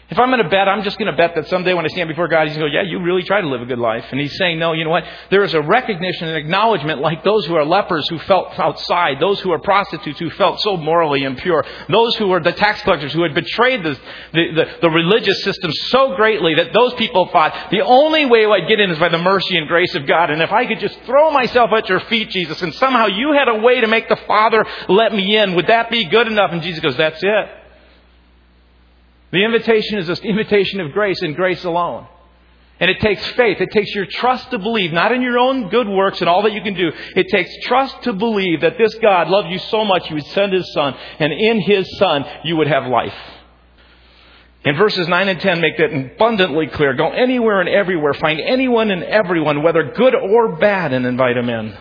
If 0.08 0.20
I'm 0.20 0.28
going 0.30 0.42
to 0.42 0.48
bet, 0.48 0.68
I'm 0.68 0.84
just 0.84 0.98
going 0.98 1.10
to 1.10 1.16
bet 1.16 1.34
that 1.34 1.48
someday 1.48 1.74
when 1.74 1.84
I 1.84 1.88
stand 1.88 2.08
before 2.08 2.28
God, 2.28 2.46
He's 2.46 2.56
going 2.56 2.70
to 2.70 2.76
go, 2.76 2.80
Yeah, 2.80 2.88
you 2.88 3.02
really 3.02 3.24
try 3.24 3.40
to 3.40 3.48
live 3.48 3.60
a 3.60 3.66
good 3.66 3.80
life. 3.80 4.04
And 4.12 4.20
He's 4.20 4.38
saying, 4.38 4.56
No, 4.56 4.72
you 4.72 4.84
know 4.84 4.90
what? 4.90 5.02
There 5.30 5.42
is 5.42 5.52
a 5.52 5.60
recognition 5.60 6.28
and 6.28 6.36
acknowledgement 6.36 7.00
like 7.00 7.24
those 7.24 7.44
who 7.44 7.56
are 7.56 7.64
lepers 7.64 8.08
who 8.08 8.20
felt 8.20 8.56
outside, 8.56 9.16
those 9.18 9.40
who 9.40 9.50
are 9.50 9.58
prostitutes 9.58 10.20
who 10.20 10.30
felt 10.30 10.60
so 10.60 10.76
morally 10.76 11.24
impure, 11.24 11.64
those 11.88 12.14
who 12.16 12.28
were 12.28 12.38
the 12.38 12.52
tax 12.52 12.82
collectors 12.82 13.12
who 13.12 13.24
had 13.24 13.34
betrayed 13.34 13.82
the, 13.82 13.98
the, 14.32 14.44
the, 14.54 14.64
the 14.82 14.90
religious 14.90 15.42
system 15.42 15.72
so 15.72 16.14
greatly 16.14 16.54
that 16.54 16.72
those 16.72 16.94
people 16.94 17.26
thought, 17.32 17.70
The 17.72 17.80
only 17.80 18.26
way 18.26 18.46
I'd 18.46 18.68
get 18.68 18.78
in 18.78 18.92
is 18.92 19.00
by 19.00 19.08
the 19.08 19.18
mercy 19.18 19.56
and 19.56 19.66
grace 19.66 19.96
of 19.96 20.06
God. 20.06 20.30
And 20.30 20.40
if 20.40 20.52
I 20.52 20.66
could 20.66 20.78
just 20.78 21.00
throw 21.00 21.32
myself 21.32 21.70
at 21.76 21.88
your 21.88 21.98
feet, 22.00 22.30
Jesus, 22.30 22.62
and 22.62 22.72
somehow 22.74 23.06
you 23.06 23.32
had 23.32 23.48
a 23.48 23.58
way 23.58 23.80
to 23.80 23.88
make 23.88 24.08
the 24.08 24.20
Father 24.28 24.64
let 24.88 25.12
me 25.12 25.36
in, 25.36 25.56
would 25.56 25.66
that 25.66 25.90
be 25.90 26.04
good 26.04 26.28
enough? 26.28 26.52
And 26.52 26.62
Jesus 26.62 26.78
goes, 26.78 26.96
That's 26.96 27.20
it. 27.20 27.65
The 29.32 29.44
invitation 29.44 29.98
is 29.98 30.08
an 30.08 30.16
invitation 30.24 30.80
of 30.80 30.92
grace 30.92 31.20
and 31.22 31.34
grace 31.34 31.64
alone. 31.64 32.06
And 32.78 32.90
it 32.90 33.00
takes 33.00 33.24
faith. 33.30 33.58
It 33.60 33.70
takes 33.70 33.94
your 33.94 34.04
trust 34.04 34.50
to 34.50 34.58
believe, 34.58 34.92
not 34.92 35.10
in 35.10 35.22
your 35.22 35.38
own 35.38 35.70
good 35.70 35.88
works 35.88 36.20
and 36.20 36.28
all 36.28 36.42
that 36.42 36.52
you 36.52 36.60
can 36.60 36.74
do. 36.74 36.92
It 37.14 37.28
takes 37.28 37.50
trust 37.66 38.02
to 38.02 38.12
believe 38.12 38.60
that 38.60 38.76
this 38.76 38.94
God 38.96 39.28
loved 39.28 39.48
you 39.48 39.58
so 39.58 39.84
much, 39.84 40.06
He 40.08 40.14
would 40.14 40.26
send 40.26 40.52
His 40.52 40.70
Son, 40.74 40.94
and 41.18 41.32
in 41.32 41.60
His 41.62 41.88
Son, 41.96 42.26
you 42.44 42.56
would 42.56 42.68
have 42.68 42.86
life. 42.86 43.14
And 44.66 44.76
verses 44.76 45.08
9 45.08 45.28
and 45.28 45.40
10 45.40 45.60
make 45.60 45.78
that 45.78 45.94
abundantly 45.94 46.66
clear. 46.66 46.92
Go 46.94 47.10
anywhere 47.12 47.60
and 47.60 47.68
everywhere. 47.68 48.12
Find 48.14 48.40
anyone 48.40 48.90
and 48.90 49.04
everyone, 49.04 49.62
whether 49.62 49.92
good 49.92 50.14
or 50.14 50.56
bad, 50.56 50.92
and 50.92 51.06
invite 51.06 51.36
them 51.36 51.48
in. 51.48 51.78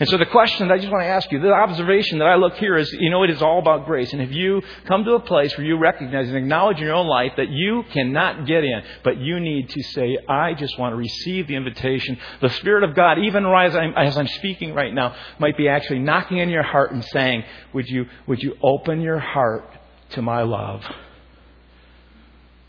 And 0.00 0.08
so 0.08 0.16
the 0.16 0.26
question 0.26 0.66
that 0.66 0.74
I 0.74 0.78
just 0.78 0.90
want 0.90 1.02
to 1.04 1.08
ask 1.08 1.30
you, 1.30 1.38
the 1.40 1.52
observation 1.52 2.18
that 2.18 2.24
I 2.24 2.34
look 2.34 2.54
here 2.54 2.76
is, 2.76 2.92
you 2.92 3.10
know, 3.10 3.22
it 3.22 3.30
is 3.30 3.40
all 3.40 3.60
about 3.60 3.86
grace. 3.86 4.12
And 4.12 4.20
if 4.20 4.32
you 4.32 4.60
come 4.86 5.04
to 5.04 5.12
a 5.12 5.20
place 5.20 5.56
where 5.56 5.64
you 5.64 5.78
recognize 5.78 6.26
and 6.26 6.36
acknowledge 6.36 6.78
in 6.78 6.84
your 6.84 6.94
own 6.94 7.06
life 7.06 7.32
that 7.36 7.48
you 7.48 7.84
cannot 7.92 8.44
get 8.44 8.64
in, 8.64 8.82
but 9.04 9.18
you 9.18 9.38
need 9.38 9.70
to 9.70 9.82
say, 9.82 10.18
I 10.28 10.54
just 10.54 10.76
want 10.80 10.92
to 10.92 10.96
receive 10.96 11.46
the 11.46 11.54
invitation, 11.54 12.18
the 12.40 12.50
Spirit 12.50 12.82
of 12.82 12.96
God, 12.96 13.18
even 13.20 13.46
as 13.46 13.76
I'm, 13.76 13.94
as 13.96 14.16
I'm 14.16 14.26
speaking 14.26 14.74
right 14.74 14.92
now, 14.92 15.14
might 15.38 15.56
be 15.56 15.68
actually 15.68 16.00
knocking 16.00 16.38
in 16.38 16.48
your 16.48 16.64
heart 16.64 16.90
and 16.90 17.04
saying, 17.04 17.44
would 17.72 17.88
you, 17.88 18.06
would 18.26 18.42
you 18.42 18.56
open 18.62 19.00
your 19.00 19.20
heart 19.20 19.70
to 20.10 20.22
my 20.22 20.42
love? 20.42 20.82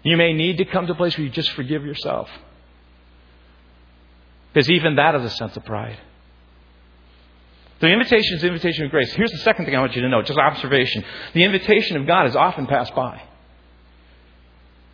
You 0.03 0.15
may 0.17 0.33
need 0.33 0.59
to 0.59 0.65
come 0.65 0.85
to 0.85 0.93
a 0.93 0.95
place 0.95 1.17
where 1.17 1.25
you 1.25 1.31
just 1.31 1.51
forgive 1.53 1.83
yourself. 1.83 2.29
Because 4.53 4.69
even 4.69 4.97
that 4.97 5.15
is 5.15 5.23
a 5.23 5.29
sense 5.31 5.57
of 5.57 5.65
pride. 5.65 5.97
The 7.79 7.87
invitation 7.87 8.35
is 8.35 8.41
the 8.41 8.47
invitation 8.47 8.85
of 8.85 8.91
grace. 8.91 9.13
Here's 9.13 9.31
the 9.31 9.39
second 9.39 9.65
thing 9.65 9.75
I 9.75 9.79
want 9.79 9.95
you 9.95 10.01
to 10.01 10.09
know, 10.09 10.21
just 10.21 10.39
observation. 10.39 11.03
The 11.33 11.43
invitation 11.43 11.97
of 11.97 12.07
God 12.07 12.27
is 12.27 12.35
often 12.35 12.67
passed 12.67 12.95
by. 12.95 13.21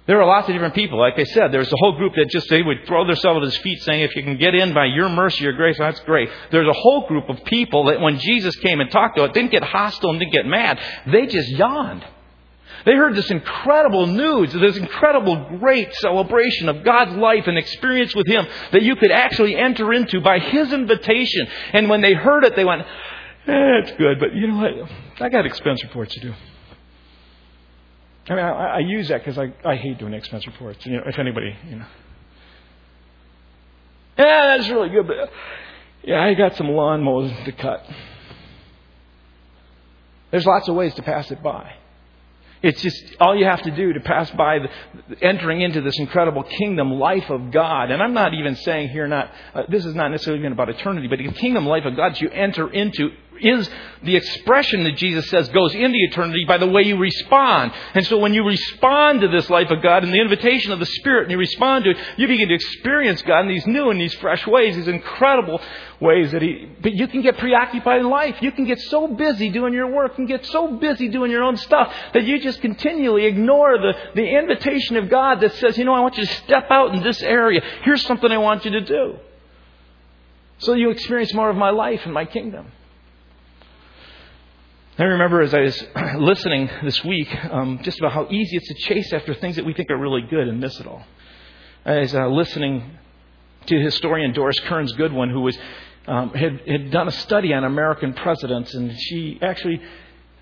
There 0.07 0.19
are 0.19 0.25
lots 0.25 0.49
of 0.49 0.53
different 0.53 0.73
people. 0.73 0.99
Like 0.99 1.19
I 1.19 1.23
said, 1.25 1.51
there's 1.51 1.71
a 1.71 1.77
whole 1.77 1.95
group 1.95 2.15
that 2.15 2.27
just 2.29 2.49
they 2.49 2.63
would 2.63 2.87
throw 2.87 3.05
themselves 3.05 3.37
at 3.37 3.43
his 3.43 3.57
feet 3.57 3.81
saying, 3.83 4.01
if 4.01 4.15
you 4.15 4.23
can 4.23 4.37
get 4.37 4.55
in 4.55 4.73
by 4.73 4.85
your 4.85 5.09
mercy 5.09 5.45
or 5.45 5.53
grace, 5.53 5.77
that's 5.77 5.99
great. 6.01 6.27
There's 6.49 6.67
a 6.67 6.73
whole 6.73 7.07
group 7.07 7.29
of 7.29 7.43
people 7.45 7.85
that 7.85 8.01
when 8.01 8.17
Jesus 8.17 8.55
came 8.57 8.79
and 8.81 8.89
talked 8.89 9.17
to 9.17 9.25
it, 9.25 9.33
didn't 9.33 9.51
get 9.51 9.63
hostile 9.63 10.09
and 10.09 10.19
didn't 10.19 10.33
get 10.33 10.47
mad. 10.47 10.79
They 11.05 11.27
just 11.27 11.49
yawned. 11.49 12.03
They 12.85 12.93
heard 12.93 13.15
this 13.15 13.29
incredible 13.29 14.07
news, 14.07 14.53
this 14.53 14.77
incredible 14.77 15.57
great 15.59 15.93
celebration 15.95 16.69
of 16.69 16.83
God's 16.83 17.15
life 17.15 17.45
and 17.47 17.57
experience 17.57 18.15
with 18.15 18.27
Him 18.27 18.47
that 18.71 18.81
you 18.81 18.95
could 18.95 19.11
actually 19.11 19.55
enter 19.55 19.93
into 19.93 20.21
by 20.21 20.39
His 20.39 20.71
invitation. 20.73 21.47
And 21.73 21.89
when 21.89 22.01
they 22.01 22.13
heard 22.13 22.43
it, 22.43 22.55
they 22.55 22.65
went, 22.65 22.81
eh, 23.47 23.95
good, 23.97 24.19
but 24.19 24.33
you 24.33 24.47
know 24.47 24.57
what? 24.57 24.91
I 25.21 25.29
got 25.29 25.45
expense 25.45 25.83
reports 25.83 26.13
to 26.15 26.19
do. 26.21 26.33
I 28.29 28.35
mean, 28.35 28.45
I, 28.45 28.65
I 28.75 28.79
use 28.79 29.09
that 29.09 29.23
because 29.23 29.37
I, 29.37 29.53
I 29.67 29.75
hate 29.75 29.97
doing 29.97 30.13
expense 30.13 30.45
reports. 30.45 30.85
You 30.85 30.93
know, 30.93 31.03
if 31.05 31.17
anybody, 31.17 31.55
you 31.67 31.77
know. 31.77 31.85
Yeah, 34.17 34.57
that's 34.57 34.69
really 34.69 34.89
good, 34.89 35.07
but 35.07 35.31
yeah, 36.03 36.23
I 36.23 36.33
got 36.33 36.55
some 36.55 36.69
lawn 36.69 37.03
mowers 37.03 37.31
to 37.45 37.51
cut. 37.51 37.85
There's 40.31 40.45
lots 40.45 40.67
of 40.67 40.75
ways 40.75 40.93
to 40.95 41.01
pass 41.01 41.29
it 41.31 41.43
by. 41.43 41.73
It's 42.63 42.81
just 42.81 43.15
all 43.19 43.35
you 43.35 43.45
have 43.45 43.63
to 43.63 43.71
do 43.71 43.93
to 43.93 43.99
pass 44.01 44.29
by 44.31 44.59
the, 44.59 45.21
entering 45.21 45.61
into 45.61 45.81
this 45.81 45.97
incredible 45.97 46.43
kingdom 46.43 46.91
life 46.91 47.29
of 47.29 47.51
God. 47.51 47.89
And 47.89 48.01
I'm 48.01 48.13
not 48.13 48.33
even 48.33 48.55
saying 48.55 48.89
here, 48.89 49.07
not 49.07 49.31
uh, 49.55 49.63
this 49.67 49.85
is 49.85 49.95
not 49.95 50.09
necessarily 50.11 50.41
even 50.41 50.51
about 50.51 50.69
eternity, 50.69 51.07
but 51.07 51.17
the 51.17 51.31
kingdom 51.31 51.65
life 51.65 51.85
of 51.85 51.95
God 51.95 52.13
that 52.13 52.21
you 52.21 52.29
enter 52.29 52.71
into 52.71 53.09
is 53.41 53.69
the 54.03 54.15
expression 54.15 54.83
that 54.83 54.97
Jesus 54.97 55.27
says 55.29 55.49
goes 55.49 55.73
into 55.73 55.97
eternity 55.97 56.45
by 56.47 56.57
the 56.57 56.67
way 56.67 56.83
you 56.83 56.97
respond. 56.97 57.71
And 57.93 58.05
so 58.05 58.19
when 58.19 58.33
you 58.33 58.45
respond 58.45 59.21
to 59.21 59.27
this 59.27 59.49
life 59.49 59.71
of 59.71 59.81
God 59.81 60.03
and 60.03 60.13
the 60.13 60.21
invitation 60.21 60.71
of 60.71 60.79
the 60.79 60.85
Spirit 60.85 61.23
and 61.23 61.31
you 61.31 61.37
respond 61.37 61.85
to 61.85 61.91
it, 61.91 61.97
you 62.17 62.27
begin 62.27 62.49
to 62.49 62.53
experience 62.53 63.21
God 63.23 63.41
in 63.41 63.47
these 63.47 63.65
new 63.65 63.89
and 63.89 63.99
these 63.99 64.13
fresh 64.15 64.45
ways, 64.45 64.75
these 64.75 64.87
incredible 64.87 65.59
ways 66.01 66.31
that 66.31 66.41
He, 66.41 66.67
but 66.81 66.93
you 66.93 67.07
can 67.07 67.21
get 67.21 67.37
preoccupied 67.37 68.01
in 68.01 68.09
life. 68.09 68.35
You 68.41 68.51
can 68.51 68.65
get 68.65 68.79
so 68.79 69.07
busy 69.07 69.49
doing 69.49 69.73
your 69.73 69.87
work 69.87 70.17
and 70.17 70.27
get 70.27 70.45
so 70.47 70.75
busy 70.75 71.07
doing 71.07 71.31
your 71.31 71.43
own 71.43 71.55
stuff 71.57 71.93
that 72.13 72.23
you 72.23 72.39
just 72.39 72.59
continually 72.61 73.25
ignore 73.25 73.77
the, 73.77 73.93
the 74.15 74.25
invitation 74.25 74.97
of 74.97 75.09
God 75.09 75.41
that 75.41 75.53
says, 75.55 75.77
you 75.77 75.85
know, 75.85 75.93
I 75.93 75.99
want 75.99 76.17
you 76.17 76.25
to 76.25 76.33
step 76.33 76.65
out 76.69 76.95
in 76.95 77.03
this 77.03 77.21
area. 77.21 77.61
Here's 77.83 78.01
something 78.05 78.29
I 78.29 78.39
want 78.39 78.65
you 78.65 78.71
to 78.71 78.81
do. 78.81 79.17
So 80.57 80.73
you 80.73 80.89
experience 80.89 81.33
more 81.33 81.49
of 81.49 81.55
my 81.55 81.69
life 81.69 82.01
and 82.03 82.13
my 82.13 82.25
kingdom. 82.25 82.71
I 84.97 85.03
remember 85.03 85.41
as 85.41 85.53
I 85.53 85.61
was 85.61 85.83
listening 86.17 86.69
this 86.83 87.03
week 87.03 87.33
um, 87.45 87.79
just 87.83 87.99
about 87.99 88.11
how 88.11 88.27
easy 88.29 88.57
it's 88.57 88.67
to 88.67 88.73
chase 88.73 89.13
after 89.13 89.33
things 89.33 89.55
that 89.55 89.65
we 89.65 89.73
think 89.73 89.89
are 89.89 89.97
really 89.97 90.21
good 90.21 90.47
and 90.47 90.59
miss 90.59 90.79
it 90.79 90.87
all. 90.87 91.03
I 91.85 91.99
was 91.99 92.13
uh, 92.13 92.27
listening 92.27 92.97
to 93.67 93.79
historian 93.79 94.33
Doris 94.33 94.59
Kearns 94.61 94.91
Goodwin, 94.93 95.29
who 95.29 95.41
was 95.41 95.57
um, 96.07 96.29
had, 96.31 96.61
had 96.67 96.91
done 96.91 97.07
a 97.07 97.11
study 97.11 97.53
on 97.53 97.63
American 97.63 98.13
presidents, 98.13 98.73
and 98.73 98.97
she 98.97 99.39
actually 99.41 99.81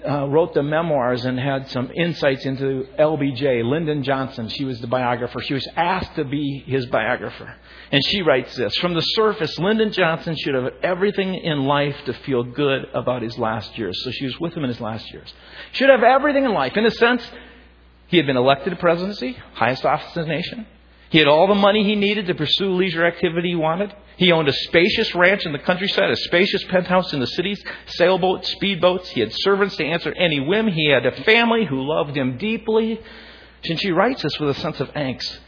uh, 0.07 0.25
wrote 0.27 0.53
the 0.53 0.63
memoirs 0.63 1.25
and 1.25 1.37
had 1.37 1.69
some 1.69 1.91
insights 1.91 2.45
into 2.45 2.87
LBJ, 2.97 3.69
Lyndon 3.69 4.03
Johnson. 4.03 4.47
She 4.47 4.63
was 4.63 4.79
the 4.79 4.87
biographer. 4.87 5.41
She 5.41 5.53
was 5.53 5.67
asked 5.75 6.15
to 6.15 6.23
be 6.23 6.63
his 6.65 6.85
biographer. 6.85 7.53
And 7.91 8.01
she 8.05 8.21
writes 8.21 8.55
this 8.55 8.73
From 8.77 8.93
the 8.93 9.01
surface, 9.01 9.57
Lyndon 9.59 9.91
Johnson 9.91 10.35
should 10.37 10.55
have 10.55 10.71
everything 10.83 11.35
in 11.35 11.65
life 11.65 11.97
to 12.05 12.13
feel 12.13 12.43
good 12.43 12.85
about 12.93 13.21
his 13.21 13.37
last 13.37 13.77
years. 13.77 14.01
So 14.03 14.11
she 14.11 14.25
was 14.25 14.39
with 14.39 14.53
him 14.53 14.63
in 14.63 14.69
his 14.69 14.79
last 14.79 15.11
years. 15.11 15.33
Should 15.73 15.89
have 15.89 16.03
everything 16.03 16.45
in 16.45 16.53
life. 16.53 16.77
In 16.77 16.85
a 16.85 16.91
sense, 16.91 17.23
he 18.07 18.17
had 18.17 18.25
been 18.25 18.37
elected 18.37 18.71
to 18.71 18.79
presidency, 18.79 19.37
highest 19.53 19.85
office 19.85 20.15
in 20.15 20.23
the 20.23 20.27
nation. 20.29 20.65
He 21.09 21.17
had 21.17 21.27
all 21.27 21.47
the 21.47 21.55
money 21.55 21.83
he 21.83 21.95
needed 21.95 22.27
to 22.27 22.35
pursue 22.35 22.73
leisure 22.73 23.05
activity 23.05 23.49
he 23.49 23.55
wanted. 23.55 23.93
He 24.19 24.33
owned 24.33 24.49
a 24.49 24.53
spacious 24.53 25.15
ranch 25.15 25.45
in 25.45 25.53
the 25.53 25.59
countryside, 25.59 26.11
a 26.11 26.15
spacious 26.17 26.61
penthouse 26.65 27.13
in 27.13 27.21
the 27.21 27.27
cities, 27.27 27.63
sailboats, 27.85 28.53
speedboats. 28.55 29.07
He 29.07 29.21
had 29.21 29.31
servants 29.33 29.77
to 29.77 29.85
answer 29.85 30.13
any 30.13 30.41
whim. 30.41 30.67
He 30.67 30.89
had 30.89 31.05
a 31.05 31.23
family 31.23 31.63
who 31.63 31.87
loved 31.87 32.17
him 32.17 32.37
deeply. 32.37 32.99
And 33.63 33.79
she 33.79 33.91
writes 33.91 34.21
this 34.21 34.37
with 34.37 34.49
a 34.49 34.59
sense 34.59 34.81
of 34.81 34.89
angst. 34.89 35.39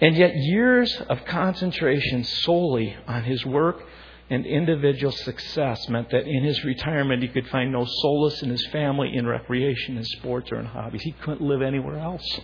And 0.00 0.16
yet, 0.16 0.32
years 0.34 1.02
of 1.10 1.26
concentration 1.26 2.24
solely 2.24 2.96
on 3.06 3.24
his 3.24 3.44
work 3.44 3.82
and 4.30 4.46
individual 4.46 5.12
success 5.12 5.86
meant 5.90 6.08
that 6.12 6.26
in 6.26 6.42
his 6.42 6.64
retirement 6.64 7.22
he 7.22 7.28
could 7.28 7.48
find 7.48 7.72
no 7.72 7.84
solace 7.84 8.42
in 8.42 8.48
his 8.48 8.66
family, 8.68 9.14
in 9.14 9.26
recreation, 9.26 9.98
in 9.98 10.04
sports, 10.04 10.50
or 10.50 10.60
in 10.60 10.64
hobbies. 10.64 11.02
He 11.02 11.12
couldn't 11.12 11.42
live 11.42 11.60
anywhere 11.60 11.98
else. 11.98 12.40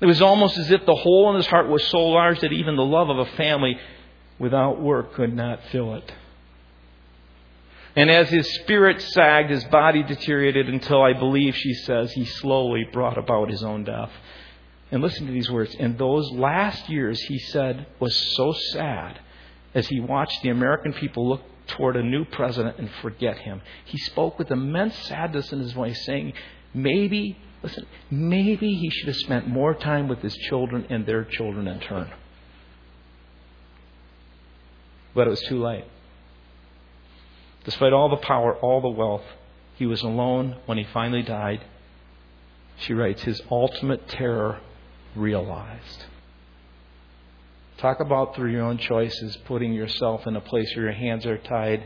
It 0.00 0.06
was 0.06 0.20
almost 0.20 0.58
as 0.58 0.70
if 0.70 0.84
the 0.84 0.94
hole 0.94 1.30
in 1.30 1.36
his 1.36 1.46
heart 1.46 1.68
was 1.68 1.84
so 1.84 1.98
large 1.98 2.40
that 2.40 2.52
even 2.52 2.76
the 2.76 2.84
love 2.84 3.08
of 3.08 3.18
a 3.18 3.36
family 3.36 3.78
without 4.38 4.80
work 4.80 5.14
could 5.14 5.34
not 5.34 5.60
fill 5.70 5.94
it. 5.94 6.12
And 7.96 8.10
as 8.10 8.28
his 8.28 8.46
spirit 8.56 9.00
sagged, 9.00 9.48
his 9.48 9.64
body 9.64 10.02
deteriorated 10.02 10.68
until 10.68 11.02
I 11.02 11.14
believe, 11.14 11.56
she 11.56 11.72
says, 11.72 12.12
he 12.12 12.26
slowly 12.26 12.84
brought 12.92 13.16
about 13.16 13.48
his 13.48 13.62
own 13.62 13.84
death. 13.84 14.10
And 14.90 15.02
listen 15.02 15.26
to 15.26 15.32
these 15.32 15.50
words. 15.50 15.74
In 15.74 15.96
those 15.96 16.30
last 16.30 16.90
years, 16.90 17.18
he 17.22 17.38
said, 17.38 17.86
was 17.98 18.14
so 18.36 18.52
sad 18.72 19.18
as 19.74 19.88
he 19.88 20.00
watched 20.00 20.42
the 20.42 20.50
American 20.50 20.92
people 20.92 21.26
look 21.26 21.42
toward 21.68 21.96
a 21.96 22.02
new 22.02 22.26
president 22.26 22.78
and 22.78 22.90
forget 23.02 23.38
him. 23.38 23.62
He 23.86 23.98
spoke 23.98 24.38
with 24.38 24.50
immense 24.50 24.94
sadness 25.06 25.50
in 25.52 25.60
his 25.60 25.72
voice, 25.72 26.04
saying, 26.04 26.34
Maybe 26.74 27.38
Listen, 27.62 27.86
maybe 28.10 28.74
he 28.74 28.90
should 28.90 29.08
have 29.08 29.16
spent 29.16 29.48
more 29.48 29.74
time 29.74 30.08
with 30.08 30.20
his 30.20 30.36
children 30.36 30.86
and 30.90 31.06
their 31.06 31.24
children 31.24 31.66
in 31.66 31.80
turn. 31.80 32.10
But 35.14 35.26
it 35.26 35.30
was 35.30 35.42
too 35.42 35.62
late. 35.62 35.84
Despite 37.64 37.92
all 37.92 38.08
the 38.08 38.18
power, 38.18 38.54
all 38.56 38.80
the 38.80 38.88
wealth, 38.88 39.24
he 39.76 39.86
was 39.86 40.02
alone 40.02 40.56
when 40.66 40.78
he 40.78 40.84
finally 40.84 41.22
died. 41.22 41.64
She 42.78 42.92
writes, 42.92 43.22
his 43.22 43.40
ultimate 43.50 44.06
terror 44.08 44.60
realized. 45.14 46.04
Talk 47.78 48.00
about 48.00 48.34
through 48.34 48.52
your 48.52 48.62
own 48.62 48.78
choices, 48.78 49.36
putting 49.46 49.72
yourself 49.72 50.26
in 50.26 50.36
a 50.36 50.40
place 50.40 50.74
where 50.76 50.86
your 50.86 50.94
hands 50.94 51.26
are 51.26 51.38
tied 51.38 51.84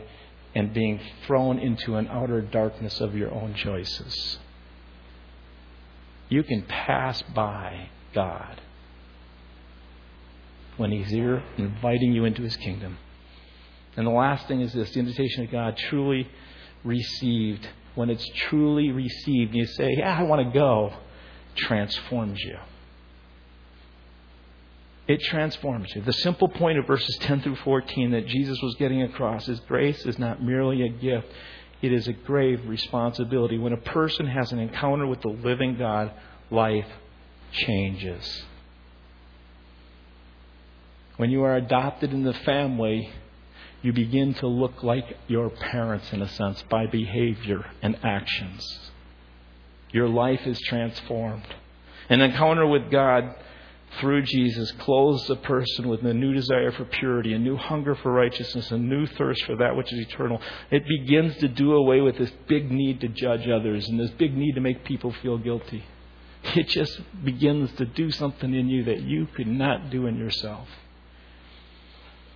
and 0.53 0.73
being 0.73 0.99
thrown 1.25 1.57
into 1.59 1.95
an 1.95 2.07
outer 2.07 2.41
darkness 2.41 2.99
of 2.99 3.15
your 3.15 3.33
own 3.33 3.53
choices 3.53 4.37
you 6.31 6.43
can 6.43 6.61
pass 6.63 7.21
by 7.35 7.89
God 8.15 8.61
when 10.77 10.91
He's 10.91 11.09
here 11.09 11.43
inviting 11.57 12.13
you 12.13 12.23
into 12.23 12.41
His 12.41 12.55
kingdom. 12.55 12.97
And 13.97 14.07
the 14.07 14.11
last 14.11 14.47
thing 14.47 14.61
is 14.61 14.71
this 14.71 14.91
the 14.91 14.99
invitation 14.99 15.43
of 15.43 15.51
God 15.51 15.77
truly 15.77 16.27
received. 16.83 17.67
When 17.95 18.09
it's 18.09 18.25
truly 18.47 18.91
received, 18.91 19.53
you 19.53 19.65
say, 19.65 19.95
Yeah, 19.97 20.17
I 20.17 20.23
want 20.23 20.47
to 20.47 20.57
go, 20.57 20.93
transforms 21.55 22.39
you. 22.39 22.57
It 25.09 25.21
transforms 25.23 25.93
you. 25.93 26.01
The 26.01 26.13
simple 26.13 26.47
point 26.47 26.79
of 26.79 26.87
verses 26.87 27.17
10 27.19 27.41
through 27.41 27.57
14 27.57 28.11
that 28.11 28.27
Jesus 28.27 28.57
was 28.63 28.75
getting 28.79 29.01
across 29.01 29.49
is 29.49 29.59
grace 29.61 30.05
is 30.05 30.17
not 30.17 30.41
merely 30.41 30.83
a 30.83 30.89
gift, 30.89 31.27
it 31.81 31.91
is 31.91 32.07
a 32.07 32.13
grave 32.13 32.67
responsibility. 32.67 33.57
When 33.57 33.73
a 33.73 33.77
person 33.77 34.27
has 34.27 34.51
an 34.51 34.59
encounter 34.59 35.07
with 35.07 35.21
the 35.21 35.29
living 35.29 35.77
God, 35.77 36.11
life 36.49 36.87
changes. 37.51 38.43
When 41.17 41.29
you 41.31 41.43
are 41.43 41.55
adopted 41.55 42.13
in 42.13 42.23
the 42.23 42.33
family, 42.33 43.11
you 43.81 43.93
begin 43.93 44.33
to 44.35 44.47
look 44.47 44.83
like 44.83 45.17
your 45.27 45.49
parents 45.49 46.11
in 46.13 46.21
a 46.21 46.29
sense 46.29 46.63
by 46.69 46.85
behavior 46.85 47.65
and 47.81 47.97
actions. 48.03 48.63
Your 49.91 50.07
life 50.07 50.45
is 50.45 50.59
transformed. 50.61 51.47
An 52.09 52.21
encounter 52.21 52.65
with 52.65 52.91
God 52.91 53.35
through 53.99 54.23
Jesus 54.23 54.71
clothes 54.73 55.29
a 55.29 55.35
person 55.35 55.89
with 55.89 56.01
a 56.05 56.13
new 56.13 56.33
desire 56.33 56.71
for 56.71 56.85
purity, 56.85 57.33
a 57.33 57.39
new 57.39 57.57
hunger 57.57 57.95
for 57.95 58.11
righteousness, 58.11 58.71
a 58.71 58.77
new 58.77 59.05
thirst 59.05 59.43
for 59.45 59.57
that 59.57 59.75
which 59.75 59.91
is 59.91 59.99
eternal. 59.99 60.41
It 60.69 60.83
begins 60.87 61.35
to 61.37 61.47
do 61.47 61.73
away 61.73 61.99
with 62.01 62.17
this 62.17 62.31
big 62.47 62.71
need 62.71 63.01
to 63.01 63.09
judge 63.09 63.47
others 63.49 63.87
and 63.89 63.99
this 63.99 64.11
big 64.11 64.35
need 64.35 64.53
to 64.53 64.61
make 64.61 64.85
people 64.85 65.13
feel 65.21 65.37
guilty. 65.37 65.83
It 66.43 66.69
just 66.69 67.01
begins 67.23 67.71
to 67.73 67.85
do 67.85 68.11
something 68.11 68.53
in 68.53 68.67
you 68.69 68.85
that 68.85 69.01
you 69.01 69.27
could 69.35 69.47
not 69.47 69.89
do 69.89 70.07
in 70.07 70.17
yourself. 70.17 70.67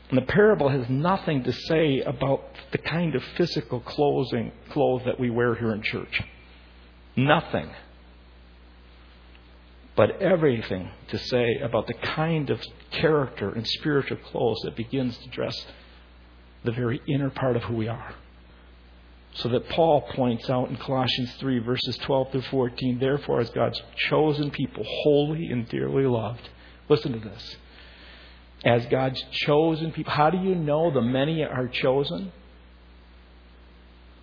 And 0.09 0.17
the 0.19 0.25
parable 0.25 0.69
has 0.69 0.87
nothing 0.89 1.43
to 1.43 1.51
say 1.51 2.01
about 2.01 2.43
the 2.71 2.77
kind 2.77 3.15
of 3.15 3.23
physical 3.37 3.79
clothing, 3.79 4.51
clothes 4.69 5.01
that 5.05 5.19
we 5.19 5.31
wear 5.31 5.55
here 5.55 5.73
in 5.73 5.81
church. 5.81 6.21
Nothing 7.15 7.69
but 9.95 10.21
everything 10.21 10.89
to 11.09 11.17
say 11.17 11.59
about 11.63 11.87
the 11.87 11.93
kind 11.93 12.49
of 12.49 12.61
character 12.91 13.49
and 13.49 13.65
spiritual 13.65 14.17
clothes 14.17 14.59
that 14.65 14.75
begins 14.75 15.17
to 15.17 15.29
dress 15.29 15.65
the 16.65 16.71
very 16.71 17.01
inner 17.07 17.29
part 17.29 17.55
of 17.55 17.63
who 17.63 17.75
we 17.75 17.87
are. 17.87 18.13
So 19.35 19.49
that 19.49 19.69
Paul 19.69 20.01
points 20.01 20.49
out 20.49 20.69
in 20.69 20.77
Colossians 20.77 21.33
3, 21.39 21.59
verses 21.59 21.97
12 21.97 22.31
through 22.31 22.41
14, 22.43 22.99
therefore, 22.99 23.41
as 23.41 23.49
God's 23.49 23.81
chosen 24.09 24.51
people, 24.51 24.83
holy 25.03 25.47
and 25.47 25.67
dearly 25.67 26.05
loved. 26.05 26.49
Listen 26.89 27.13
to 27.13 27.19
this. 27.19 27.55
As 28.63 28.85
God's 28.87 29.21
chosen 29.31 29.91
people, 29.91 30.13
how 30.13 30.29
do 30.29 30.37
you 30.37 30.55
know 30.55 30.91
the 30.91 31.01
many 31.01 31.43
are 31.43 31.67
chosen? 31.67 32.31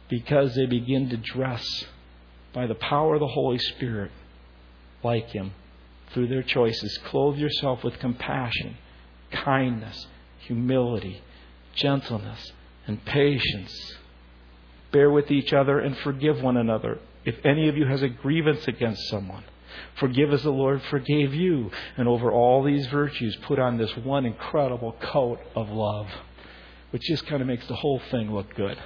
Because 0.08 0.54
they 0.54 0.66
begin 0.66 1.10
to 1.10 1.16
dress 1.16 1.64
by 2.52 2.66
the 2.66 2.74
power 2.74 3.14
of 3.14 3.20
the 3.20 3.28
Holy 3.28 3.58
Spirit 3.58 4.10
like 5.02 5.28
Him 5.30 5.52
through 6.12 6.28
their 6.28 6.42
choices. 6.42 6.98
Clothe 7.06 7.38
yourself 7.38 7.82
with 7.84 7.98
compassion, 7.98 8.76
kindness, 9.30 10.06
humility, 10.38 11.22
gentleness, 11.74 12.52
and 12.86 13.04
patience. 13.04 13.96
Bear 14.92 15.10
with 15.10 15.30
each 15.30 15.52
other 15.52 15.78
and 15.78 15.96
forgive 15.98 16.42
one 16.42 16.56
another. 16.56 16.98
If 17.24 17.36
any 17.44 17.68
of 17.68 17.76
you 17.76 17.86
has 17.86 18.02
a 18.02 18.08
grievance 18.08 18.66
against 18.66 19.08
someone, 19.08 19.44
forgive 19.98 20.32
as 20.32 20.42
the 20.42 20.50
Lord 20.50 20.82
forgave 20.90 21.32
you. 21.34 21.70
And 21.96 22.08
over 22.08 22.30
all 22.30 22.62
these 22.62 22.86
virtues, 22.88 23.36
put 23.42 23.58
on 23.58 23.78
this 23.78 23.96
one 23.96 24.26
incredible 24.26 24.96
coat 25.00 25.38
of 25.54 25.70
love, 25.70 26.08
which 26.90 27.02
just 27.02 27.26
kind 27.26 27.40
of 27.40 27.48
makes 27.48 27.66
the 27.68 27.76
whole 27.76 28.00
thing 28.10 28.32
look 28.34 28.54
good. 28.54 28.76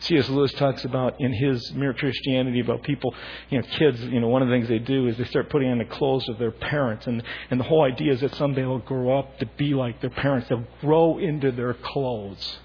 C.S. 0.00 0.28
Lewis 0.28 0.52
talks 0.52 0.84
about 0.84 1.20
in 1.20 1.32
his 1.32 1.72
Mere 1.72 1.92
Christianity 1.92 2.60
about 2.60 2.82
people, 2.82 3.14
you 3.50 3.58
know, 3.58 3.66
kids, 3.78 4.00
you 4.00 4.20
know, 4.20 4.28
one 4.28 4.42
of 4.42 4.48
the 4.48 4.54
things 4.54 4.68
they 4.68 4.78
do 4.78 5.08
is 5.08 5.16
they 5.16 5.24
start 5.24 5.50
putting 5.50 5.70
on 5.70 5.78
the 5.78 5.84
clothes 5.84 6.28
of 6.28 6.38
their 6.38 6.52
parents. 6.52 7.06
And, 7.06 7.22
and 7.50 7.58
the 7.58 7.64
whole 7.64 7.82
idea 7.82 8.12
is 8.12 8.20
that 8.20 8.34
someday 8.36 8.62
they'll 8.62 8.78
grow 8.78 9.18
up 9.18 9.38
to 9.38 9.46
be 9.46 9.74
like 9.74 10.00
their 10.00 10.10
parents. 10.10 10.48
They'll 10.48 10.66
grow 10.80 11.18
into 11.18 11.50
their 11.50 11.74
clothes. 11.74 12.58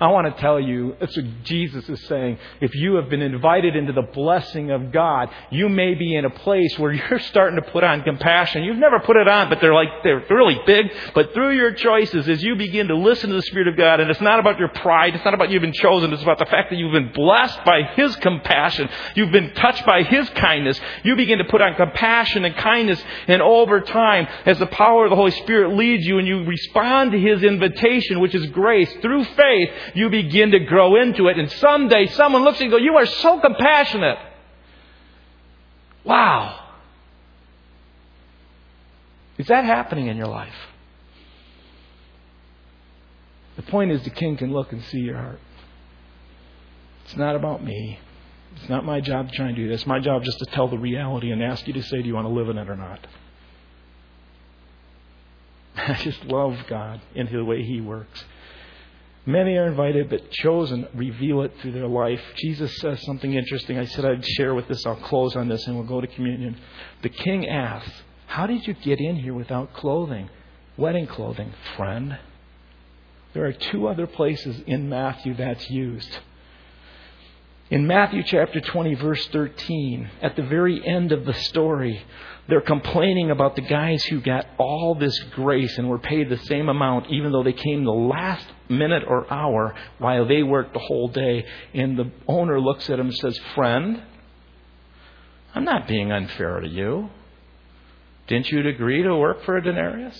I 0.00 0.06
want 0.12 0.32
to 0.32 0.40
tell 0.40 0.60
you, 0.60 0.94
that's 1.00 1.16
what 1.16 1.42
Jesus 1.42 1.88
is 1.88 2.00
saying. 2.06 2.38
If 2.60 2.72
you 2.76 2.94
have 2.94 3.10
been 3.10 3.20
invited 3.20 3.74
into 3.74 3.92
the 3.92 4.02
blessing 4.02 4.70
of 4.70 4.92
God, 4.92 5.28
you 5.50 5.68
may 5.68 5.94
be 5.94 6.14
in 6.14 6.24
a 6.24 6.30
place 6.30 6.78
where 6.78 6.92
you're 7.10 7.18
starting 7.18 7.60
to 7.60 7.68
put 7.72 7.82
on 7.82 8.02
compassion. 8.02 8.62
You've 8.62 8.76
never 8.76 9.00
put 9.00 9.16
it 9.16 9.26
on, 9.26 9.48
but 9.48 9.60
they're 9.60 9.74
like, 9.74 9.88
they're 10.04 10.24
really 10.30 10.60
big. 10.64 10.86
But 11.16 11.34
through 11.34 11.56
your 11.56 11.72
choices, 11.72 12.28
as 12.28 12.44
you 12.44 12.54
begin 12.54 12.86
to 12.88 12.96
listen 12.96 13.30
to 13.30 13.36
the 13.36 13.42
Spirit 13.42 13.66
of 13.66 13.76
God, 13.76 13.98
and 13.98 14.08
it's 14.08 14.20
not 14.20 14.38
about 14.38 14.60
your 14.60 14.68
pride, 14.68 15.16
it's 15.16 15.24
not 15.24 15.34
about 15.34 15.50
you've 15.50 15.62
been 15.62 15.72
chosen, 15.72 16.12
it's 16.12 16.22
about 16.22 16.38
the 16.38 16.46
fact 16.46 16.70
that 16.70 16.76
you've 16.76 16.92
been 16.92 17.12
blessed 17.12 17.64
by 17.64 17.82
His 17.96 18.14
compassion. 18.16 18.88
You've 19.16 19.32
been 19.32 19.52
touched 19.54 19.84
by 19.84 20.04
His 20.04 20.30
kindness. 20.30 20.80
You 21.02 21.16
begin 21.16 21.38
to 21.38 21.44
put 21.44 21.60
on 21.60 21.74
compassion 21.74 22.44
and 22.44 22.54
kindness, 22.54 23.02
and 23.26 23.42
over 23.42 23.80
time, 23.80 24.28
as 24.46 24.60
the 24.60 24.66
power 24.66 25.06
of 25.06 25.10
the 25.10 25.16
Holy 25.16 25.32
Spirit 25.32 25.76
leads 25.76 26.06
you 26.06 26.18
and 26.18 26.28
you 26.28 26.44
respond 26.44 27.10
to 27.10 27.18
His 27.18 27.42
invitation, 27.42 28.20
which 28.20 28.36
is 28.36 28.46
grace, 28.46 28.92
through 29.02 29.24
faith, 29.24 29.70
you 29.94 30.10
begin 30.10 30.52
to 30.52 30.60
grow 30.60 31.00
into 31.00 31.28
it. 31.28 31.38
And 31.38 31.50
someday 31.52 32.06
someone 32.08 32.44
looks 32.44 32.56
at 32.56 32.60
you 32.60 32.66
and 32.66 32.72
goes, 32.72 32.82
You 32.82 32.96
are 32.96 33.06
so 33.06 33.40
compassionate. 33.40 34.18
Wow. 36.04 36.66
Is 39.38 39.46
that 39.46 39.64
happening 39.64 40.08
in 40.08 40.16
your 40.16 40.26
life? 40.26 40.54
The 43.56 43.62
point 43.62 43.92
is, 43.92 44.02
the 44.04 44.10
king 44.10 44.36
can 44.36 44.52
look 44.52 44.72
and 44.72 44.82
see 44.84 44.98
your 44.98 45.16
heart. 45.16 45.40
It's 47.04 47.16
not 47.16 47.36
about 47.36 47.64
me. 47.64 47.98
It's 48.56 48.68
not 48.68 48.84
my 48.84 49.00
job 49.00 49.30
to 49.30 49.36
try 49.36 49.46
and 49.46 49.56
do 49.56 49.68
this. 49.68 49.86
My 49.86 49.98
job 49.98 50.24
just 50.24 50.38
to 50.38 50.46
tell 50.46 50.68
the 50.68 50.78
reality 50.78 51.30
and 51.30 51.42
ask 51.42 51.66
you 51.66 51.72
to 51.74 51.82
say, 51.82 52.02
do 52.02 52.08
you 52.08 52.14
want 52.14 52.26
to 52.26 52.32
live 52.32 52.48
in 52.48 52.58
it 52.58 52.68
or 52.68 52.76
not? 52.76 53.06
I 55.76 55.94
just 55.94 56.24
love 56.24 56.56
God 56.68 57.00
in 57.14 57.32
the 57.32 57.44
way 57.44 57.62
He 57.62 57.80
works. 57.80 58.24
Many 59.28 59.58
are 59.58 59.66
invited, 59.66 60.08
but 60.08 60.30
chosen 60.30 60.88
reveal 60.94 61.42
it 61.42 61.52
through 61.60 61.72
their 61.72 61.86
life. 61.86 62.22
Jesus 62.38 62.74
says 62.78 63.04
something 63.04 63.34
interesting. 63.34 63.78
I 63.78 63.84
said 63.84 64.06
I'd 64.06 64.24
share 64.24 64.54
with 64.54 64.68
this. 64.68 64.86
I'll 64.86 64.96
close 64.96 65.36
on 65.36 65.48
this 65.48 65.66
and 65.66 65.76
we'll 65.76 65.86
go 65.86 66.00
to 66.00 66.06
communion. 66.06 66.56
The 67.02 67.10
king 67.10 67.46
asks, 67.46 67.92
How 68.26 68.46
did 68.46 68.66
you 68.66 68.72
get 68.72 68.98
in 68.98 69.16
here 69.16 69.34
without 69.34 69.74
clothing? 69.74 70.30
Wedding 70.78 71.06
clothing, 71.06 71.52
friend. 71.76 72.18
There 73.34 73.44
are 73.44 73.52
two 73.52 73.86
other 73.86 74.06
places 74.06 74.62
in 74.66 74.88
Matthew 74.88 75.34
that's 75.34 75.68
used. 75.68 76.20
In 77.70 77.86
Matthew 77.86 78.22
chapter 78.22 78.60
20, 78.60 78.94
verse 78.94 79.26
13, 79.28 80.10
at 80.22 80.36
the 80.36 80.42
very 80.42 80.86
end 80.86 81.12
of 81.12 81.26
the 81.26 81.34
story, 81.34 82.02
they're 82.48 82.62
complaining 82.62 83.30
about 83.30 83.56
the 83.56 83.62
guys 83.62 84.02
who 84.04 84.22
got 84.22 84.46
all 84.56 84.94
this 84.94 85.18
grace 85.34 85.76
and 85.76 85.86
were 85.86 85.98
paid 85.98 86.30
the 86.30 86.38
same 86.38 86.70
amount, 86.70 87.10
even 87.10 87.30
though 87.30 87.42
they 87.42 87.52
came 87.52 87.84
the 87.84 87.90
last 87.92 88.46
minute 88.70 89.02
or 89.06 89.30
hour 89.30 89.74
while 89.98 90.26
they 90.26 90.42
worked 90.42 90.72
the 90.72 90.78
whole 90.78 91.08
day. 91.08 91.44
And 91.74 91.98
the 91.98 92.10
owner 92.26 92.58
looks 92.58 92.88
at 92.88 92.98
him 92.98 93.08
and 93.08 93.16
says, 93.16 93.38
Friend, 93.54 94.02
I'm 95.54 95.64
not 95.64 95.86
being 95.86 96.10
unfair 96.10 96.60
to 96.60 96.68
you. 96.68 97.10
Didn't 98.28 98.50
you 98.50 98.66
agree 98.66 99.02
to 99.02 99.14
work 99.14 99.44
for 99.44 99.58
a 99.58 99.62
denarius? 99.62 100.18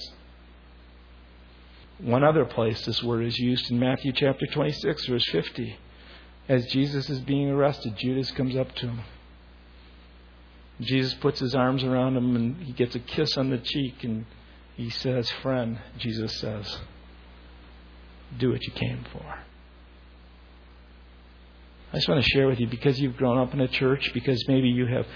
One 1.97 2.25
other 2.25 2.45
place 2.45 2.85
this 2.85 3.03
word 3.03 3.25
is 3.25 3.39
used 3.39 3.71
in 3.71 3.79
Matthew 3.79 4.13
chapter 4.13 4.47
26, 4.47 5.07
verse 5.07 5.25
50. 5.31 5.79
As 6.49 6.67
Jesus 6.67 7.11
is 7.11 7.21
being 7.21 7.51
arrested, 7.51 7.97
Judas 7.97 8.31
comes 8.31 8.57
up 8.57 8.75
to 8.77 8.87
him. 8.87 9.01
Jesus 10.81 11.15
puts 11.15 11.41
his 11.41 11.55
arms 11.55 11.83
around 11.85 12.17
him 12.17 12.37
and 12.37 12.57
he 12.63 12.73
gets 12.73 12.95
a 12.95 13.01
kiss 13.01 13.37
on 13.37 13.51
the 13.51 13.59
cheek 13.59 14.05
and 14.05 14.25
he 14.77 14.91
says, 14.91 15.29
Friend, 15.43 15.79
Jesus 15.99 16.39
says, 16.39 16.79
do 18.37 18.51
what 18.51 18.63
you 18.63 18.73
came 18.73 19.05
for. 19.13 19.39
I 21.93 21.97
just 21.97 22.09
want 22.09 22.23
to 22.23 22.31
share 22.31 22.47
with 22.47 22.61
you 22.61 22.67
because 22.67 23.01
you've 23.01 23.17
grown 23.17 23.39
up 23.39 23.55
in 23.55 23.61
a 23.61 23.69
church, 23.69 24.13
because 24.13 24.47
maybe 24.47 24.69
you 24.69 24.87
have 24.87 25.07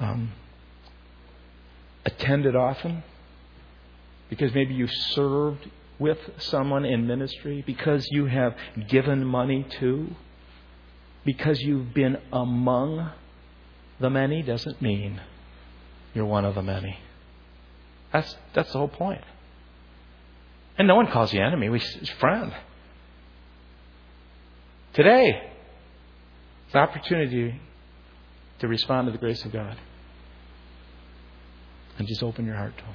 um, 0.00 0.32
attended 2.06 2.56
often, 2.56 3.02
because 4.30 4.54
maybe 4.54 4.72
you've 4.72 4.90
served 5.10 5.68
with 5.98 6.18
someone 6.38 6.86
in 6.86 7.06
ministry, 7.06 7.62
because 7.66 8.06
you 8.10 8.26
have 8.26 8.54
given 8.88 9.26
money 9.26 9.66
to, 9.80 10.08
because 11.26 11.60
you've 11.60 11.92
been 11.92 12.16
among 12.32 13.10
the 14.00 14.08
many 14.08 14.42
doesn't 14.42 14.80
mean 14.80 15.20
you're 16.14 16.24
one 16.24 16.44
of 16.44 16.54
the 16.54 16.62
many. 16.62 16.98
That's, 18.12 18.34
that's 18.54 18.72
the 18.72 18.78
whole 18.78 18.88
point. 18.88 19.20
And 20.78 20.86
no 20.86 20.94
one 20.94 21.08
calls 21.08 21.34
you 21.34 21.42
enemy, 21.42 21.68
we 21.68 21.80
friend. 22.20 22.54
Today, 24.94 25.42
it's 26.66 26.74
an 26.74 26.80
opportunity 26.80 27.60
to 28.60 28.68
respond 28.68 29.08
to 29.08 29.12
the 29.12 29.18
grace 29.18 29.44
of 29.44 29.52
God. 29.52 29.76
And 31.98 32.06
just 32.06 32.22
open 32.22 32.46
your 32.46 32.56
heart 32.56 32.76
to 32.78 32.84
Him. 32.84 32.94